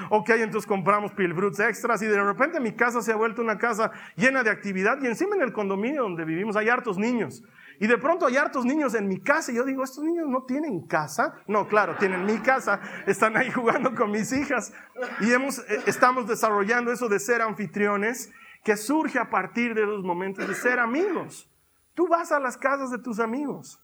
ok, 0.09 0.29
entonces 0.29 0.67
compramos 0.67 1.11
pilbruts 1.13 1.59
extras 1.59 2.01
y 2.01 2.05
de 2.05 2.21
repente 2.21 2.59
mi 2.59 2.73
casa 2.73 3.01
se 3.01 3.11
ha 3.11 3.15
vuelto 3.15 3.41
una 3.41 3.57
casa 3.57 3.91
llena 4.15 4.43
de 4.43 4.49
actividad 4.49 5.01
y 5.01 5.07
encima 5.07 5.35
en 5.35 5.41
el 5.41 5.53
condominio 5.53 6.03
donde 6.03 6.25
vivimos 6.25 6.55
hay 6.55 6.69
hartos 6.69 6.97
niños. 6.97 7.43
Y 7.79 7.87
de 7.87 7.97
pronto 7.97 8.25
hay 8.25 8.37
hartos 8.37 8.65
niños 8.65 8.95
en 8.95 9.07
mi 9.07 9.19
casa 9.19 9.51
y 9.51 9.55
yo 9.55 9.63
digo, 9.63 9.83
¿estos 9.83 10.03
niños 10.03 10.27
no 10.27 10.43
tienen 10.43 10.87
casa? 10.87 11.35
No, 11.47 11.67
claro, 11.67 11.95
tienen 11.97 12.25
mi 12.25 12.37
casa, 12.39 12.81
están 13.05 13.37
ahí 13.37 13.51
jugando 13.55 13.93
con 13.93 14.11
mis 14.11 14.31
hijas 14.33 14.73
y 15.21 15.31
hemos, 15.31 15.59
eh, 15.59 15.81
estamos 15.85 16.27
desarrollando 16.27 16.91
eso 16.91 17.07
de 17.07 17.19
ser 17.19 17.41
anfitriones 17.41 18.31
que 18.63 18.75
surge 18.75 19.19
a 19.19 19.29
partir 19.29 19.75
de 19.75 19.85
los 19.85 20.03
momentos 20.03 20.47
de 20.47 20.55
ser 20.55 20.79
amigos. 20.79 21.49
Tú 21.93 22.07
vas 22.07 22.31
a 22.31 22.39
las 22.39 22.57
casas 22.57 22.91
de 22.91 22.97
tus 22.97 23.19
amigos. 23.19 23.79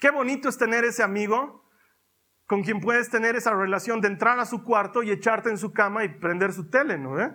Qué 0.00 0.10
bonito 0.10 0.48
es 0.48 0.58
tener 0.58 0.84
ese 0.84 1.02
amigo 1.02 1.61
con 2.52 2.62
quien 2.62 2.80
puedes 2.80 3.08
tener 3.08 3.34
esa 3.34 3.54
relación 3.54 4.02
de 4.02 4.08
entrar 4.08 4.38
a 4.38 4.44
su 4.44 4.62
cuarto 4.62 5.02
y 5.02 5.10
echarte 5.10 5.48
en 5.48 5.56
su 5.56 5.72
cama 5.72 6.04
y 6.04 6.10
prender 6.10 6.52
su 6.52 6.68
tele, 6.68 6.98
¿no? 6.98 7.18
Eh? 7.18 7.32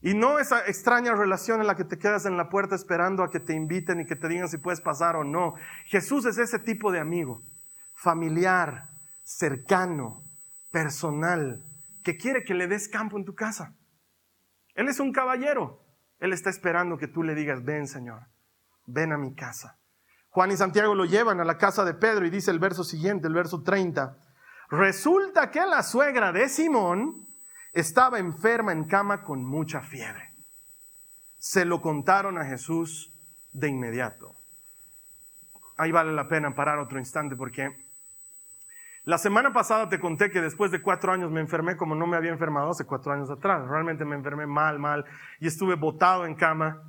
Y 0.00 0.14
no 0.14 0.38
esa 0.38 0.66
extraña 0.66 1.14
relación 1.14 1.60
en 1.60 1.66
la 1.66 1.76
que 1.76 1.84
te 1.84 1.98
quedas 1.98 2.24
en 2.24 2.38
la 2.38 2.48
puerta 2.48 2.74
esperando 2.74 3.22
a 3.22 3.30
que 3.30 3.38
te 3.38 3.52
inviten 3.52 4.00
y 4.00 4.06
que 4.06 4.16
te 4.16 4.28
digan 4.28 4.48
si 4.48 4.56
puedes 4.56 4.80
pasar 4.80 5.14
o 5.14 5.24
no. 5.24 5.56
Jesús 5.84 6.24
es 6.24 6.38
ese 6.38 6.58
tipo 6.58 6.90
de 6.90 7.00
amigo, 7.00 7.42
familiar, 7.94 8.88
cercano, 9.24 10.22
personal, 10.72 11.62
que 12.02 12.16
quiere 12.16 12.42
que 12.42 12.54
le 12.54 12.66
des 12.66 12.88
campo 12.88 13.18
en 13.18 13.26
tu 13.26 13.34
casa. 13.34 13.76
Él 14.74 14.88
es 14.88 15.00
un 15.00 15.12
caballero. 15.12 15.84
Él 16.18 16.32
está 16.32 16.48
esperando 16.48 16.96
que 16.96 17.08
tú 17.08 17.22
le 17.24 17.34
digas, 17.34 17.62
ven 17.62 17.86
Señor, 17.86 18.22
ven 18.86 19.12
a 19.12 19.18
mi 19.18 19.34
casa. 19.34 19.78
Juan 20.30 20.50
y 20.50 20.56
Santiago 20.56 20.94
lo 20.94 21.04
llevan 21.04 21.40
a 21.40 21.44
la 21.44 21.58
casa 21.58 21.84
de 21.84 21.92
Pedro 21.92 22.24
y 22.24 22.30
dice 22.30 22.50
el 22.50 22.58
verso 22.58 22.84
siguiente, 22.84 23.26
el 23.28 23.34
verso 23.34 23.62
30. 23.62 24.16
Resulta 24.70 25.50
que 25.50 25.66
la 25.66 25.82
suegra 25.82 26.32
de 26.32 26.48
Simón 26.48 27.26
estaba 27.72 28.20
enferma 28.20 28.72
en 28.72 28.84
cama 28.84 29.22
con 29.22 29.44
mucha 29.44 29.80
fiebre. 29.80 30.30
Se 31.38 31.64
lo 31.64 31.80
contaron 31.80 32.38
a 32.38 32.44
Jesús 32.44 33.12
de 33.52 33.68
inmediato. 33.68 34.36
Ahí 35.76 35.90
vale 35.90 36.12
la 36.12 36.28
pena 36.28 36.54
parar 36.54 36.78
otro 36.78 36.98
instante 36.98 37.34
porque 37.34 37.90
la 39.04 39.18
semana 39.18 39.52
pasada 39.52 39.88
te 39.88 39.98
conté 39.98 40.30
que 40.30 40.40
después 40.40 40.70
de 40.70 40.82
cuatro 40.82 41.12
años 41.12 41.32
me 41.32 41.40
enfermé 41.40 41.76
como 41.76 41.96
no 41.96 42.06
me 42.06 42.16
había 42.16 42.30
enfermado 42.30 42.70
hace 42.70 42.84
cuatro 42.84 43.12
años 43.12 43.28
atrás. 43.28 43.66
Realmente 43.66 44.04
me 44.04 44.14
enfermé 44.14 44.46
mal, 44.46 44.78
mal 44.78 45.04
y 45.40 45.48
estuve 45.48 45.74
botado 45.74 46.26
en 46.26 46.36
cama. 46.36 46.80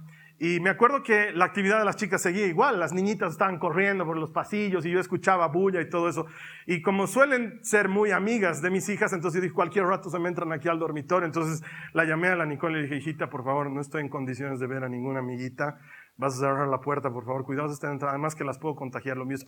Y 0.44 0.60
me 0.60 0.72
acuerdo 0.72 1.04
que 1.04 1.32
la 1.34 1.46
actividad 1.46 1.78
de 1.78 1.86
las 1.86 1.98
chicas 1.98 2.20
seguía 2.20 2.48
igual, 2.48 2.80
las 2.80 2.94
niñitas 2.94 3.34
estaban 3.34 3.60
corriendo 3.60 4.08
por 4.08 4.18
los 4.18 4.32
pasillos 4.32 4.84
y 4.88 4.90
yo 4.90 5.00
escuchaba 5.00 5.48
bulla 5.50 5.80
y 5.82 5.88
todo 5.88 6.10
eso. 6.10 6.26
Y 6.66 6.82
como 6.82 7.06
suelen 7.06 7.64
ser 7.64 7.90
muy 7.90 8.10
amigas 8.10 8.60
de 8.60 8.72
mis 8.72 8.90
hijas, 8.90 9.14
entonces 9.14 9.38
yo 9.38 9.44
dije, 9.44 9.54
cualquier 9.54 9.86
rato 9.86 10.10
se 10.10 10.18
me 10.18 10.30
entran 10.30 10.52
aquí 10.52 10.68
al 10.68 10.80
dormitorio. 10.80 11.28
Entonces 11.28 11.62
la 11.94 12.06
llamé 12.06 12.30
a 12.30 12.36
la 12.36 12.48
Nicole 12.48 12.80
y 12.80 12.82
le 12.82 12.88
dije, 12.88 12.96
hijita, 12.96 13.30
por 13.30 13.44
favor, 13.44 13.70
no 13.70 13.82
estoy 13.82 14.02
en 14.02 14.10
condiciones 14.10 14.60
de 14.60 14.66
ver 14.66 14.84
a 14.84 14.90
ninguna 14.90 15.20
amiguita. 15.20 15.78
Vas 16.18 16.34
a 16.38 16.40
cerrar 16.40 16.68
la 16.70 16.82
puerta, 16.82 17.12
por 17.12 17.24
favor, 17.24 17.46
cuidados 17.46 17.74
estén 17.74 17.92
entrando. 17.92 18.10
Además 18.10 18.34
que 18.34 18.44
las 18.44 18.58
puedo 18.58 18.74
contagiar, 18.74 19.18
lo 19.18 19.26
mío 19.26 19.38
es 19.38 19.46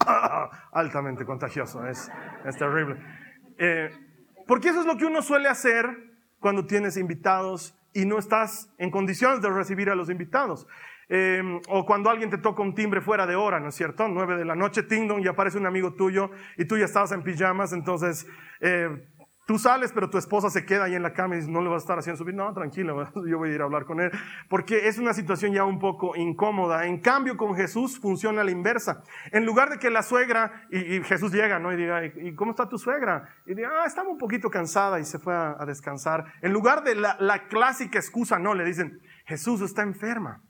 altamente 0.73 1.25
contagioso, 1.25 1.88
es, 1.88 2.12
es 2.45 2.56
terrible. 2.56 2.97
Eh, 3.58 3.89
porque 4.45 4.69
eso 4.69 4.82
es 4.82 4.86
lo 4.86 4.95
que 4.95 5.06
uno 5.06 5.23
suele 5.23 5.49
hacer 5.49 5.88
cuando 6.39 6.67
tienes 6.67 6.97
invitados 6.97 7.75
y 7.93 8.06
no 8.06 8.17
estás 8.17 8.73
en 8.77 8.91
condiciones 8.91 9.41
de 9.41 9.49
recibir 9.49 9.89
a 9.89 9.95
los 9.95 10.10
invitados. 10.10 10.67
Em, 11.10 11.60
o 11.67 11.86
cuando 11.86 12.10
alguien 12.10 12.29
te 12.29 12.38
toca 12.38 12.62
un 12.62 12.73
timbre 12.73 13.01
fuera 13.01 13.27
de 13.27 13.36
hora, 13.36 13.60
¿no 13.60 13.69
es 13.69 13.75
cierto? 13.75 14.08
Nueve 14.08 14.38
de 14.38 14.45
la 14.45 14.56
noche, 14.56 14.84
ting 14.84 15.12
y 15.21 15.27
aparece 15.27 15.58
un 15.58 15.65
amigo 15.65 15.93
tuyo 15.93 16.32
y 16.58 16.65
tú 16.65 16.77
ya 16.77 16.86
estabas 16.86 17.12
en 17.12 17.23
pijamas, 17.23 17.73
entonces 17.73 18.25
eh, 18.62 18.89
tú 19.45 19.60
sales, 19.60 19.91
pero 19.93 20.10
tu 20.10 20.17
esposa 20.17 20.49
se 20.49 20.65
queda 20.65 20.86
ahí 20.86 20.95
en 20.95 21.03
la 21.03 21.13
cama 21.13 21.36
y 21.36 21.38
dices, 21.38 21.51
no 21.51 21.62
le 21.62 21.69
vas 21.69 21.82
a 21.82 21.84
estar 21.84 21.99
haciendo 21.99 22.17
subir. 22.17 22.36
No, 22.36 22.53
tranquilo, 22.53 23.03
yo 23.27 23.38
voy 23.38 23.51
a 23.51 23.53
ir 23.53 23.62
a 23.62 23.65
hablar 23.65 23.86
con 23.86 23.99
él, 23.99 24.12
porque 24.49 24.88
es 24.88 24.97
una 24.97 25.13
situación 25.13 25.53
ya 25.53 25.63
un 25.65 25.79
poco 25.79 26.15
incómoda. 26.15 26.86
En 26.86 26.99
cambio, 26.99 27.38
con 27.38 27.56
Jesús 27.56 27.99
funciona 27.99 28.41
a 28.41 28.43
la 28.43 28.51
inversa. 28.51 29.03
En 29.32 29.45
lugar 29.45 29.69
de 29.69 29.77
que 29.77 29.89
la 29.89 30.03
suegra, 30.03 30.67
y, 30.71 31.01
Jesús 31.03 31.32
llega, 31.32 31.60
¿no? 31.60 31.73
Y 31.73 31.77
diga, 31.77 32.06
¿y 32.06 32.36
cómo 32.36 32.51
está 32.51 32.67
tu 32.67 32.77
suegra? 32.77 33.29
Y 33.45 33.53
diga, 33.53 33.69
ah, 33.82 33.86
estaba 33.86 34.10
un 34.10 34.17
poquito 34.17 34.49
cansada 34.49 34.99
y 34.99 35.06
se 35.06 35.19
fue 35.19 35.34
a, 35.34 35.63
descansar. 35.65 36.25
En 36.41 36.51
lugar 36.53 36.84
de 36.84 36.95
la, 36.95 37.17
la 37.19 37.47
clásica 37.47 37.99
excusa, 37.99 38.39
no, 38.39 38.53
le 38.53 38.65
dicen, 38.65 38.99
Jesús 39.25 39.62
está 39.62 39.82
enferma 39.82 40.41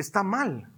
está 0.00 0.22
mal. 0.22 0.72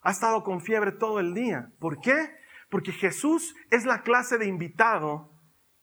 Ha 0.00 0.10
estado 0.10 0.42
con 0.42 0.60
fiebre 0.60 0.92
todo 0.92 1.20
el 1.20 1.34
día. 1.34 1.70
¿Por 1.78 2.00
qué? 2.00 2.30
Porque 2.70 2.92
Jesús 2.92 3.54
es 3.70 3.84
la 3.84 4.02
clase 4.02 4.38
de 4.38 4.46
invitado 4.46 5.32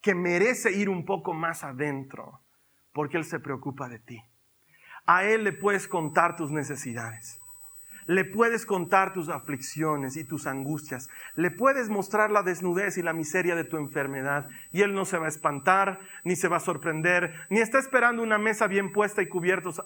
que 0.05 0.13
merece 0.13 0.71
ir 0.71 0.87
un 0.87 1.03
poco 1.03 1.33
más 1.33 1.63
adentro, 1.63 2.39
porque 2.93 3.17
Él 3.17 3.25
se 3.25 3.39
preocupa 3.39 3.89
de 3.89 3.97
ti. 3.97 4.21
A 5.07 5.23
Él 5.23 5.43
le 5.43 5.51
puedes 5.51 5.87
contar 5.87 6.35
tus 6.35 6.51
necesidades. 6.51 7.39
Le 8.05 8.23
puedes 8.23 8.67
contar 8.67 9.13
tus 9.13 9.29
aflicciones 9.29 10.15
y 10.15 10.23
tus 10.23 10.45
angustias. 10.45 11.09
Le 11.33 11.49
puedes 11.49 11.89
mostrar 11.89 12.29
la 12.29 12.43
desnudez 12.43 12.99
y 12.99 13.01
la 13.01 13.13
miseria 13.13 13.55
de 13.55 13.63
tu 13.63 13.77
enfermedad. 13.77 14.47
Y 14.71 14.83
Él 14.83 14.93
no 14.93 15.05
se 15.05 15.17
va 15.17 15.25
a 15.25 15.29
espantar, 15.29 15.99
ni 16.23 16.35
se 16.35 16.49
va 16.49 16.57
a 16.57 16.59
sorprender, 16.59 17.33
ni 17.49 17.57
está 17.57 17.79
esperando 17.79 18.21
una 18.21 18.37
mesa 18.37 18.67
bien 18.67 18.91
puesta 18.91 19.23
y 19.23 19.27
cubiertos 19.27 19.81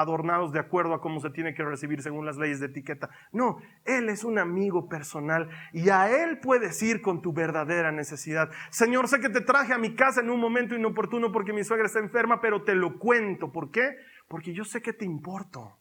adornados 0.00 0.52
de 0.52 0.60
acuerdo 0.60 0.94
a 0.94 1.00
cómo 1.00 1.20
se 1.20 1.30
tiene 1.30 1.54
que 1.54 1.64
recibir 1.64 2.02
según 2.02 2.26
las 2.26 2.36
leyes 2.36 2.60
de 2.60 2.66
etiqueta. 2.66 3.10
No, 3.32 3.58
Él 3.84 4.08
es 4.08 4.24
un 4.24 4.38
amigo 4.38 4.88
personal 4.88 5.48
y 5.72 5.88
a 5.88 6.10
Él 6.10 6.38
puedes 6.40 6.82
ir 6.82 7.00
con 7.02 7.22
tu 7.22 7.32
verdadera 7.32 7.92
necesidad. 7.92 8.50
Señor, 8.70 9.08
sé 9.08 9.20
que 9.20 9.30
te 9.30 9.40
traje 9.40 9.72
a 9.72 9.78
mi 9.78 9.94
casa 9.94 10.20
en 10.20 10.30
un 10.30 10.40
momento 10.40 10.74
inoportuno 10.74 11.32
porque 11.32 11.52
mi 11.52 11.64
suegra 11.64 11.86
está 11.86 11.98
enferma, 11.98 12.40
pero 12.40 12.62
te 12.62 12.74
lo 12.74 12.98
cuento. 12.98 13.52
¿Por 13.52 13.70
qué? 13.70 13.96
Porque 14.28 14.52
yo 14.52 14.64
sé 14.64 14.82
que 14.82 14.92
te 14.92 15.04
importo. 15.04 15.78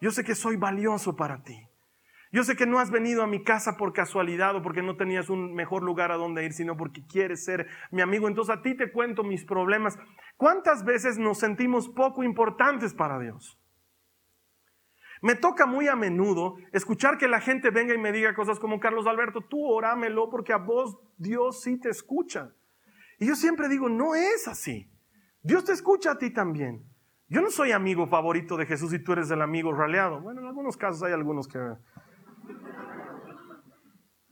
Yo 0.00 0.10
sé 0.10 0.24
que 0.24 0.34
soy 0.34 0.56
valioso 0.56 1.16
para 1.16 1.42
ti. 1.42 1.68
Yo 2.30 2.44
sé 2.44 2.56
que 2.56 2.66
no 2.66 2.78
has 2.78 2.90
venido 2.90 3.22
a 3.22 3.26
mi 3.26 3.42
casa 3.42 3.78
por 3.78 3.94
casualidad 3.94 4.54
o 4.54 4.62
porque 4.62 4.82
no 4.82 4.96
tenías 4.96 5.30
un 5.30 5.54
mejor 5.54 5.82
lugar 5.82 6.12
a 6.12 6.16
donde 6.16 6.44
ir, 6.44 6.52
sino 6.52 6.76
porque 6.76 7.06
quieres 7.06 7.42
ser 7.44 7.66
mi 7.90 8.02
amigo. 8.02 8.28
Entonces 8.28 8.54
a 8.54 8.60
ti 8.60 8.76
te 8.76 8.92
cuento 8.92 9.24
mis 9.24 9.44
problemas. 9.44 9.98
¿Cuántas 10.38 10.84
veces 10.84 11.18
nos 11.18 11.38
sentimos 11.38 11.88
poco 11.88 12.22
importantes 12.22 12.94
para 12.94 13.18
Dios? 13.18 13.58
Me 15.20 15.34
toca 15.34 15.66
muy 15.66 15.88
a 15.88 15.96
menudo 15.96 16.54
escuchar 16.72 17.18
que 17.18 17.26
la 17.26 17.40
gente 17.40 17.70
venga 17.70 17.92
y 17.92 17.98
me 17.98 18.12
diga 18.12 18.32
cosas 18.36 18.60
como, 18.60 18.78
Carlos 18.78 19.08
Alberto, 19.08 19.40
tú 19.40 19.66
orámelo 19.66 20.30
porque 20.30 20.52
a 20.52 20.58
vos 20.58 20.96
Dios 21.16 21.60
sí 21.62 21.76
te 21.80 21.88
escucha. 21.88 22.52
Y 23.18 23.26
yo 23.26 23.34
siempre 23.34 23.68
digo, 23.68 23.88
no 23.88 24.14
es 24.14 24.46
así. 24.46 24.88
Dios 25.42 25.64
te 25.64 25.72
escucha 25.72 26.12
a 26.12 26.18
ti 26.18 26.30
también. 26.30 26.84
Yo 27.26 27.40
no 27.40 27.50
soy 27.50 27.72
amigo 27.72 28.06
favorito 28.06 28.56
de 28.56 28.66
Jesús 28.66 28.92
y 28.92 29.02
tú 29.02 29.14
eres 29.14 29.32
el 29.32 29.42
amigo 29.42 29.72
raleado. 29.72 30.20
Bueno, 30.20 30.40
en 30.40 30.46
algunos 30.46 30.76
casos 30.76 31.02
hay 31.02 31.12
algunos 31.12 31.48
que 31.48 31.58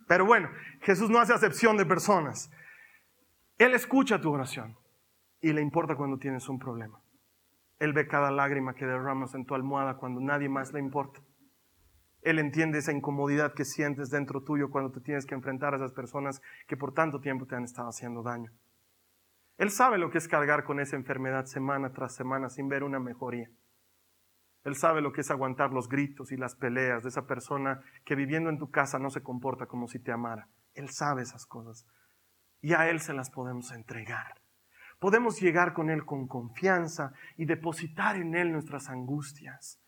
pero 0.07 0.25
bueno, 0.25 0.49
Jesús 0.83 1.11
no 1.11 1.19
hace 1.19 1.35
acepción 1.35 1.77
de 1.77 1.85
personas. 1.85 2.49
Él 3.59 3.75
escucha 3.75 4.21
tu 4.21 4.31
oración 4.31 4.77
y 5.47 5.53
le 5.53 5.63
importa 5.63 5.95
cuando 5.95 6.19
tienes 6.19 6.49
un 6.49 6.59
problema. 6.59 7.01
Él 7.79 7.93
ve 7.93 8.09
cada 8.09 8.33
lágrima 8.33 8.75
que 8.75 8.85
derramas 8.85 9.33
en 9.37 9.47
tu 9.47 9.55
almohada 9.55 9.97
cuando 9.97 10.21
nadie 10.21 10.49
más 10.49 10.73
le 10.73 10.81
importa. 10.81 11.21
Él 12.23 12.41
entiende 12.41 12.79
esa 12.79 12.91
incomodidad 12.91 13.55
que 13.55 13.65
sientes 13.65 14.11
dentro 14.11 14.43
tuyo 14.43 14.71
cuando 14.71 14.91
te 14.91 15.01
tienes 15.01 15.25
que 15.25 15.37
enfrentar 15.37 15.73
a 15.73 15.77
esas 15.77 15.93
personas 15.93 16.43
que 16.67 16.77
por 16.77 16.93
tanto 16.93 17.21
tiempo 17.21 17.47
te 17.47 17.55
han 17.55 17.63
estado 17.63 17.89
haciendo 17.89 18.25
daño. 18.25 18.51
Él 19.57 19.71
sabe 19.71 19.99
lo 19.99 20.11
que 20.11 20.19
es 20.19 20.27
cargar 20.27 20.65
con 20.65 20.81
esa 20.81 20.97
enfermedad 20.97 21.45
semana 21.45 21.93
tras 21.93 22.17
semana 22.17 22.49
sin 22.49 22.67
ver 22.69 22.83
una 22.83 22.99
mejoría. 22.99 23.49
Él 24.65 24.75
sabe 24.75 25.01
lo 25.01 25.13
que 25.13 25.21
es 25.21 25.31
aguantar 25.31 25.71
los 25.73 25.89
gritos 25.89 26.33
y 26.33 26.37
las 26.37 26.57
peleas 26.57 27.05
de 27.05 27.11
esa 27.11 27.25
persona 27.25 27.83
que 28.05 28.17
viviendo 28.17 28.51
en 28.51 28.59
tu 28.59 28.69
casa 28.69 28.99
no 28.99 29.11
se 29.11 29.23
comporta 29.23 29.67
como 29.67 29.87
si 29.87 30.01
te 30.01 30.11
amara. 30.11 30.49
Él 30.75 30.91
sabe 30.91 31.23
esas 31.23 31.47
cosas. 31.47 31.87
Y 32.61 32.75
a 32.75 32.91
Él 32.91 32.99
se 32.99 33.13
las 33.13 33.31
podemos 33.31 33.71
entregar. 33.71 34.46
Podemos 34.99 35.41
llegar 35.41 35.73
con 35.73 35.91
Él 35.91 36.05
con 36.05 36.27
confianza 36.27 37.13
y 37.37 37.45
depositar 37.45 38.17
en 38.17 38.35
Él 38.35 38.53
nuestras 38.53 38.89
angustias. 38.89 39.81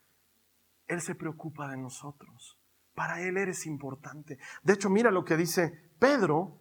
Él 0.86 1.00
se 1.00 1.14
preocupa 1.14 1.68
de 1.68 1.76
nosotros. 1.76 2.58
Para 2.94 3.20
Él 3.20 3.36
eres 3.36 3.66
importante. 3.66 4.38
De 4.62 4.74
hecho, 4.74 4.90
mira 4.90 5.10
lo 5.10 5.24
que 5.24 5.36
dice 5.36 5.92
Pedro 5.98 6.60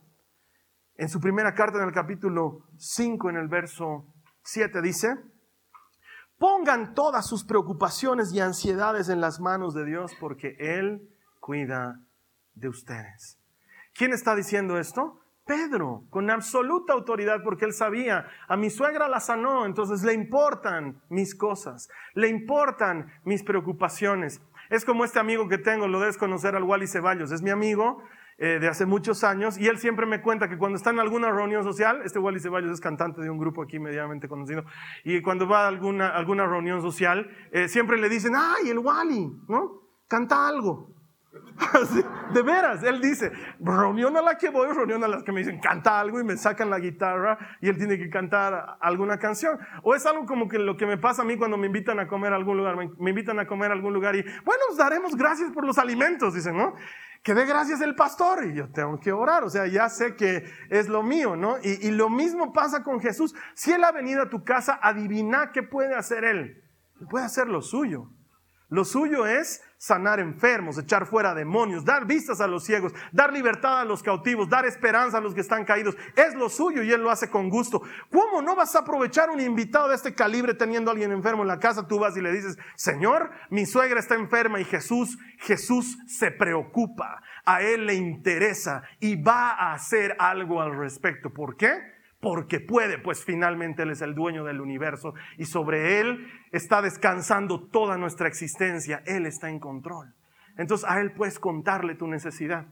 en 0.98 1.10
su 1.10 1.20
primera 1.20 1.54
carta 1.54 1.78
en 1.78 1.88
el 1.88 1.94
capítulo 1.94 2.66
5, 2.78 3.30
en 3.30 3.38
el 3.38 3.48
verso 3.48 4.08
7, 4.44 4.82
dice, 4.82 5.16
Pongan 6.40 6.96
todas 6.96 7.28
sus 7.28 7.44
preocupaciones 7.44 8.34
y 8.34 8.40
ansiedades 8.40 9.10
en 9.10 9.22
las 9.22 9.40
manos 9.40 9.74
de 9.74 9.86
Dios 9.86 10.16
porque 10.20 10.56
Él 10.60 11.08
cuida 11.40 12.00
de 12.54 12.70
ustedes. 12.70 13.40
¿Quién 13.94 14.12
está 14.12 14.36
diciendo 14.36 14.80
esto? 14.80 15.20
Pedro, 15.48 16.04
con 16.10 16.30
absoluta 16.30 16.94
autoridad, 16.94 17.42
porque 17.44 17.66
él 17.66 17.74
sabía, 17.74 18.28
a 18.48 18.58
mi 18.58 18.70
suegra 18.70 19.08
la 19.08 19.20
sanó, 19.20 19.66
entonces 19.66 20.04
le 20.04 20.14
importan 20.14 21.02
mis 21.10 21.34
cosas, 21.34 21.90
le 22.14 22.28
importan 22.28 23.12
mis 23.24 23.44
preocupaciones. 23.44 24.42
Es 24.70 24.86
como 24.86 25.06
este 25.06 25.20
amigo 25.20 25.48
que 25.48 25.58
tengo, 25.58 25.88
lo 25.88 26.00
debes 26.00 26.18
conocer 26.18 26.56
al 26.56 26.64
Wally 26.64 26.88
Ceballos, 26.88 27.32
es 27.32 27.42
mi 27.42 27.50
amigo, 27.50 28.04
eh, 28.40 28.60
de 28.60 28.68
hace 28.68 28.86
muchos 28.86 29.24
años 29.24 29.58
y 29.58 29.66
él 29.66 29.80
siempre 29.80 30.06
me 30.06 30.22
cuenta 30.22 30.48
que 30.48 30.60
cuando 30.60 30.76
está 30.76 30.92
en 30.92 31.00
alguna 31.00 31.32
reunión 31.32 31.64
social, 31.64 32.02
este 32.06 32.20
Wally 32.20 32.40
Ceballos 32.40 32.72
es 32.72 32.80
cantante 32.80 33.20
de 33.20 33.32
un 33.32 33.40
grupo 33.40 33.64
aquí 33.64 33.80
medianamente 33.80 34.28
conocido, 34.28 34.64
y 35.04 35.22
cuando 35.24 35.48
va 35.48 35.64
a 35.64 35.68
alguna, 35.70 36.10
alguna 36.10 36.46
reunión 36.46 36.82
social, 36.82 37.32
eh, 37.52 37.68
siempre 37.68 37.98
le 37.98 38.10
dicen, 38.10 38.34
ay, 38.36 38.70
el 38.70 38.78
Wally, 38.78 39.32
¿no? 39.48 39.82
Canta 40.08 40.48
algo. 40.48 40.97
de 42.34 42.42
veras, 42.42 42.84
él 42.84 43.02
dice, 43.02 43.32
reunión 43.60 44.16
a 44.18 44.22
la 44.22 44.38
que 44.38 44.50
voy, 44.50 44.68
reunión 44.74 45.04
a 45.04 45.08
las 45.08 45.24
que 45.24 45.32
me 45.32 45.40
dicen, 45.40 45.60
canta 45.60 46.00
algo 46.00 46.20
y 46.20 46.24
me 46.24 46.38
sacan 46.38 46.70
la 46.70 46.80
guitarra 46.80 47.38
y 47.62 47.70
él 47.70 47.78
tiene 47.78 47.98
que 47.98 48.10
cantar 48.10 48.78
alguna 48.82 49.18
canción. 49.18 49.58
O 49.84 49.96
es 49.96 50.06
algo 50.06 50.26
como 50.26 50.48
que 50.48 50.60
lo 50.60 50.78
que 50.78 50.86
me 50.86 50.98
pasa 50.98 51.22
a 51.22 51.26
mí 51.26 51.38
cuando 51.38 51.58
me 51.58 51.68
invitan 51.68 52.00
a 52.00 52.08
comer 52.08 52.34
a 52.34 52.36
algún 52.36 52.58
lugar, 52.58 52.76
me, 52.76 53.10
invitan 53.10 53.40
a 53.40 53.48
comer 53.48 53.72
a 53.72 53.74
algún 53.74 53.94
lugar 53.94 54.16
y, 54.16 54.24
bueno, 54.46 54.64
os 54.70 54.78
daremos 54.78 55.16
gracias 55.16 55.52
por 55.52 55.66
los 55.66 55.78
alimentos, 55.78 56.34
dicen, 56.34 56.58
¿no? 56.58 56.74
que 57.24 57.34
dé 57.34 57.46
gracias 57.46 57.82
el 57.82 57.96
pastor 57.96 58.46
y 58.46 58.54
yo 58.54 58.72
tengo 58.72 59.00
que 59.00 59.12
orar, 59.12 59.44
o 59.44 59.50
sea, 59.50 59.68
ya 59.68 59.90
sé 59.90 60.16
que 60.16 60.46
es 60.70 60.88
lo 60.88 61.04
mío, 61.04 61.36
¿no? 61.36 61.58
Y, 61.62 61.88
y, 61.88 61.92
lo 61.92 62.10
mismo 62.10 62.54
pasa 62.54 62.84
con 62.84 63.02
Jesús. 63.02 63.36
Si 63.54 63.74
Él 63.74 63.84
ha 63.84 63.92
venido 63.92 64.22
a 64.22 64.30
tu 64.30 64.46
casa, 64.46 64.80
adivina 64.82 65.52
qué 65.52 65.62
puede 65.62 65.96
hacer. 65.96 66.24
Él 66.24 66.64
puede 67.10 67.26
hacer 67.26 67.48
lo 67.48 67.62
suyo. 67.62 68.10
Lo 68.70 68.84
suyo 68.84 69.26
es 69.26 69.64
sanar 69.78 70.20
enfermos, 70.20 70.78
echar 70.78 71.06
fuera 71.06 71.34
demonios, 71.34 71.86
dar 71.86 72.06
vistas 72.06 72.42
a 72.42 72.48
los 72.48 72.66
ciegos, 72.66 72.94
dar 73.14 73.32
libertad 73.32 73.80
a 73.80 73.86
los 73.86 74.04
cautivos, 74.04 74.50
dar 74.50 74.66
esperanza 74.66 75.20
a 75.20 75.22
los 75.22 75.34
que 75.34 75.42
están 75.42 75.64
caídos. 75.64 75.96
Es 76.16 76.36
lo 76.36 76.50
suyo 76.50 76.84
y 76.84 76.92
Él 76.92 77.02
lo 77.02 77.10
hace 77.10 77.30
con 77.30 77.50
gusto. 77.50 77.82
¿Cómo 78.12 78.42
no 78.42 78.56
vas 78.56 78.76
a 78.76 78.80
aprovechar 78.80 79.30
un 79.30 79.40
invitado 79.40 79.88
de 79.88 79.96
este 79.96 80.14
calibre 80.14 80.54
teniendo 80.54 80.92
a 80.92 80.94
alguien 80.94 81.12
enfermo 81.12 81.44
en 81.44 81.48
la 81.48 81.60
casa? 81.60 81.88
Tú 81.88 82.00
vas 82.00 82.18
y 82.18 82.22
le 82.22 82.34
dices, 82.34 82.58
Señor, 82.76 83.32
mi 83.50 83.66
suegra 83.66 84.00
está 84.00 84.16
enferma 84.16 84.60
y 84.60 84.66
Jesús, 84.66 85.18
Jesús 85.40 85.98
se 86.08 86.32
preocupa, 86.32 87.22
a 87.46 87.62
Él 87.62 87.86
le 87.86 87.94
interesa 87.94 88.84
y 89.00 89.22
va 89.22 89.52
a 89.52 89.74
hacer 89.74 90.18
algo 90.20 90.62
al 90.62 90.78
respecto. 90.78 91.30
¿Por 91.30 91.56
qué? 91.56 91.97
Porque 92.20 92.60
puede, 92.60 92.98
pues 92.98 93.24
finalmente 93.24 93.84
Él 93.84 93.92
es 93.92 94.02
el 94.02 94.16
dueño 94.16 94.44
del 94.44 94.62
universo 94.62 95.14
y 95.38 95.46
sobre 95.46 96.00
Él 96.00 96.28
está 96.52 96.82
descansando 96.82 97.68
toda 97.70 97.98
nuestra 97.98 98.28
existencia, 98.28 99.04
Él 99.06 99.26
está 99.26 99.50
en 99.50 99.60
control. 99.60 100.14
Entonces 100.58 100.90
a 100.90 101.00
Él 101.00 101.14
puedes 101.14 101.40
contarle 101.40 101.96
tu 101.96 102.08
necesidad. 102.08 102.68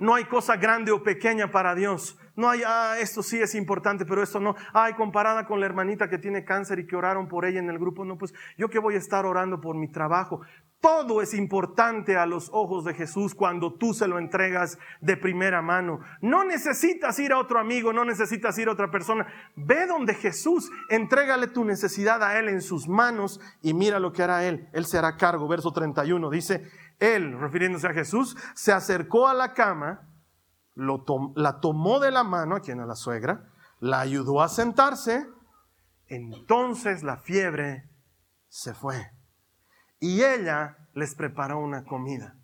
No 0.00 0.14
hay 0.14 0.24
cosa 0.24 0.56
grande 0.56 0.92
o 0.92 1.02
pequeña 1.02 1.50
para 1.50 1.74
Dios. 1.74 2.18
No 2.38 2.48
hay, 2.48 2.62
ah, 2.64 2.96
esto 3.00 3.20
sí 3.22 3.40
es 3.40 3.56
importante, 3.56 4.06
pero 4.06 4.22
esto 4.22 4.38
no. 4.38 4.54
Ay, 4.72 4.94
comparada 4.94 5.44
con 5.44 5.58
la 5.58 5.66
hermanita 5.66 6.08
que 6.08 6.18
tiene 6.18 6.44
cáncer 6.44 6.78
y 6.78 6.86
que 6.86 6.94
oraron 6.94 7.26
por 7.26 7.44
ella 7.44 7.58
en 7.58 7.68
el 7.68 7.80
grupo, 7.80 8.04
no, 8.04 8.16
pues 8.16 8.32
yo 8.56 8.70
que 8.70 8.78
voy 8.78 8.94
a 8.94 8.98
estar 8.98 9.26
orando 9.26 9.60
por 9.60 9.76
mi 9.76 9.90
trabajo. 9.90 10.42
Todo 10.80 11.20
es 11.20 11.34
importante 11.34 12.16
a 12.16 12.24
los 12.24 12.50
ojos 12.52 12.84
de 12.84 12.94
Jesús 12.94 13.34
cuando 13.34 13.74
tú 13.74 13.92
se 13.92 14.06
lo 14.06 14.20
entregas 14.20 14.78
de 15.00 15.16
primera 15.16 15.60
mano. 15.60 15.98
No 16.20 16.44
necesitas 16.44 17.18
ir 17.18 17.32
a 17.32 17.38
otro 17.40 17.58
amigo, 17.58 17.92
no 17.92 18.04
necesitas 18.04 18.56
ir 18.58 18.68
a 18.68 18.72
otra 18.72 18.88
persona. 18.88 19.26
Ve 19.56 19.88
donde 19.88 20.14
Jesús, 20.14 20.70
entrégale 20.88 21.48
tu 21.48 21.64
necesidad 21.64 22.22
a 22.22 22.38
Él 22.38 22.48
en 22.48 22.62
sus 22.62 22.86
manos 22.86 23.40
y 23.60 23.74
mira 23.74 23.98
lo 23.98 24.12
que 24.12 24.22
hará 24.22 24.44
Él. 24.44 24.68
Él 24.72 24.86
se 24.86 24.96
hará 24.96 25.16
cargo. 25.16 25.48
Verso 25.48 25.72
31 25.72 26.30
dice, 26.30 26.70
Él, 26.98 27.38
refiriéndose 27.38 27.86
a 27.86 27.92
Jesús, 27.92 28.36
se 28.54 28.72
acercó 28.72 29.28
a 29.28 29.34
la 29.34 29.54
cama, 29.54 30.08
la 30.74 31.60
tomó 31.60 32.00
de 32.00 32.10
la 32.10 32.24
mano, 32.24 32.56
a 32.56 32.60
quien 32.60 32.80
a 32.80 32.86
la 32.86 32.94
suegra, 32.94 33.50
la 33.80 34.00
ayudó 34.00 34.42
a 34.42 34.48
sentarse, 34.48 35.26
entonces 36.06 37.02
la 37.02 37.18
fiebre 37.18 37.88
se 38.48 38.74
fue 38.74 39.18
y 40.00 40.22
ella 40.22 40.76
les 40.94 41.14
preparó 41.14 41.58
una 41.58 41.84
comida. 41.84 42.36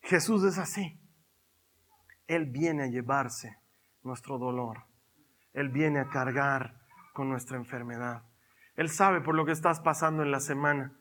Jesús 0.00 0.44
es 0.44 0.58
así. 0.58 1.00
Él 2.26 2.46
viene 2.46 2.84
a 2.84 2.88
llevarse 2.88 3.58
nuestro 4.02 4.38
dolor. 4.38 4.84
Él 5.52 5.68
viene 5.68 6.00
a 6.00 6.08
cargar 6.08 6.80
con 7.12 7.28
nuestra 7.28 7.56
enfermedad. 7.56 8.22
Él 8.74 8.90
sabe 8.90 9.20
por 9.20 9.34
lo 9.34 9.46
que 9.46 9.52
estás 9.52 9.80
pasando 9.80 10.22
en 10.22 10.30
la 10.30 10.40
semana. 10.40 10.98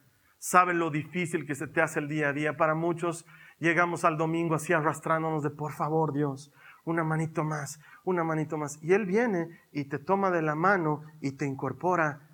Sabe 0.47 0.75
lo 0.75 0.91
difícil 0.91 1.47
que 1.47 1.55
se 1.55 1.65
te 1.65 1.81
hace 1.81 1.97
el 1.97 2.07
día 2.07 2.29
a 2.29 2.31
día. 2.31 2.55
Para 2.55 2.75
muchos 2.75 3.25
llegamos 3.57 4.05
al 4.05 4.15
domingo 4.15 4.53
así 4.53 4.73
arrastrándonos 4.73 5.41
de 5.41 5.49
por 5.49 5.73
favor 5.73 6.13
Dios, 6.13 6.53
una 6.83 7.03
manito 7.03 7.43
más, 7.43 7.79
una 8.03 8.23
manito 8.23 8.55
más. 8.55 8.77
Y 8.83 8.93
Él 8.93 9.07
viene 9.07 9.47
y 9.71 9.85
te 9.85 9.97
toma 9.97 10.29
de 10.29 10.43
la 10.43 10.53
mano 10.53 11.01
y 11.19 11.31
te 11.31 11.47
incorpora 11.47 12.29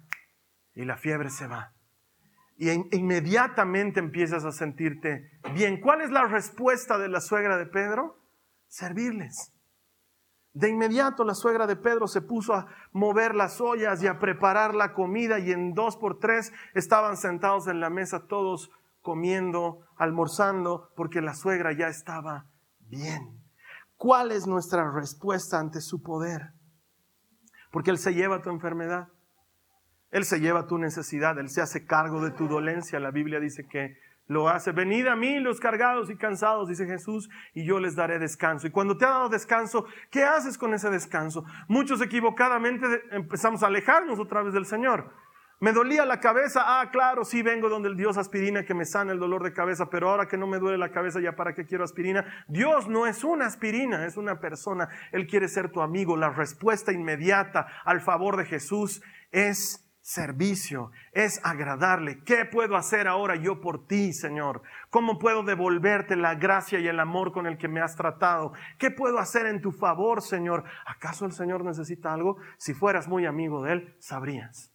y 0.75 0.83
la 0.83 0.97
fiebre 0.97 1.29
se 1.29 1.47
va 1.47 1.71
y 2.57 2.69
inmediatamente 2.91 4.01
empiezas 4.01 4.43
a 4.43 4.51
sentirte 4.51 5.31
bien. 5.53 5.79
¿Cuál 5.79 6.01
es 6.01 6.11
la 6.11 6.25
respuesta 6.25 6.97
de 6.97 7.07
la 7.07 7.21
suegra 7.21 7.55
de 7.55 7.65
Pedro? 7.65 8.19
Servirles. 8.67 9.53
De 10.53 10.69
inmediato 10.69 11.23
la 11.23 11.33
suegra 11.33 11.65
de 11.65 11.77
Pedro 11.77 12.07
se 12.07 12.21
puso 12.21 12.53
a 12.53 12.67
mover 12.91 13.35
las 13.35 13.61
ollas 13.61 14.03
y 14.03 14.07
a 14.07 14.19
preparar 14.19 14.75
la 14.75 14.93
comida 14.93 15.39
y 15.39 15.51
en 15.51 15.73
dos 15.73 15.95
por 15.95 16.19
tres 16.19 16.51
estaban 16.73 17.15
sentados 17.15 17.67
en 17.67 17.79
la 17.79 17.89
mesa 17.89 18.27
todos 18.27 18.69
comiendo, 19.01 19.85
almorzando, 19.97 20.91
porque 20.95 21.21
la 21.21 21.33
suegra 21.33 21.71
ya 21.73 21.87
estaba 21.87 22.47
bien. 22.79 23.41
¿Cuál 23.95 24.31
es 24.31 24.45
nuestra 24.45 24.91
respuesta 24.91 25.59
ante 25.59 25.79
su 25.79 26.01
poder? 26.01 26.53
Porque 27.71 27.91
Él 27.91 27.97
se 27.97 28.13
lleva 28.13 28.41
tu 28.41 28.49
enfermedad. 28.49 29.07
Él 30.11 30.25
se 30.25 30.39
lleva 30.39 30.67
tu 30.67 30.77
necesidad, 30.77 31.39
Él 31.39 31.49
se 31.49 31.61
hace 31.61 31.85
cargo 31.85 32.21
de 32.21 32.31
tu 32.31 32.47
dolencia. 32.47 32.99
La 32.99 33.11
Biblia 33.11 33.39
dice 33.39 33.65
que 33.67 33.97
lo 34.31 34.47
hace. 34.47 34.71
Venid 34.71 35.07
a 35.07 35.15
mí 35.15 35.39
los 35.39 35.59
cargados 35.59 36.09
y 36.09 36.15
cansados, 36.15 36.69
dice 36.69 36.85
Jesús, 36.85 37.29
y 37.53 37.65
yo 37.65 37.79
les 37.79 37.95
daré 37.95 38.17
descanso. 38.17 38.65
Y 38.65 38.71
cuando 38.71 38.97
te 38.97 39.05
ha 39.05 39.09
dado 39.09 39.29
descanso, 39.29 39.85
¿qué 40.09 40.23
haces 40.23 40.57
con 40.57 40.73
ese 40.73 40.89
descanso? 40.89 41.43
Muchos 41.67 42.01
equivocadamente 42.01 42.85
empezamos 43.11 43.61
a 43.61 43.67
alejarnos 43.67 44.19
otra 44.19 44.41
vez 44.41 44.53
del 44.53 44.65
Señor. 44.65 45.11
Me 45.59 45.73
dolía 45.73 46.05
la 46.05 46.19
cabeza, 46.19 46.63
ah, 46.65 46.89
claro, 46.91 47.23
sí 47.23 47.43
vengo 47.43 47.69
donde 47.69 47.89
el 47.89 47.97
Dios 47.97 48.17
aspirina 48.17 48.65
que 48.65 48.73
me 48.73 48.85
sana 48.85 49.11
el 49.11 49.19
dolor 49.19 49.43
de 49.43 49.53
cabeza, 49.53 49.89
pero 49.91 50.09
ahora 50.09 50.27
que 50.27 50.37
no 50.37 50.47
me 50.47 50.57
duele 50.57 50.77
la 50.77 50.91
cabeza, 50.91 51.19
ya 51.19 51.35
para 51.35 51.53
qué 51.53 51.65
quiero 51.65 51.83
aspirina. 51.83 52.25
Dios 52.47 52.87
no 52.87 53.05
es 53.05 53.23
una 53.23 53.45
aspirina, 53.45 54.07
es 54.07 54.17
una 54.17 54.39
persona. 54.39 54.89
Él 55.11 55.27
quiere 55.27 55.47
ser 55.47 55.71
tu 55.71 55.81
amigo. 55.81 56.17
La 56.17 56.29
respuesta 56.29 56.93
inmediata 56.93 57.67
al 57.85 58.01
favor 58.01 58.37
de 58.37 58.45
Jesús 58.45 59.03
es 59.31 59.90
servicio, 60.11 60.91
es 61.13 61.39
agradarle. 61.43 62.23
¿Qué 62.23 62.45
puedo 62.45 62.75
hacer 62.75 63.07
ahora 63.07 63.35
yo 63.35 63.61
por 63.61 63.87
ti, 63.87 64.11
Señor? 64.13 64.61
¿Cómo 64.89 65.17
puedo 65.19 65.43
devolverte 65.43 66.15
la 66.15 66.35
gracia 66.35 66.79
y 66.79 66.87
el 66.87 66.99
amor 66.99 67.31
con 67.31 67.47
el 67.47 67.57
que 67.57 67.67
me 67.67 67.81
has 67.81 67.95
tratado? 67.95 68.51
¿Qué 68.77 68.91
puedo 68.91 69.19
hacer 69.19 69.45
en 69.45 69.61
tu 69.61 69.71
favor, 69.71 70.21
Señor? 70.21 70.65
¿Acaso 70.85 71.25
el 71.25 71.31
Señor 71.31 71.63
necesita 71.63 72.13
algo? 72.13 72.37
Si 72.57 72.73
fueras 72.73 73.07
muy 73.07 73.25
amigo 73.25 73.63
de 73.63 73.73
Él, 73.73 73.95
sabrías. 73.99 74.70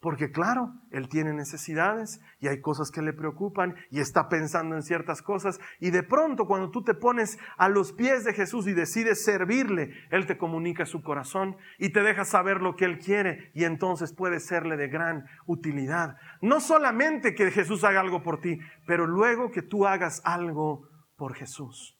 Porque 0.00 0.30
claro, 0.30 0.74
Él 0.90 1.08
tiene 1.08 1.32
necesidades 1.32 2.20
y 2.38 2.48
hay 2.48 2.60
cosas 2.60 2.90
que 2.90 3.00
le 3.00 3.14
preocupan 3.14 3.74
y 3.90 4.00
está 4.00 4.28
pensando 4.28 4.76
en 4.76 4.82
ciertas 4.82 5.22
cosas. 5.22 5.58
Y 5.80 5.90
de 5.90 6.02
pronto 6.02 6.46
cuando 6.46 6.70
tú 6.70 6.84
te 6.84 6.94
pones 6.94 7.38
a 7.56 7.68
los 7.68 7.92
pies 7.92 8.24
de 8.24 8.34
Jesús 8.34 8.66
y 8.66 8.74
decides 8.74 9.24
servirle, 9.24 9.94
Él 10.10 10.26
te 10.26 10.36
comunica 10.36 10.84
su 10.84 11.02
corazón 11.02 11.56
y 11.78 11.92
te 11.92 12.02
deja 12.02 12.24
saber 12.24 12.60
lo 12.60 12.76
que 12.76 12.84
Él 12.84 12.98
quiere 12.98 13.50
y 13.54 13.64
entonces 13.64 14.12
puede 14.14 14.38
serle 14.38 14.76
de 14.76 14.88
gran 14.88 15.24
utilidad. 15.46 16.16
No 16.42 16.60
solamente 16.60 17.34
que 17.34 17.50
Jesús 17.50 17.82
haga 17.82 18.00
algo 18.00 18.22
por 18.22 18.40
ti, 18.40 18.58
pero 18.86 19.06
luego 19.06 19.50
que 19.50 19.62
tú 19.62 19.86
hagas 19.86 20.20
algo 20.24 20.88
por 21.16 21.34
Jesús. 21.34 21.98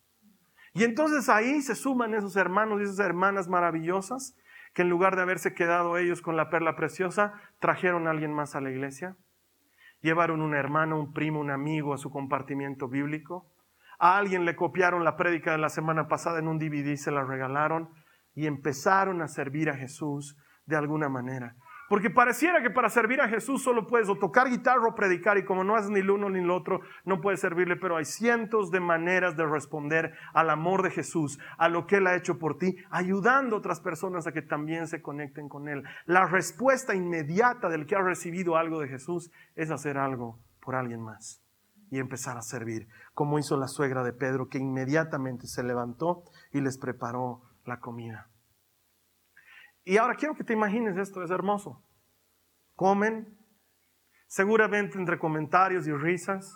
Y 0.74 0.84
entonces 0.84 1.30
ahí 1.30 1.62
se 1.62 1.74
suman 1.74 2.12
esos 2.12 2.36
hermanos 2.36 2.80
y 2.80 2.84
esas 2.84 2.98
hermanas 2.98 3.48
maravillosas 3.48 4.36
que 4.76 4.82
en 4.82 4.90
lugar 4.90 5.16
de 5.16 5.22
haberse 5.22 5.54
quedado 5.54 5.96
ellos 5.96 6.20
con 6.20 6.36
la 6.36 6.50
perla 6.50 6.76
preciosa, 6.76 7.32
trajeron 7.60 8.06
a 8.06 8.10
alguien 8.10 8.34
más 8.34 8.54
a 8.54 8.60
la 8.60 8.70
iglesia. 8.70 9.16
Llevaron 10.02 10.42
un 10.42 10.54
hermano, 10.54 11.00
un 11.00 11.14
primo, 11.14 11.40
un 11.40 11.50
amigo 11.50 11.94
a 11.94 11.96
su 11.96 12.10
compartimiento 12.10 12.86
bíblico. 12.86 13.50
A 13.98 14.18
alguien 14.18 14.44
le 14.44 14.54
copiaron 14.54 15.02
la 15.02 15.16
prédica 15.16 15.52
de 15.52 15.56
la 15.56 15.70
semana 15.70 16.08
pasada 16.08 16.40
en 16.40 16.48
un 16.48 16.58
DVD, 16.58 16.94
se 16.96 17.10
la 17.10 17.24
regalaron 17.24 17.88
y 18.34 18.46
empezaron 18.46 19.22
a 19.22 19.28
servir 19.28 19.70
a 19.70 19.76
Jesús 19.78 20.36
de 20.66 20.76
alguna 20.76 21.08
manera. 21.08 21.56
Porque 21.88 22.10
pareciera 22.10 22.62
que 22.62 22.70
para 22.70 22.90
servir 22.90 23.20
a 23.20 23.28
Jesús 23.28 23.62
solo 23.62 23.86
puedes 23.86 24.08
o 24.08 24.16
tocar 24.16 24.48
guitarra 24.48 24.88
o 24.88 24.94
predicar 24.94 25.38
y 25.38 25.44
como 25.44 25.62
no 25.62 25.76
haces 25.76 25.90
ni 25.90 26.02
lo 26.02 26.14
uno 26.14 26.28
ni 26.28 26.40
lo 26.40 26.56
otro, 26.56 26.80
no 27.04 27.20
puedes 27.20 27.40
servirle, 27.40 27.76
pero 27.76 27.96
hay 27.96 28.04
cientos 28.04 28.70
de 28.70 28.80
maneras 28.80 29.36
de 29.36 29.46
responder 29.46 30.12
al 30.34 30.50
amor 30.50 30.82
de 30.82 30.90
Jesús, 30.90 31.38
a 31.58 31.68
lo 31.68 31.86
que 31.86 31.96
Él 31.96 32.06
ha 32.06 32.16
hecho 32.16 32.38
por 32.38 32.58
ti, 32.58 32.76
ayudando 32.90 33.56
a 33.56 33.58
otras 33.60 33.80
personas 33.80 34.26
a 34.26 34.32
que 34.32 34.42
también 34.42 34.88
se 34.88 35.00
conecten 35.00 35.48
con 35.48 35.68
Él. 35.68 35.84
La 36.06 36.26
respuesta 36.26 36.94
inmediata 36.94 37.68
del 37.68 37.86
que 37.86 37.96
ha 37.96 38.02
recibido 38.02 38.56
algo 38.56 38.80
de 38.80 38.88
Jesús 38.88 39.30
es 39.54 39.70
hacer 39.70 39.96
algo 39.96 40.40
por 40.60 40.74
alguien 40.74 41.02
más 41.02 41.42
y 41.90 42.00
empezar 42.00 42.36
a 42.36 42.42
servir, 42.42 42.88
como 43.14 43.38
hizo 43.38 43.56
la 43.56 43.68
suegra 43.68 44.02
de 44.02 44.12
Pedro, 44.12 44.48
que 44.48 44.58
inmediatamente 44.58 45.46
se 45.46 45.62
levantó 45.62 46.24
y 46.52 46.60
les 46.60 46.78
preparó 46.78 47.42
la 47.64 47.78
comida. 47.78 48.28
Y 49.88 49.98
ahora 49.98 50.16
quiero 50.16 50.34
que 50.34 50.42
te 50.42 50.52
imagines 50.52 50.96
esto, 50.96 51.22
es 51.22 51.30
hermoso. 51.30 51.80
Comen, 52.74 53.38
seguramente 54.26 54.98
entre 54.98 55.16
comentarios 55.16 55.86
y 55.86 55.92
risas. 55.92 56.52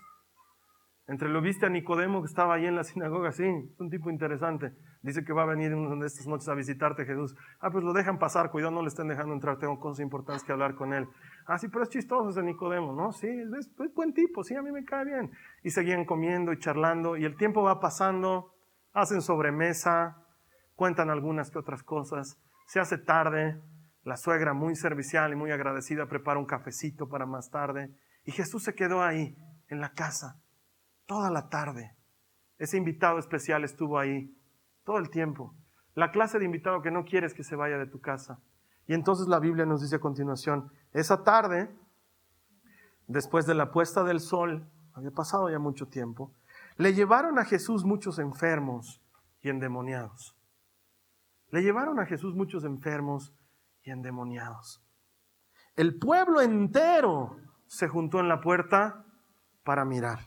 Entre 1.06 1.28
lo 1.28 1.40
viste 1.40 1.64
a 1.64 1.68
Nicodemo 1.68 2.22
que 2.22 2.26
estaba 2.26 2.54
ahí 2.54 2.66
en 2.66 2.74
la 2.74 2.82
sinagoga, 2.82 3.30
sí, 3.30 3.44
es 3.44 3.78
un 3.78 3.88
tipo 3.88 4.10
interesante. 4.10 4.74
Dice 5.02 5.24
que 5.24 5.32
va 5.32 5.44
a 5.44 5.46
venir 5.46 5.72
una 5.72 5.94
de 5.94 6.08
estas 6.08 6.26
noches 6.26 6.48
a 6.48 6.54
visitarte 6.54 7.04
Jesús. 7.04 7.36
Ah, 7.60 7.70
pues 7.70 7.84
lo 7.84 7.92
dejan 7.92 8.18
pasar, 8.18 8.50
cuidado, 8.50 8.72
no 8.72 8.82
le 8.82 8.88
estén 8.88 9.06
dejando 9.06 9.32
entrar, 9.32 9.58
tengo 9.58 9.78
cosas 9.78 10.00
importantes 10.00 10.42
que 10.42 10.50
hablar 10.50 10.74
con 10.74 10.92
él. 10.92 11.06
Ah, 11.46 11.56
sí, 11.56 11.68
pero 11.68 11.84
es 11.84 11.88
chistoso 11.88 12.30
ese 12.30 12.42
Nicodemo, 12.42 12.92
¿no? 12.92 13.12
Sí, 13.12 13.28
es, 13.28 13.68
es 13.68 13.94
buen 13.94 14.12
tipo, 14.12 14.42
sí, 14.42 14.56
a 14.56 14.62
mí 14.62 14.72
me 14.72 14.84
cae 14.84 15.04
bien. 15.04 15.30
Y 15.62 15.70
seguían 15.70 16.04
comiendo 16.04 16.52
y 16.52 16.58
charlando 16.58 17.16
y 17.16 17.24
el 17.24 17.36
tiempo 17.36 17.62
va 17.62 17.78
pasando, 17.78 18.56
hacen 18.92 19.22
sobremesa, 19.22 20.26
cuentan 20.74 21.10
algunas 21.10 21.52
que 21.52 21.60
otras 21.60 21.84
cosas. 21.84 22.36
Se 22.70 22.78
hace 22.78 22.98
tarde, 22.98 23.61
la 24.04 24.16
suegra 24.16 24.54
muy 24.54 24.76
servicial 24.76 25.33
y 25.33 25.35
muy 25.35 25.50
agradecida 25.50 26.06
prepara 26.06 26.38
un 26.38 26.46
cafecito 26.46 27.09
para 27.09 27.26
más 27.26 27.50
tarde 27.50 27.92
y 28.22 28.30
Jesús 28.30 28.62
se 28.62 28.76
quedó 28.76 29.02
ahí 29.02 29.37
en 29.66 29.80
la 29.80 29.92
casa 29.92 30.40
toda 31.04 31.30
la 31.30 31.48
tarde. 31.48 31.96
Ese 32.59 32.76
invitado 32.76 33.18
especial 33.18 33.64
estuvo 33.64 33.98
ahí 33.98 34.33
todo 34.85 34.98
el 34.98 35.11
tiempo. 35.11 35.52
La 35.96 36.12
clase 36.12 36.38
de 36.38 36.44
invitado 36.44 36.80
que 36.80 36.92
no 36.92 37.04
quieres 37.04 37.35
que 37.35 37.42
se 37.42 37.56
vaya 37.56 37.76
de 37.76 37.88
tu 37.88 38.00
casa. 38.00 38.38
Y 38.87 38.94
entonces 38.94 39.26
la 39.26 39.40
Biblia 39.40 39.66
nos 39.66 39.83
dice 39.83 39.96
a 39.96 40.00
continuación, 40.00 40.70
esa 40.92 41.24
tarde, 41.24 41.76
después 43.09 43.46
de 43.46 43.54
la 43.54 43.72
puesta 43.72 44.04
del 44.04 44.20
sol, 44.20 44.70
había 44.92 45.11
pasado 45.11 45.50
ya 45.50 45.59
mucho 45.59 45.88
tiempo, 45.88 46.33
le 46.76 46.94
llevaron 46.94 47.37
a 47.40 47.44
Jesús 47.44 47.85
muchos 47.85 48.20
enfermos 48.20 49.02
y 49.42 49.48
endemoniados. 49.48 50.39
Le 51.50 51.62
llevaron 51.62 51.98
a 51.98 52.06
Jesús 52.06 52.34
muchos 52.34 52.64
enfermos 52.64 53.34
y 53.82 53.90
endemoniados. 53.90 54.84
El 55.76 55.98
pueblo 55.98 56.40
entero 56.40 57.36
se 57.66 57.88
juntó 57.88 58.20
en 58.20 58.28
la 58.28 58.40
puerta 58.40 59.04
para 59.64 59.84
mirar. 59.84 60.18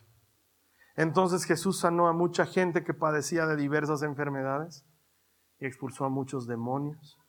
Entonces 0.95 1.45
Jesús 1.45 1.79
sanó 1.79 2.07
a 2.07 2.13
mucha 2.13 2.45
gente 2.45 2.83
que 2.83 2.93
padecía 2.93 3.45
de 3.45 3.55
diversas 3.55 4.03
enfermedades 4.03 4.85
y 5.59 5.65
expulsó 5.65 6.05
a 6.05 6.09
muchos 6.09 6.47
demonios. 6.47 7.19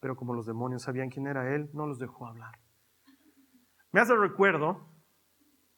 Pero 0.00 0.16
como 0.16 0.34
los 0.34 0.46
demonios 0.46 0.82
sabían 0.82 1.10
quién 1.10 1.26
era 1.26 1.54
Él, 1.54 1.70
no 1.72 1.86
los 1.86 1.98
dejó 1.98 2.26
hablar. 2.26 2.60
Me 3.92 4.00
hace 4.00 4.14
recuerdo 4.16 4.88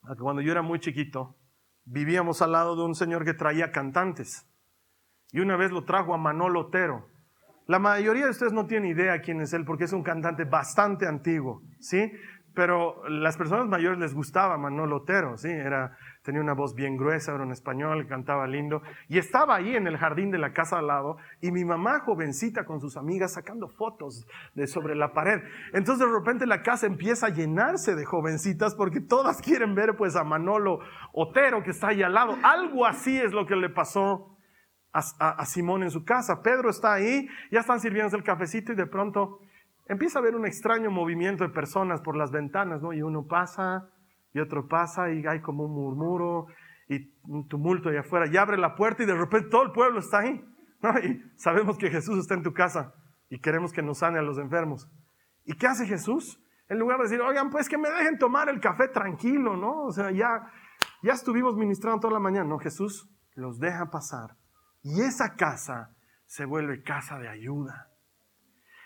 a 0.03 0.15
que 0.15 0.23
cuando 0.23 0.43
yo 0.43 0.53
era 0.53 0.63
muy 0.63 0.81
chiquito, 0.81 1.37
vivíamos 1.85 2.43
al 2.43 2.53
lado 2.53 2.77
de 2.77 2.85
un 2.85 2.95
señor 2.95 3.25
que 3.25 3.35
traía 3.35 3.71
cantantes 3.71 4.49
y 5.33 5.41
una 5.41 5.57
vez 5.57 5.71
lo 5.71 5.85
trajo 5.85 6.15
a 6.15 6.19
Manolo 6.19 6.61
Otero. 6.61 7.09
La 7.67 7.81
mayoría 7.81 8.25
de 8.25 8.31
ustedes 8.31 8.53
no 8.53 8.67
tienen 8.67 8.93
idea 8.93 9.21
quién 9.21 9.41
es 9.41 9.53
él 9.53 9.65
porque 9.65 9.85
es 9.85 9.93
un 9.93 10.05
cantante 10.05 10.45
bastante 10.45 11.07
antiguo, 11.07 11.63
¿sí? 11.81 12.13
Pero 12.55 13.07
las 13.09 13.37
personas 13.37 13.67
mayores 13.67 13.99
les 13.99 14.15
gustaba 14.15 14.57
Manolo 14.57 14.99
Otero, 14.99 15.37
¿sí? 15.37 15.49
Era, 15.51 15.99
tenía 16.23 16.41
una 16.41 16.55
voz 16.55 16.77
bien 16.77 16.97
gruesa, 16.97 17.35
era 17.35 17.43
en 17.43 17.51
español, 17.51 18.07
cantaba 18.07 18.47
lindo. 18.47 18.83
Y 19.09 19.19
estaba 19.19 19.57
ahí 19.57 19.75
en 19.75 19.89
el 19.89 19.99
jardín 19.99 20.31
de 20.31 20.39
la 20.39 20.53
casa 20.53 20.79
al 20.79 20.87
lado 20.87 21.17
y 21.41 21.51
mi 21.51 21.65
mamá 21.65 22.01
jovencita 22.01 22.65
con 22.65 22.81
sus 22.81 22.97
amigas 22.97 23.35
sacando 23.35 23.69
fotos 23.69 24.27
de 24.55 24.69
sobre 24.69 24.95
la 24.95 25.13
pared. 25.13 25.43
Entonces 25.73 26.07
de 26.07 26.15
repente 26.15 26.47
la 26.47 26.63
casa 26.63 26.87
empieza 26.87 27.27
a 27.27 27.31
llenarse 27.31 27.97
de 27.97 28.05
jovencitas 28.05 28.77
porque 28.77 29.01
todas 29.01 29.43
quieren 29.43 29.75
ver 29.75 29.97
pues 29.97 30.15
a 30.15 30.23
Manolo 30.23 30.79
Otero 31.13 31.65
que 31.65 31.73
está 31.73 31.89
ahí 31.89 32.05
al 32.05 32.15
lado. 32.15 32.37
Algo 32.45 32.87
así 32.87 33.19
es 33.19 33.33
lo 33.33 33.45
que 33.45 33.57
le 33.57 33.71
pasó 33.71 34.36
a, 34.97 35.45
Simón 35.45 35.83
en 35.83 35.91
su 35.91 36.05
casa. 36.05 36.43
Pedro 36.43 36.71
está 36.71 36.95
ahí, 36.95 37.29
ya 37.51 37.61
están 37.61 37.81
sirviendo 37.81 38.17
el 38.17 38.23
cafecito 38.23 38.73
y 38.73 38.77
de 38.77 38.87
pronto 38.87 39.41
empieza 39.87 40.19
a 40.19 40.23
haber 40.23 40.35
un 40.35 40.47
extraño 40.47 40.91
movimiento 40.91 41.45
de 41.45 41.51
personas 41.51 42.01
por 42.01 42.17
las 42.17 42.31
ventanas, 42.31 42.83
¿no? 42.83 42.93
Y 42.93 43.03
uno 43.03 43.27
pasa 43.27 43.89
y 44.33 44.41
otro 44.41 44.69
pasa 44.69 45.11
y 45.13 45.27
hay 45.27 45.41
como 45.41 45.65
un 45.65 45.73
murmuro 45.73 46.47
y 46.89 47.13
un 47.25 47.47
tumulto 47.47 47.91
allá 47.91 48.01
afuera. 48.01 48.27
Y 48.27 48.37
abre 48.37 48.57
la 48.57 48.75
puerta 48.75 49.03
y 49.03 49.07
de 49.07 49.15
repente 49.15 49.51
todo 49.51 49.65
el 49.65 49.73
pueblo 49.73 49.99
está 49.99 50.21
ahí, 50.21 50.43
¿no? 50.83 50.99
Y 50.99 51.23
sabemos 51.37 51.77
que 51.77 51.91
Jesús 51.91 52.19
está 52.19 52.35
en 52.35 52.43
tu 52.43 52.53
casa 52.53 52.95
y 53.29 53.39
queremos 53.41 53.73
que 53.73 53.83
nos 53.83 53.99
sane 53.99 54.19
a 54.19 54.23
los 54.23 54.39
enfermos. 54.39 54.89
¿Y 55.45 55.55
qué 55.55 55.67
hace 55.67 55.87
Jesús? 55.87 56.43
En 56.69 56.79
lugar 56.79 56.99
de 56.99 57.05
decir, 57.05 57.21
oigan, 57.21 57.51
pues 57.51 57.69
que 57.69 57.79
me 57.79 57.89
dejen 57.91 58.19
tomar 58.19 58.49
el 58.49 58.61
café 58.61 58.89
tranquilo, 58.89 59.57
¿no? 59.57 59.83
O 59.83 59.93
sea, 59.93 60.11
ya, 60.11 60.51
ya 61.03 61.13
estuvimos 61.13 61.55
ministrando 61.57 62.01
toda 62.01 62.15
la 62.15 62.19
mañana. 62.19 62.49
No, 62.49 62.59
Jesús 62.59 63.09
los 63.35 63.61
deja 63.61 63.91
pasar 63.91 64.37
y 64.87 65.01
esa 65.01 65.35
casa 65.35 65.91
se 66.27 66.45
vuelve 66.45 66.85
casa 66.85 67.19
de 67.19 67.29
ayuda. 67.29 67.91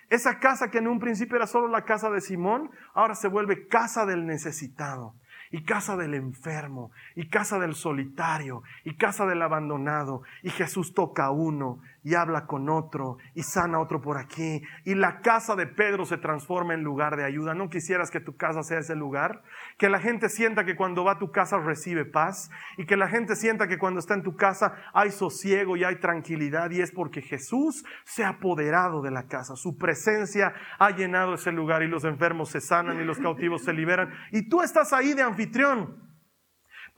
Esa 0.08 0.38
casa 0.38 0.70
que 0.70 0.78
en 0.78 0.88
un 0.88 0.98
principio 0.98 1.36
era 1.36 1.46
solo 1.46 1.68
la 1.68 1.84
casa 1.84 2.08
de 2.08 2.22
Simón, 2.22 2.70
ahora 2.94 3.14
se 3.14 3.28
vuelve 3.28 3.68
casa 3.68 4.06
del 4.06 4.24
necesitado 4.24 5.19
y 5.52 5.64
casa 5.64 5.96
del 5.96 6.14
enfermo, 6.14 6.92
y 7.16 7.28
casa 7.28 7.58
del 7.58 7.74
solitario, 7.74 8.62
y 8.84 8.96
casa 8.96 9.26
del 9.26 9.42
abandonado. 9.42 10.22
Y 10.42 10.50
Jesús 10.50 10.94
toca 10.94 11.26
a 11.26 11.30
uno 11.30 11.80
y 12.02 12.14
habla 12.14 12.46
con 12.46 12.68
otro 12.68 13.18
y 13.34 13.42
sana 13.42 13.80
otro 13.80 14.00
por 14.00 14.16
aquí. 14.16 14.62
Y 14.84 14.94
la 14.94 15.20
casa 15.20 15.56
de 15.56 15.66
Pedro 15.66 16.06
se 16.06 16.18
transforma 16.18 16.74
en 16.74 16.82
lugar 16.82 17.16
de 17.16 17.24
ayuda. 17.24 17.54
¿No 17.54 17.68
quisieras 17.68 18.10
que 18.10 18.20
tu 18.20 18.36
casa 18.36 18.62
sea 18.62 18.78
ese 18.78 18.94
lugar? 18.94 19.42
Que 19.76 19.88
la 19.88 19.98
gente 19.98 20.28
sienta 20.28 20.64
que 20.64 20.76
cuando 20.76 21.04
va 21.04 21.12
a 21.12 21.18
tu 21.18 21.32
casa 21.32 21.58
recibe 21.58 22.04
paz 22.04 22.50
y 22.76 22.86
que 22.86 22.96
la 22.96 23.08
gente 23.08 23.34
sienta 23.34 23.66
que 23.66 23.78
cuando 23.78 23.98
está 23.98 24.14
en 24.14 24.22
tu 24.22 24.36
casa 24.36 24.74
hay 24.94 25.10
sosiego 25.10 25.76
y 25.76 25.84
hay 25.84 25.96
tranquilidad 25.96 26.70
y 26.70 26.80
es 26.80 26.92
porque 26.92 27.22
Jesús 27.22 27.84
se 28.04 28.24
ha 28.24 28.30
apoderado 28.30 29.02
de 29.02 29.10
la 29.10 29.26
casa. 29.26 29.56
Su 29.56 29.76
presencia 29.76 30.54
ha 30.78 30.90
llenado 30.90 31.34
ese 31.34 31.50
lugar 31.50 31.82
y 31.82 31.88
los 31.88 32.04
enfermos 32.04 32.50
se 32.50 32.60
sanan 32.60 33.00
y 33.00 33.04
los 33.04 33.18
cautivos 33.18 33.64
se 33.64 33.72
liberan. 33.72 34.10
Y 34.30 34.48
tú 34.48 34.62
estás 34.62 34.92
ahí 34.92 35.12
de 35.12 35.22
anfitrión 35.22 35.39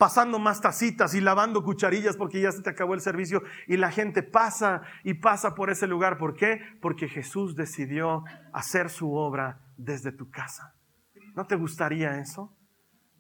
pasando 0.03 0.39
más 0.41 0.61
tacitas 0.61 1.15
y 1.15 1.21
lavando 1.21 1.63
cucharillas 1.63 2.17
porque 2.17 2.41
ya 2.41 2.51
se 2.51 2.63
te 2.63 2.71
acabó 2.71 2.95
el 2.95 3.01
servicio 3.01 3.43
y 3.69 3.77
la 3.77 3.91
gente 3.91 4.25
pasa 4.25 4.83
y 5.05 5.15
pasa 5.15 5.55
por 5.55 5.71
ese 5.71 5.87
lugar. 5.87 6.19
¿Por 6.19 6.35
qué? 6.35 6.61
Porque 6.81 7.09
Jesús 7.09 7.55
decidió 7.55 8.25
hacer 8.53 8.91
su 8.91 9.15
obra 9.15 9.61
desde 9.77 10.11
tu 10.11 10.29
casa. 10.31 10.75
¿No 11.37 11.47
te 11.47 11.57
gustaría 11.57 12.19
eso? 12.19 12.57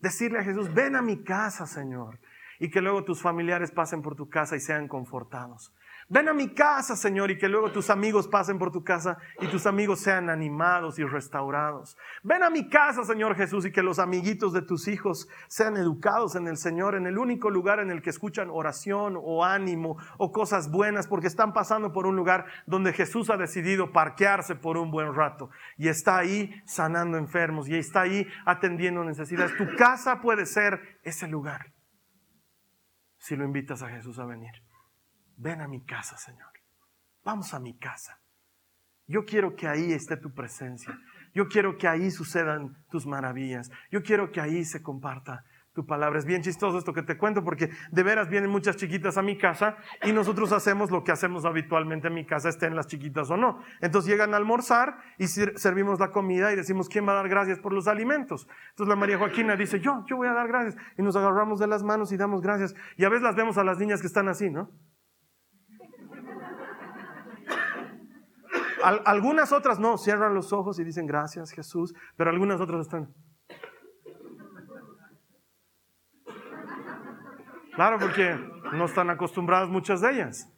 Decirle 0.00 0.40
a 0.40 0.42
Jesús, 0.44 0.74
ven 0.74 0.96
a 0.96 1.02
mi 1.02 1.22
casa, 1.22 1.66
Señor, 1.66 2.18
y 2.58 2.68
que 2.70 2.80
luego 2.80 3.04
tus 3.04 3.22
familiares 3.22 3.70
pasen 3.70 4.02
por 4.02 4.16
tu 4.16 4.28
casa 4.28 4.56
y 4.56 4.60
sean 4.60 4.88
confortados. 4.88 5.72
Ven 6.12 6.28
a 6.28 6.34
mi 6.34 6.52
casa, 6.52 6.94
Señor, 6.94 7.30
y 7.30 7.38
que 7.38 7.48
luego 7.48 7.72
tus 7.72 7.88
amigos 7.88 8.28
pasen 8.28 8.58
por 8.58 8.70
tu 8.70 8.84
casa 8.84 9.16
y 9.40 9.46
tus 9.46 9.64
amigos 9.64 10.00
sean 10.00 10.28
animados 10.28 10.98
y 10.98 11.04
restaurados. 11.04 11.96
Ven 12.22 12.42
a 12.42 12.50
mi 12.50 12.68
casa, 12.68 13.02
Señor 13.02 13.34
Jesús, 13.34 13.64
y 13.64 13.72
que 13.72 13.82
los 13.82 13.98
amiguitos 13.98 14.52
de 14.52 14.60
tus 14.60 14.88
hijos 14.88 15.26
sean 15.48 15.78
educados 15.78 16.36
en 16.36 16.48
el 16.48 16.58
Señor, 16.58 16.96
en 16.96 17.06
el 17.06 17.16
único 17.16 17.48
lugar 17.48 17.80
en 17.80 17.90
el 17.90 18.02
que 18.02 18.10
escuchan 18.10 18.50
oración 18.50 19.18
o 19.18 19.42
ánimo 19.42 19.96
o 20.18 20.32
cosas 20.32 20.70
buenas, 20.70 21.06
porque 21.06 21.28
están 21.28 21.54
pasando 21.54 21.94
por 21.94 22.06
un 22.06 22.14
lugar 22.14 22.44
donde 22.66 22.92
Jesús 22.92 23.30
ha 23.30 23.38
decidido 23.38 23.90
parquearse 23.90 24.54
por 24.54 24.76
un 24.76 24.90
buen 24.90 25.14
rato 25.14 25.48
y 25.78 25.88
está 25.88 26.18
ahí 26.18 26.52
sanando 26.66 27.16
enfermos 27.16 27.70
y 27.70 27.76
está 27.76 28.02
ahí 28.02 28.26
atendiendo 28.44 29.02
necesidades. 29.02 29.56
Tu 29.56 29.64
casa 29.76 30.20
puede 30.20 30.44
ser 30.44 30.78
ese 31.04 31.26
lugar 31.26 31.72
si 33.16 33.34
lo 33.34 33.46
invitas 33.46 33.82
a 33.82 33.88
Jesús 33.88 34.18
a 34.18 34.26
venir 34.26 34.52
ven 35.42 35.60
a 35.60 35.68
mi 35.68 35.84
casa, 35.84 36.16
Señor. 36.16 36.48
Vamos 37.24 37.52
a 37.54 37.60
mi 37.60 37.76
casa. 37.76 38.18
Yo 39.06 39.24
quiero 39.24 39.54
que 39.54 39.68
ahí 39.68 39.92
esté 39.92 40.16
tu 40.16 40.32
presencia. 40.32 40.98
Yo 41.34 41.48
quiero 41.48 41.76
que 41.76 41.88
ahí 41.88 42.10
sucedan 42.10 42.76
tus 42.90 43.06
maravillas. 43.06 43.70
Yo 43.90 44.02
quiero 44.02 44.30
que 44.30 44.40
ahí 44.40 44.64
se 44.64 44.82
comparta 44.82 45.44
tu 45.74 45.86
palabra. 45.86 46.18
Es 46.18 46.26
bien 46.26 46.42
chistoso 46.42 46.78
esto 46.78 46.92
que 46.92 47.02
te 47.02 47.16
cuento 47.16 47.42
porque 47.42 47.70
de 47.90 48.02
veras 48.02 48.28
vienen 48.28 48.50
muchas 48.50 48.76
chiquitas 48.76 49.16
a 49.16 49.22
mi 49.22 49.38
casa 49.38 49.76
y 50.02 50.12
nosotros 50.12 50.52
hacemos 50.52 50.90
lo 50.90 51.02
que 51.02 51.12
hacemos 51.12 51.44
habitualmente 51.44 52.08
en 52.08 52.14
mi 52.14 52.26
casa, 52.26 52.48
estén 52.48 52.76
las 52.76 52.86
chiquitas 52.86 53.30
o 53.30 53.36
no. 53.36 53.62
Entonces 53.80 54.10
llegan 54.10 54.34
a 54.34 54.36
almorzar 54.36 54.98
y 55.18 55.26
servimos 55.28 55.98
la 55.98 56.10
comida 56.10 56.52
y 56.52 56.56
decimos, 56.56 56.88
¿quién 56.88 57.06
va 57.08 57.12
a 57.12 57.16
dar 57.16 57.28
gracias 57.28 57.58
por 57.58 57.72
los 57.72 57.88
alimentos? 57.88 58.46
Entonces 58.70 58.88
la 58.88 58.96
María 58.96 59.18
Joaquina 59.18 59.56
dice, 59.56 59.80
yo, 59.80 60.04
yo 60.06 60.16
voy 60.16 60.28
a 60.28 60.32
dar 60.32 60.48
gracias. 60.48 60.76
Y 60.98 61.02
nos 61.02 61.16
agarramos 61.16 61.58
de 61.58 61.66
las 61.66 61.82
manos 61.82 62.12
y 62.12 62.16
damos 62.16 62.42
gracias. 62.42 62.74
Y 62.96 63.04
a 63.04 63.08
veces 63.08 63.22
las 63.22 63.36
vemos 63.36 63.56
a 63.56 63.64
las 63.64 63.78
niñas 63.78 64.00
que 64.00 64.06
están 64.06 64.28
así, 64.28 64.50
¿no? 64.50 64.70
Algunas 68.82 69.52
otras 69.52 69.78
no, 69.78 69.98
cierran 69.98 70.34
los 70.34 70.52
ojos 70.52 70.78
y 70.78 70.84
dicen 70.84 71.06
gracias 71.06 71.50
Jesús, 71.50 71.94
pero 72.16 72.30
algunas 72.30 72.60
otras 72.60 72.82
están... 72.82 73.12
Claro, 77.74 77.98
porque 77.98 78.38
no 78.72 78.84
están 78.84 79.08
acostumbradas 79.08 79.68
muchas 79.68 80.02
de 80.02 80.10
ellas. 80.10 80.52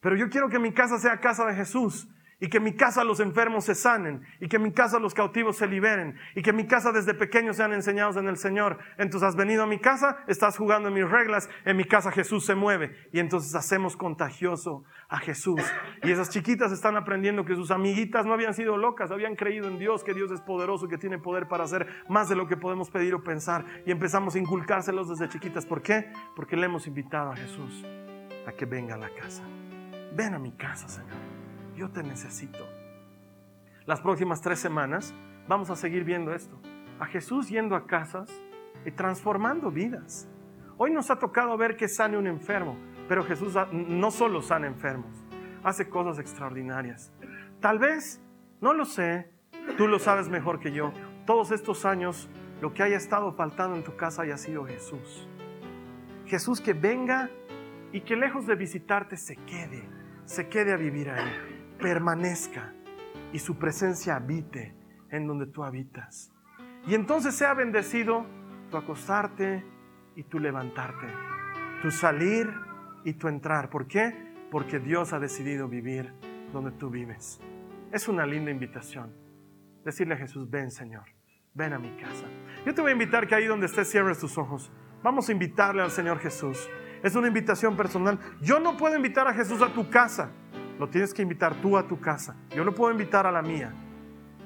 Pero 0.00 0.16
yo 0.16 0.28
quiero 0.28 0.48
que 0.48 0.58
mi 0.58 0.72
casa 0.72 0.98
sea 0.98 1.18
casa 1.20 1.46
de 1.46 1.54
Jesús 1.54 2.08
y 2.42 2.48
que 2.48 2.56
en 2.56 2.64
mi 2.64 2.72
casa 2.72 3.04
los 3.04 3.20
enfermos 3.20 3.64
se 3.66 3.76
sanen, 3.76 4.26
y 4.40 4.48
que 4.48 4.56
en 4.56 4.64
mi 4.64 4.72
casa 4.72 4.98
los 4.98 5.14
cautivos 5.14 5.58
se 5.58 5.68
liberen, 5.68 6.18
y 6.34 6.42
que 6.42 6.50
en 6.50 6.56
mi 6.56 6.66
casa 6.66 6.90
desde 6.90 7.14
pequeños 7.14 7.58
sean 7.58 7.72
enseñados 7.72 8.16
en 8.16 8.26
el 8.26 8.36
Señor. 8.36 8.80
Entonces 8.98 9.28
has 9.28 9.36
venido 9.36 9.62
a 9.62 9.66
mi 9.68 9.78
casa, 9.78 10.18
estás 10.26 10.58
jugando 10.58 10.88
en 10.88 10.94
mis 10.94 11.08
reglas, 11.08 11.48
en 11.64 11.76
mi 11.76 11.84
casa 11.84 12.10
Jesús 12.10 12.44
se 12.44 12.56
mueve, 12.56 12.96
y 13.12 13.20
entonces 13.20 13.54
hacemos 13.54 13.96
contagioso 13.96 14.82
a 15.08 15.18
Jesús. 15.18 15.60
Y 16.02 16.10
esas 16.10 16.30
chiquitas 16.30 16.72
están 16.72 16.96
aprendiendo 16.96 17.44
que 17.44 17.54
sus 17.54 17.70
amiguitas 17.70 18.26
no 18.26 18.32
habían 18.32 18.54
sido 18.54 18.76
locas, 18.76 19.12
habían 19.12 19.36
creído 19.36 19.68
en 19.68 19.78
Dios, 19.78 20.02
que 20.02 20.12
Dios 20.12 20.32
es 20.32 20.40
poderoso, 20.40 20.88
que 20.88 20.98
tiene 20.98 21.18
poder 21.18 21.46
para 21.46 21.62
hacer 21.62 21.86
más 22.08 22.28
de 22.28 22.34
lo 22.34 22.48
que 22.48 22.56
podemos 22.56 22.90
pedir 22.90 23.14
o 23.14 23.22
pensar, 23.22 23.64
y 23.86 23.92
empezamos 23.92 24.34
a 24.34 24.40
inculcárselos 24.40 25.08
desde 25.08 25.28
chiquitas. 25.28 25.64
¿Por 25.64 25.80
qué? 25.80 26.12
Porque 26.34 26.56
le 26.56 26.66
hemos 26.66 26.88
invitado 26.88 27.30
a 27.30 27.36
Jesús 27.36 27.84
a 28.48 28.50
que 28.50 28.66
venga 28.66 28.96
a 28.96 28.98
la 28.98 29.10
casa. 29.10 29.44
Ven 30.16 30.34
a 30.34 30.40
mi 30.40 30.50
casa, 30.50 30.88
Señor 30.88 31.31
yo 31.82 31.90
te 31.90 32.04
necesito. 32.04 32.64
Las 33.86 34.00
próximas 34.00 34.40
tres 34.40 34.60
semanas 34.60 35.12
vamos 35.48 35.68
a 35.68 35.74
seguir 35.74 36.04
viendo 36.04 36.32
esto. 36.32 36.56
A 37.00 37.06
Jesús 37.06 37.48
yendo 37.48 37.74
a 37.74 37.88
casas 37.88 38.30
y 38.84 38.92
transformando 38.92 39.68
vidas. 39.72 40.28
Hoy 40.78 40.92
nos 40.92 41.10
ha 41.10 41.18
tocado 41.18 41.56
ver 41.56 41.76
que 41.76 41.88
sane 41.88 42.16
un 42.16 42.28
enfermo, 42.28 42.76
pero 43.08 43.24
Jesús 43.24 43.56
no 43.72 44.12
solo 44.12 44.42
sana 44.42 44.68
enfermos, 44.68 45.24
hace 45.64 45.88
cosas 45.88 46.20
extraordinarias. 46.20 47.12
Tal 47.60 47.80
vez, 47.80 48.22
no 48.60 48.72
lo 48.74 48.84
sé, 48.84 49.32
tú 49.76 49.88
lo 49.88 49.98
sabes 49.98 50.28
mejor 50.28 50.60
que 50.60 50.70
yo, 50.70 50.92
todos 51.26 51.50
estos 51.50 51.84
años 51.84 52.30
lo 52.60 52.72
que 52.74 52.84
haya 52.84 52.96
estado 52.96 53.32
faltando 53.32 53.76
en 53.76 53.82
tu 53.82 53.96
casa 53.96 54.22
haya 54.22 54.36
sido 54.36 54.64
Jesús. 54.66 55.28
Jesús 56.26 56.60
que 56.60 56.74
venga 56.74 57.28
y 57.90 58.02
que 58.02 58.14
lejos 58.14 58.46
de 58.46 58.54
visitarte 58.54 59.16
se 59.16 59.34
quede, 59.34 59.82
se 60.26 60.48
quede 60.48 60.72
a 60.72 60.76
vivir 60.76 61.10
ahí 61.10 61.51
permanezca 61.82 62.72
y 63.32 63.40
su 63.40 63.58
presencia 63.58 64.16
habite 64.16 64.74
en 65.10 65.26
donde 65.26 65.46
tú 65.46 65.64
habitas. 65.64 66.32
Y 66.86 66.94
entonces 66.94 67.34
sea 67.34 67.54
bendecido 67.54 68.24
tu 68.70 68.76
acostarte 68.76 69.64
y 70.16 70.22
tu 70.24 70.38
levantarte, 70.38 71.06
tu 71.82 71.90
salir 71.90 72.48
y 73.04 73.14
tu 73.14 73.28
entrar. 73.28 73.68
¿Por 73.68 73.86
qué? 73.86 74.32
Porque 74.50 74.78
Dios 74.78 75.12
ha 75.12 75.18
decidido 75.18 75.68
vivir 75.68 76.12
donde 76.52 76.70
tú 76.72 76.88
vives. 76.88 77.40
Es 77.92 78.08
una 78.08 78.24
linda 78.26 78.50
invitación. 78.50 79.12
Decirle 79.84 80.14
a 80.14 80.18
Jesús, 80.18 80.48
ven 80.48 80.70
Señor, 80.70 81.04
ven 81.54 81.72
a 81.72 81.78
mi 81.78 81.90
casa. 81.96 82.26
Yo 82.64 82.72
te 82.72 82.80
voy 82.80 82.90
a 82.90 82.92
invitar 82.92 83.26
que 83.26 83.34
ahí 83.34 83.46
donde 83.46 83.66
estés 83.66 83.90
cierres 83.90 84.18
tus 84.18 84.38
ojos. 84.38 84.70
Vamos 85.02 85.28
a 85.28 85.32
invitarle 85.32 85.82
al 85.82 85.90
Señor 85.90 86.18
Jesús. 86.20 86.68
Es 87.02 87.16
una 87.16 87.26
invitación 87.26 87.76
personal. 87.76 88.18
Yo 88.40 88.60
no 88.60 88.76
puedo 88.76 88.94
invitar 88.94 89.26
a 89.26 89.34
Jesús 89.34 89.60
a 89.60 89.72
tu 89.72 89.90
casa. 89.90 90.30
Lo 90.82 90.88
tienes 90.88 91.14
que 91.14 91.22
invitar 91.22 91.54
tú 91.62 91.78
a 91.78 91.86
tu 91.86 92.00
casa. 92.00 92.34
Yo 92.50 92.64
lo 92.64 92.74
puedo 92.74 92.90
invitar 92.90 93.24
a 93.24 93.30
la 93.30 93.40
mía. 93.40 93.72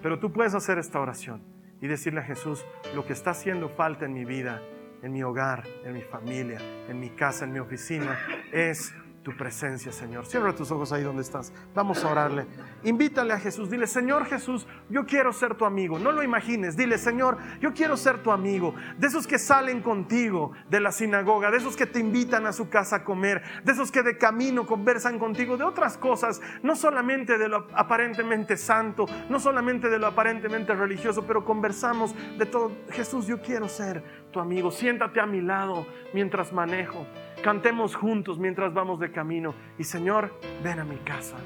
Pero 0.02 0.18
tú 0.18 0.30
puedes 0.30 0.52
hacer 0.52 0.76
esta 0.76 1.00
oración 1.00 1.42
y 1.80 1.86
decirle 1.86 2.20
a 2.20 2.24
Jesús 2.24 2.62
lo 2.94 3.06
que 3.06 3.14
está 3.14 3.30
haciendo 3.30 3.70
falta 3.70 4.04
en 4.04 4.12
mi 4.12 4.26
vida, 4.26 4.60
en 5.02 5.14
mi 5.14 5.22
hogar, 5.22 5.64
en 5.82 5.94
mi 5.94 6.02
familia, 6.02 6.58
en 6.90 7.00
mi 7.00 7.08
casa, 7.08 7.46
en 7.46 7.54
mi 7.54 7.58
oficina, 7.58 8.18
es 8.52 8.92
tu 9.26 9.36
presencia, 9.36 9.90
Señor. 9.90 10.24
Cierra 10.24 10.54
tus 10.54 10.70
ojos 10.70 10.92
ahí 10.92 11.02
donde 11.02 11.22
estás. 11.22 11.52
Vamos 11.74 12.04
a 12.04 12.12
orarle. 12.12 12.46
Invítale 12.84 13.32
a 13.32 13.40
Jesús. 13.40 13.68
Dile, 13.68 13.88
Señor 13.88 14.24
Jesús, 14.26 14.68
yo 14.88 15.04
quiero 15.04 15.32
ser 15.32 15.56
tu 15.56 15.64
amigo. 15.64 15.98
No 15.98 16.12
lo 16.12 16.22
imagines. 16.22 16.76
Dile, 16.76 16.96
Señor, 16.96 17.36
yo 17.60 17.74
quiero 17.74 17.96
ser 17.96 18.22
tu 18.22 18.30
amigo. 18.30 18.76
De 18.98 19.08
esos 19.08 19.26
que 19.26 19.40
salen 19.40 19.82
contigo 19.82 20.52
de 20.70 20.78
la 20.78 20.92
sinagoga, 20.92 21.50
de 21.50 21.56
esos 21.56 21.74
que 21.74 21.86
te 21.86 21.98
invitan 21.98 22.46
a 22.46 22.52
su 22.52 22.68
casa 22.68 22.98
a 22.98 23.04
comer, 23.04 23.42
de 23.64 23.72
esos 23.72 23.90
que 23.90 24.04
de 24.04 24.16
camino 24.16 24.64
conversan 24.64 25.18
contigo, 25.18 25.56
de 25.56 25.64
otras 25.64 25.98
cosas, 25.98 26.40
no 26.62 26.76
solamente 26.76 27.36
de 27.36 27.48
lo 27.48 27.66
aparentemente 27.74 28.56
santo, 28.56 29.06
no 29.28 29.40
solamente 29.40 29.88
de 29.88 29.98
lo 29.98 30.06
aparentemente 30.06 30.72
religioso, 30.72 31.26
pero 31.26 31.44
conversamos 31.44 32.14
de 32.38 32.46
todo. 32.46 32.70
Jesús, 32.90 33.26
yo 33.26 33.42
quiero 33.42 33.68
ser 33.68 34.04
tu 34.30 34.38
amigo. 34.38 34.70
Siéntate 34.70 35.18
a 35.18 35.26
mi 35.26 35.40
lado 35.40 35.84
mientras 36.14 36.52
manejo. 36.52 37.04
Cantemos 37.42 37.94
juntos 37.94 38.38
mientras 38.38 38.72
vamos 38.74 38.98
de 38.98 39.10
camino. 39.16 39.54
Y 39.78 39.84
Señor, 39.84 40.38
ven 40.62 40.78
a 40.78 40.84
mi 40.84 40.98
casa. 40.98 41.36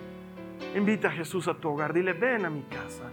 Invita 0.75 1.07
a 1.07 1.13
Jesús 1.13 1.47
a 1.47 1.55
tu 1.55 1.69
hogar. 1.69 1.93
Dile, 1.93 2.15
ven 2.15 2.45
a 2.45 2.51
mi 2.51 2.63
casa. 2.65 3.05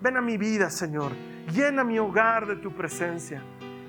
Ven 0.00 0.16
a 0.16 0.20
mi 0.20 0.36
vida, 0.36 0.70
Señor. 0.70 1.10
Llena 1.52 1.82
mi 1.82 1.98
hogar 1.98 2.46
de 2.46 2.56
tu 2.56 2.72
presencia. 2.72 3.42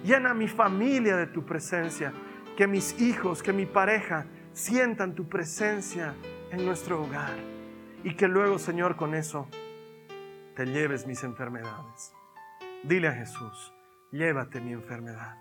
Llena 0.04 0.34
mi 0.34 0.48
familia 0.48 1.16
de 1.16 1.28
tu 1.28 1.46
presencia. 1.46 2.12
Que 2.58 2.66
mis 2.66 3.00
hijos, 3.00 3.44
que 3.44 3.54
mi 3.54 3.68
pareja 3.68 4.26
sientan 4.52 5.14
tu 5.14 5.30
presencia 5.30 6.16
en 6.52 6.66
nuestro 6.66 7.04
hogar. 7.04 7.36
Y 8.04 8.16
que 8.16 8.28
luego, 8.28 8.58
Señor, 8.58 8.96
con 8.96 9.14
eso 9.14 9.48
te 10.56 10.66
lleves 10.66 11.06
mis 11.06 11.24
enfermedades. 11.24 12.16
Dile 12.84 13.10
a 13.10 13.14
Jesús, 13.14 13.74
llévate 14.12 14.60
mi 14.60 14.74
enfermedad. 14.74 15.38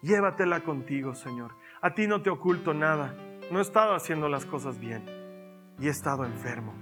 Llévatela 0.00 0.60
contigo, 0.60 1.14
Señor. 1.14 1.54
A 1.82 1.94
ti 1.94 2.06
no 2.06 2.22
te 2.22 2.30
oculto 2.30 2.72
nada. 2.72 3.14
No 3.52 3.58
he 3.58 3.62
estado 3.62 3.94
haciendo 3.94 4.30
las 4.30 4.46
cosas 4.46 4.80
bien 4.80 5.04
y 5.78 5.86
he 5.86 5.90
estado 5.90 6.24
enfermo. 6.24 6.72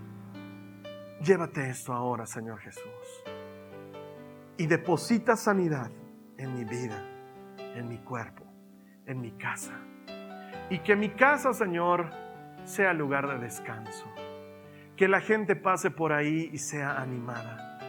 Llévate 1.21 1.69
esto 1.69 1.93
ahora, 1.93 2.27
Señor 2.27 2.61
Jesús. 2.61 3.25
Y 4.57 4.69
deposita 4.69 5.35
sanidad 5.35 5.91
en 6.39 6.55
mi 6.55 6.65
vida, 6.65 7.05
en 7.75 7.89
mi 7.89 7.99
cuerpo, 7.99 8.45
en 9.05 9.21
mi 9.21 9.33
casa. 9.33 9.81
Y 10.71 10.79
que 10.79 10.95
mi 10.95 11.09
casa, 11.09 11.53
Señor, 11.53 12.09
sea 12.63 12.93
lugar 12.93 13.27
de 13.27 13.41
descanso. 13.41 14.07
Que 14.97 15.09
la 15.09 15.21
gente 15.21 15.57
pase 15.57 15.91
por 15.91 16.13
ahí 16.13 16.51
y 16.53 16.59
sea 16.59 17.01
animada. 17.01 17.81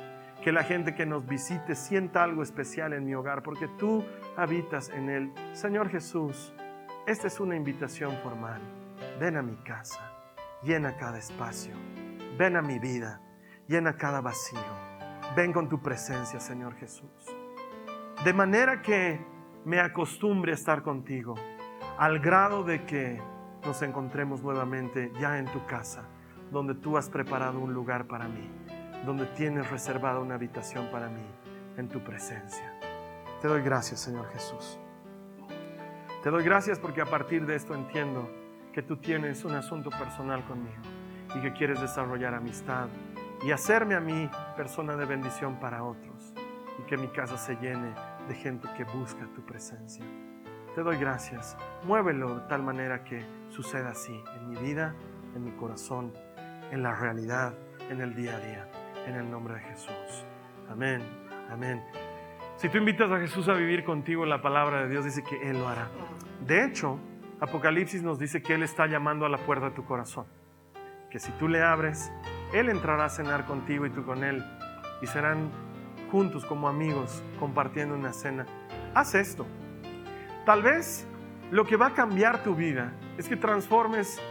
Que 0.43 0.51
la 0.51 0.63
gente 0.63 0.95
que 0.95 1.05
nos 1.05 1.27
visite 1.27 1.75
sienta 1.75 2.23
algo 2.23 2.41
especial 2.41 2.93
en 2.93 3.05
mi 3.05 3.13
hogar, 3.13 3.43
porque 3.43 3.67
tú 3.77 4.03
habitas 4.36 4.89
en 4.89 5.11
él. 5.11 5.32
Señor 5.53 5.89
Jesús, 5.89 6.51
esta 7.07 7.27
es 7.27 7.39
una 7.39 7.55
invitación 7.55 8.15
formal. 8.23 8.61
Ven 9.19 9.37
a 9.37 9.41
mi 9.41 9.55
casa, 9.57 9.99
llena 10.63 10.97
cada 10.97 11.17
espacio. 11.17 11.73
Ven 12.37 12.55
a 12.55 12.61
mi 12.61 12.79
vida, 12.79 13.21
llena 13.67 13.97
cada 13.97 14.21
vacío. 14.21 14.59
Ven 15.35 15.51
con 15.53 15.67
tu 15.69 15.81
presencia, 15.81 16.39
Señor 16.39 16.75
Jesús. 16.75 17.09
De 18.23 18.33
manera 18.33 18.81
que 18.81 19.19
me 19.65 19.79
acostumbre 19.79 20.51
a 20.51 20.55
estar 20.55 20.83
contigo, 20.83 21.35
al 21.97 22.19
grado 22.19 22.63
de 22.63 22.85
que 22.85 23.21
nos 23.65 23.81
encontremos 23.81 24.41
nuevamente 24.41 25.11
ya 25.19 25.37
en 25.37 25.45
tu 25.45 25.65
casa, 25.65 26.03
donde 26.51 26.75
tú 26.75 26.97
has 26.97 27.09
preparado 27.09 27.59
un 27.59 27.73
lugar 27.73 28.05
para 28.05 28.27
mí, 28.27 28.49
donde 29.05 29.25
tienes 29.27 29.69
reservada 29.69 30.19
una 30.19 30.35
habitación 30.35 30.89
para 30.91 31.09
mí, 31.09 31.25
en 31.77 31.87
tu 31.87 32.03
presencia. 32.03 32.77
Te 33.41 33.47
doy 33.47 33.61
gracias, 33.61 33.99
Señor 34.01 34.27
Jesús. 34.33 34.79
Te 36.24 36.30
doy 36.30 36.43
gracias 36.43 36.78
porque 36.78 37.01
a 37.01 37.05
partir 37.05 37.47
de 37.47 37.55
esto 37.55 37.74
entiendo 37.74 38.30
que 38.74 38.84
tú 38.84 38.97
tienes 38.97 39.43
un 39.43 39.53
asunto 39.53 39.89
personal 39.89 40.45
conmigo 40.45 40.82
y 41.36 41.41
que 41.41 41.51
quieres 41.51 41.82
desarrollar 41.82 42.36
amistad 42.36 42.89
y 43.43 43.51
hacerme 43.51 43.95
a 43.95 43.99
mí 43.99 44.30
persona 44.55 44.95
de 44.95 45.05
bendición 45.05 45.59
para 45.59 45.84
otros 45.84 46.32
y 46.78 46.84
que 46.84 46.95
mi 46.95 47.07
casa 47.07 47.38
se 47.38 47.55
llene 47.55 47.95
de 48.28 48.36
gente 48.36 48.67
que 48.78 48.84
busca 48.84 49.26
tu 49.34 49.43
presencia. 49.43 50.05
Te 50.76 50.84
doy 50.84 50.97
gracias. 50.97 51.57
Muévelo 51.86 52.36
de 52.36 52.47
tal 52.47 52.61
manera 52.61 53.03
que 53.03 53.26
suceda 53.49 53.89
así 53.89 54.24
en 54.38 54.49
mi 54.49 54.57
vida, 54.57 54.93
en 55.36 55.43
mi 55.43 55.51
corazón, 55.51 56.13
en 56.69 56.84
la 56.84 56.93
realidad, 56.93 57.55
en 57.89 57.99
el 57.99 58.13
día 58.13 58.36
a 58.36 58.39
día, 58.39 58.67
en 59.07 59.15
el 59.15 59.30
nombre 59.30 59.55
de 59.55 59.61
Jesús. 59.61 60.26
Amén. 60.69 61.01
Amén. 61.49 61.84
Si 62.62 62.70
tú 62.70 62.78
invitas 62.78 63.09
a 63.09 63.18
Jesús 63.18 63.47
a 63.49 63.53
vivir 63.53 63.84
contigo, 63.84 64.24
la 64.24 64.39
palabra 64.39 64.84
de 64.84 64.89
Dios 64.89 65.03
dice 65.03 65.24
que 65.24 65.49
Él 65.49 65.57
lo 65.57 65.68
hará. 65.68 65.89
De 66.45 66.64
hecho, 66.64 66.99
Apocalipsis 67.39 68.03
nos 68.03 68.20
dice 68.20 68.43
que 68.43 68.53
Él 68.53 68.62
está 68.62 68.86
llamando 68.86 69.26
a 69.26 69.30
la 69.30 69.39
puerta 69.39 69.70
de 69.70 69.72
tu 69.76 69.84
corazón. 69.84 70.28
Que 71.09 71.18
si 71.18 71.32
tú 71.32 71.47
le 71.47 71.64
abres, 71.64 72.12
Él 72.53 72.70
entrará 72.70 73.05
a 73.05 73.09
cenar 73.09 73.47
contigo 73.47 73.88
y 73.88 73.89
tú 73.89 74.05
con 74.05 74.24
Él. 74.24 74.45
Y 75.01 75.07
serán 75.07 75.49
juntos 76.12 76.45
como 76.45 76.70
amigos 76.70 77.24
compartiendo 77.39 77.95
una 77.95 78.14
cena. 78.14 78.45
Haz 78.93 79.16
esto. 79.16 79.47
Tal 80.45 80.62
vez 80.62 81.07
lo 81.49 81.66
que 81.66 81.78
va 81.78 81.88
a 81.88 81.93
cambiar 81.95 82.43
tu 82.43 82.53
vida 82.53 82.93
es 83.18 83.28
que 83.28 83.38
transformes 83.38 84.22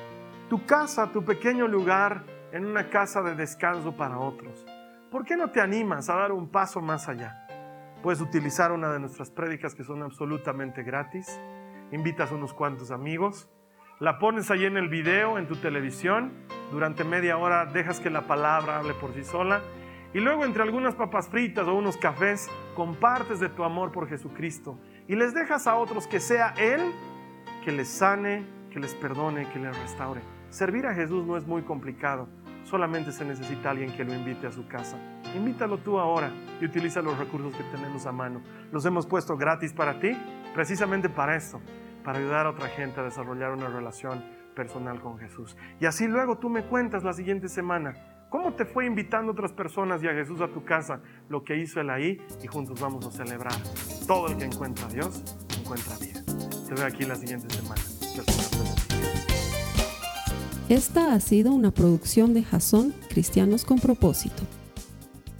tu 0.49 0.64
casa, 0.66 1.11
tu 1.11 1.24
pequeño 1.24 1.66
lugar, 1.66 2.22
en 2.53 2.64
una 2.64 2.91
casa 2.91 3.22
de 3.22 3.35
descanso 3.35 3.97
para 3.97 4.20
otros. 4.20 4.64
¿Por 5.11 5.24
qué 5.24 5.35
no 5.35 5.51
te 5.51 5.61
animas 5.61 6.09
a 6.09 6.14
dar 6.14 6.31
un 6.31 6.49
paso 6.49 6.81
más 6.81 7.09
allá? 7.09 7.39
Puedes 8.03 8.22
utilizar 8.22 8.72
una 8.72 8.90
de 8.92 8.98
nuestras 8.98 9.30
prédicas 9.30 9.74
que 9.74 9.84
son 9.84 10.03
absolutamente 10.03 10.82
gratis. 10.82 11.38
Invitas 11.92 12.32
a 12.32 12.34
unos 12.34 12.55
cuantos 12.55 12.90
amigos. 12.90 13.51
La 13.98 14.18
pones 14.18 14.51
ahí 14.51 14.64
en 14.64 14.78
el 14.78 14.88
video, 14.88 15.36
en 15.36 15.46
tu 15.46 15.57
televisión. 15.57 16.32
Durante 16.70 17.05
media 17.05 17.36
hora 17.36 17.66
dejas 17.66 18.01
que 18.01 18.09
la 18.09 18.26
palabra 18.26 18.78
hable 18.78 18.94
por 18.94 19.12
sí 19.12 19.22
sola. 19.22 19.61
Y 20.14 20.20
luego 20.20 20.46
entre 20.46 20.62
algunas 20.62 20.94
papas 20.94 21.28
fritas 21.28 21.68
o 21.68 21.74
unos 21.74 21.98
cafés, 21.98 22.48
compartes 22.74 23.38
de 23.38 23.51
tu 23.51 23.64
amor 23.64 23.92
por 23.92 24.09
Jesucristo. 24.09 24.78
Y 25.07 25.14
les 25.14 25.34
dejas 25.34 25.66
a 25.66 25.76
otros 25.76 26.07
que 26.07 26.20
sea 26.20 26.55
Él 26.57 26.80
que 27.64 27.72
les 27.72 27.88
sane, 27.88 28.46
que 28.70 28.80
les 28.80 28.94
perdone, 28.94 29.46
que 29.51 29.59
les 29.59 29.78
restaure. 29.78 30.22
Servir 30.48 30.86
a 30.86 30.94
Jesús 30.94 31.26
no 31.26 31.36
es 31.36 31.46
muy 31.46 31.62
complicado. 31.62 32.28
Solamente 32.64 33.12
se 33.12 33.26
necesita 33.26 33.70
alguien 33.70 33.94
que 33.94 34.05
lo 34.05 34.14
invite 34.14 34.46
a 34.46 34.53
su 34.53 34.66
casa. 34.66 34.96
Invítalo 35.37 35.78
tú 35.78 35.99
ahora 35.99 36.33
y 36.61 36.64
utiliza 36.64 37.03
los 37.03 37.18
recursos 37.18 37.55
que 37.55 37.64
tenemos 37.64 38.07
a 38.07 38.12
mano. 38.12 38.43
Los 38.72 38.85
hemos 38.87 39.07
puesto 39.07 39.37
gratis 39.37 39.72
para 39.72 40.01
ti, 40.01 40.16
precisamente 40.55 41.09
para 41.09 41.37
esto, 41.37 41.61
para 42.05 42.18
ayudar 42.18 42.47
a 42.47 42.51
otra 42.51 42.68
gente 42.68 43.01
a 43.01 43.05
desarrollar 43.05 43.53
una 43.53 43.68
relación 43.68 44.24
personal 44.55 45.01
con 45.01 45.18
Jesús. 45.18 45.57
Y 45.81 45.87
así 45.87 46.07
luego 46.07 46.39
tú 46.39 46.49
me 46.49 46.64
cuentas 46.64 47.05
la 47.05 47.12
siguiente 47.12 47.49
semana 47.49 47.95
cómo 48.31 48.55
te 48.55 48.64
fue 48.64 48.87
invitando 48.87 49.33
otras 49.33 49.53
personas 49.53 50.03
y 50.03 50.09
a 50.09 50.12
Jesús 50.12 50.41
a 50.41 50.49
tu 50.49 50.64
casa, 50.64 51.01
lo 51.28 51.45
que 51.45 51.57
hizo 51.57 51.81
él 51.81 51.91
ahí 51.91 52.18
y 52.43 52.47
juntos 52.47 52.81
vamos 52.81 53.07
a 53.07 53.11
celebrar. 53.11 53.53
Todo 54.07 54.28
el 54.28 54.39
que 54.39 54.45
encuentra 54.45 54.87
a 54.87 54.89
Dios 54.89 55.22
encuentra 55.59 55.99
vida. 55.99 56.22
Te 56.66 56.74
veo 56.74 56.87
aquí 56.87 57.05
la 57.05 57.16
siguiente 57.16 57.53
semana. 57.55 57.83
Esta 60.68 61.12
ha 61.12 61.20
sido 61.20 61.53
una 61.53 61.72
producción 61.72 62.33
de 62.33 62.45
Jason 62.45 62.95
Cristianos 63.09 63.64
con 63.64 63.81
propósito. 63.81 64.45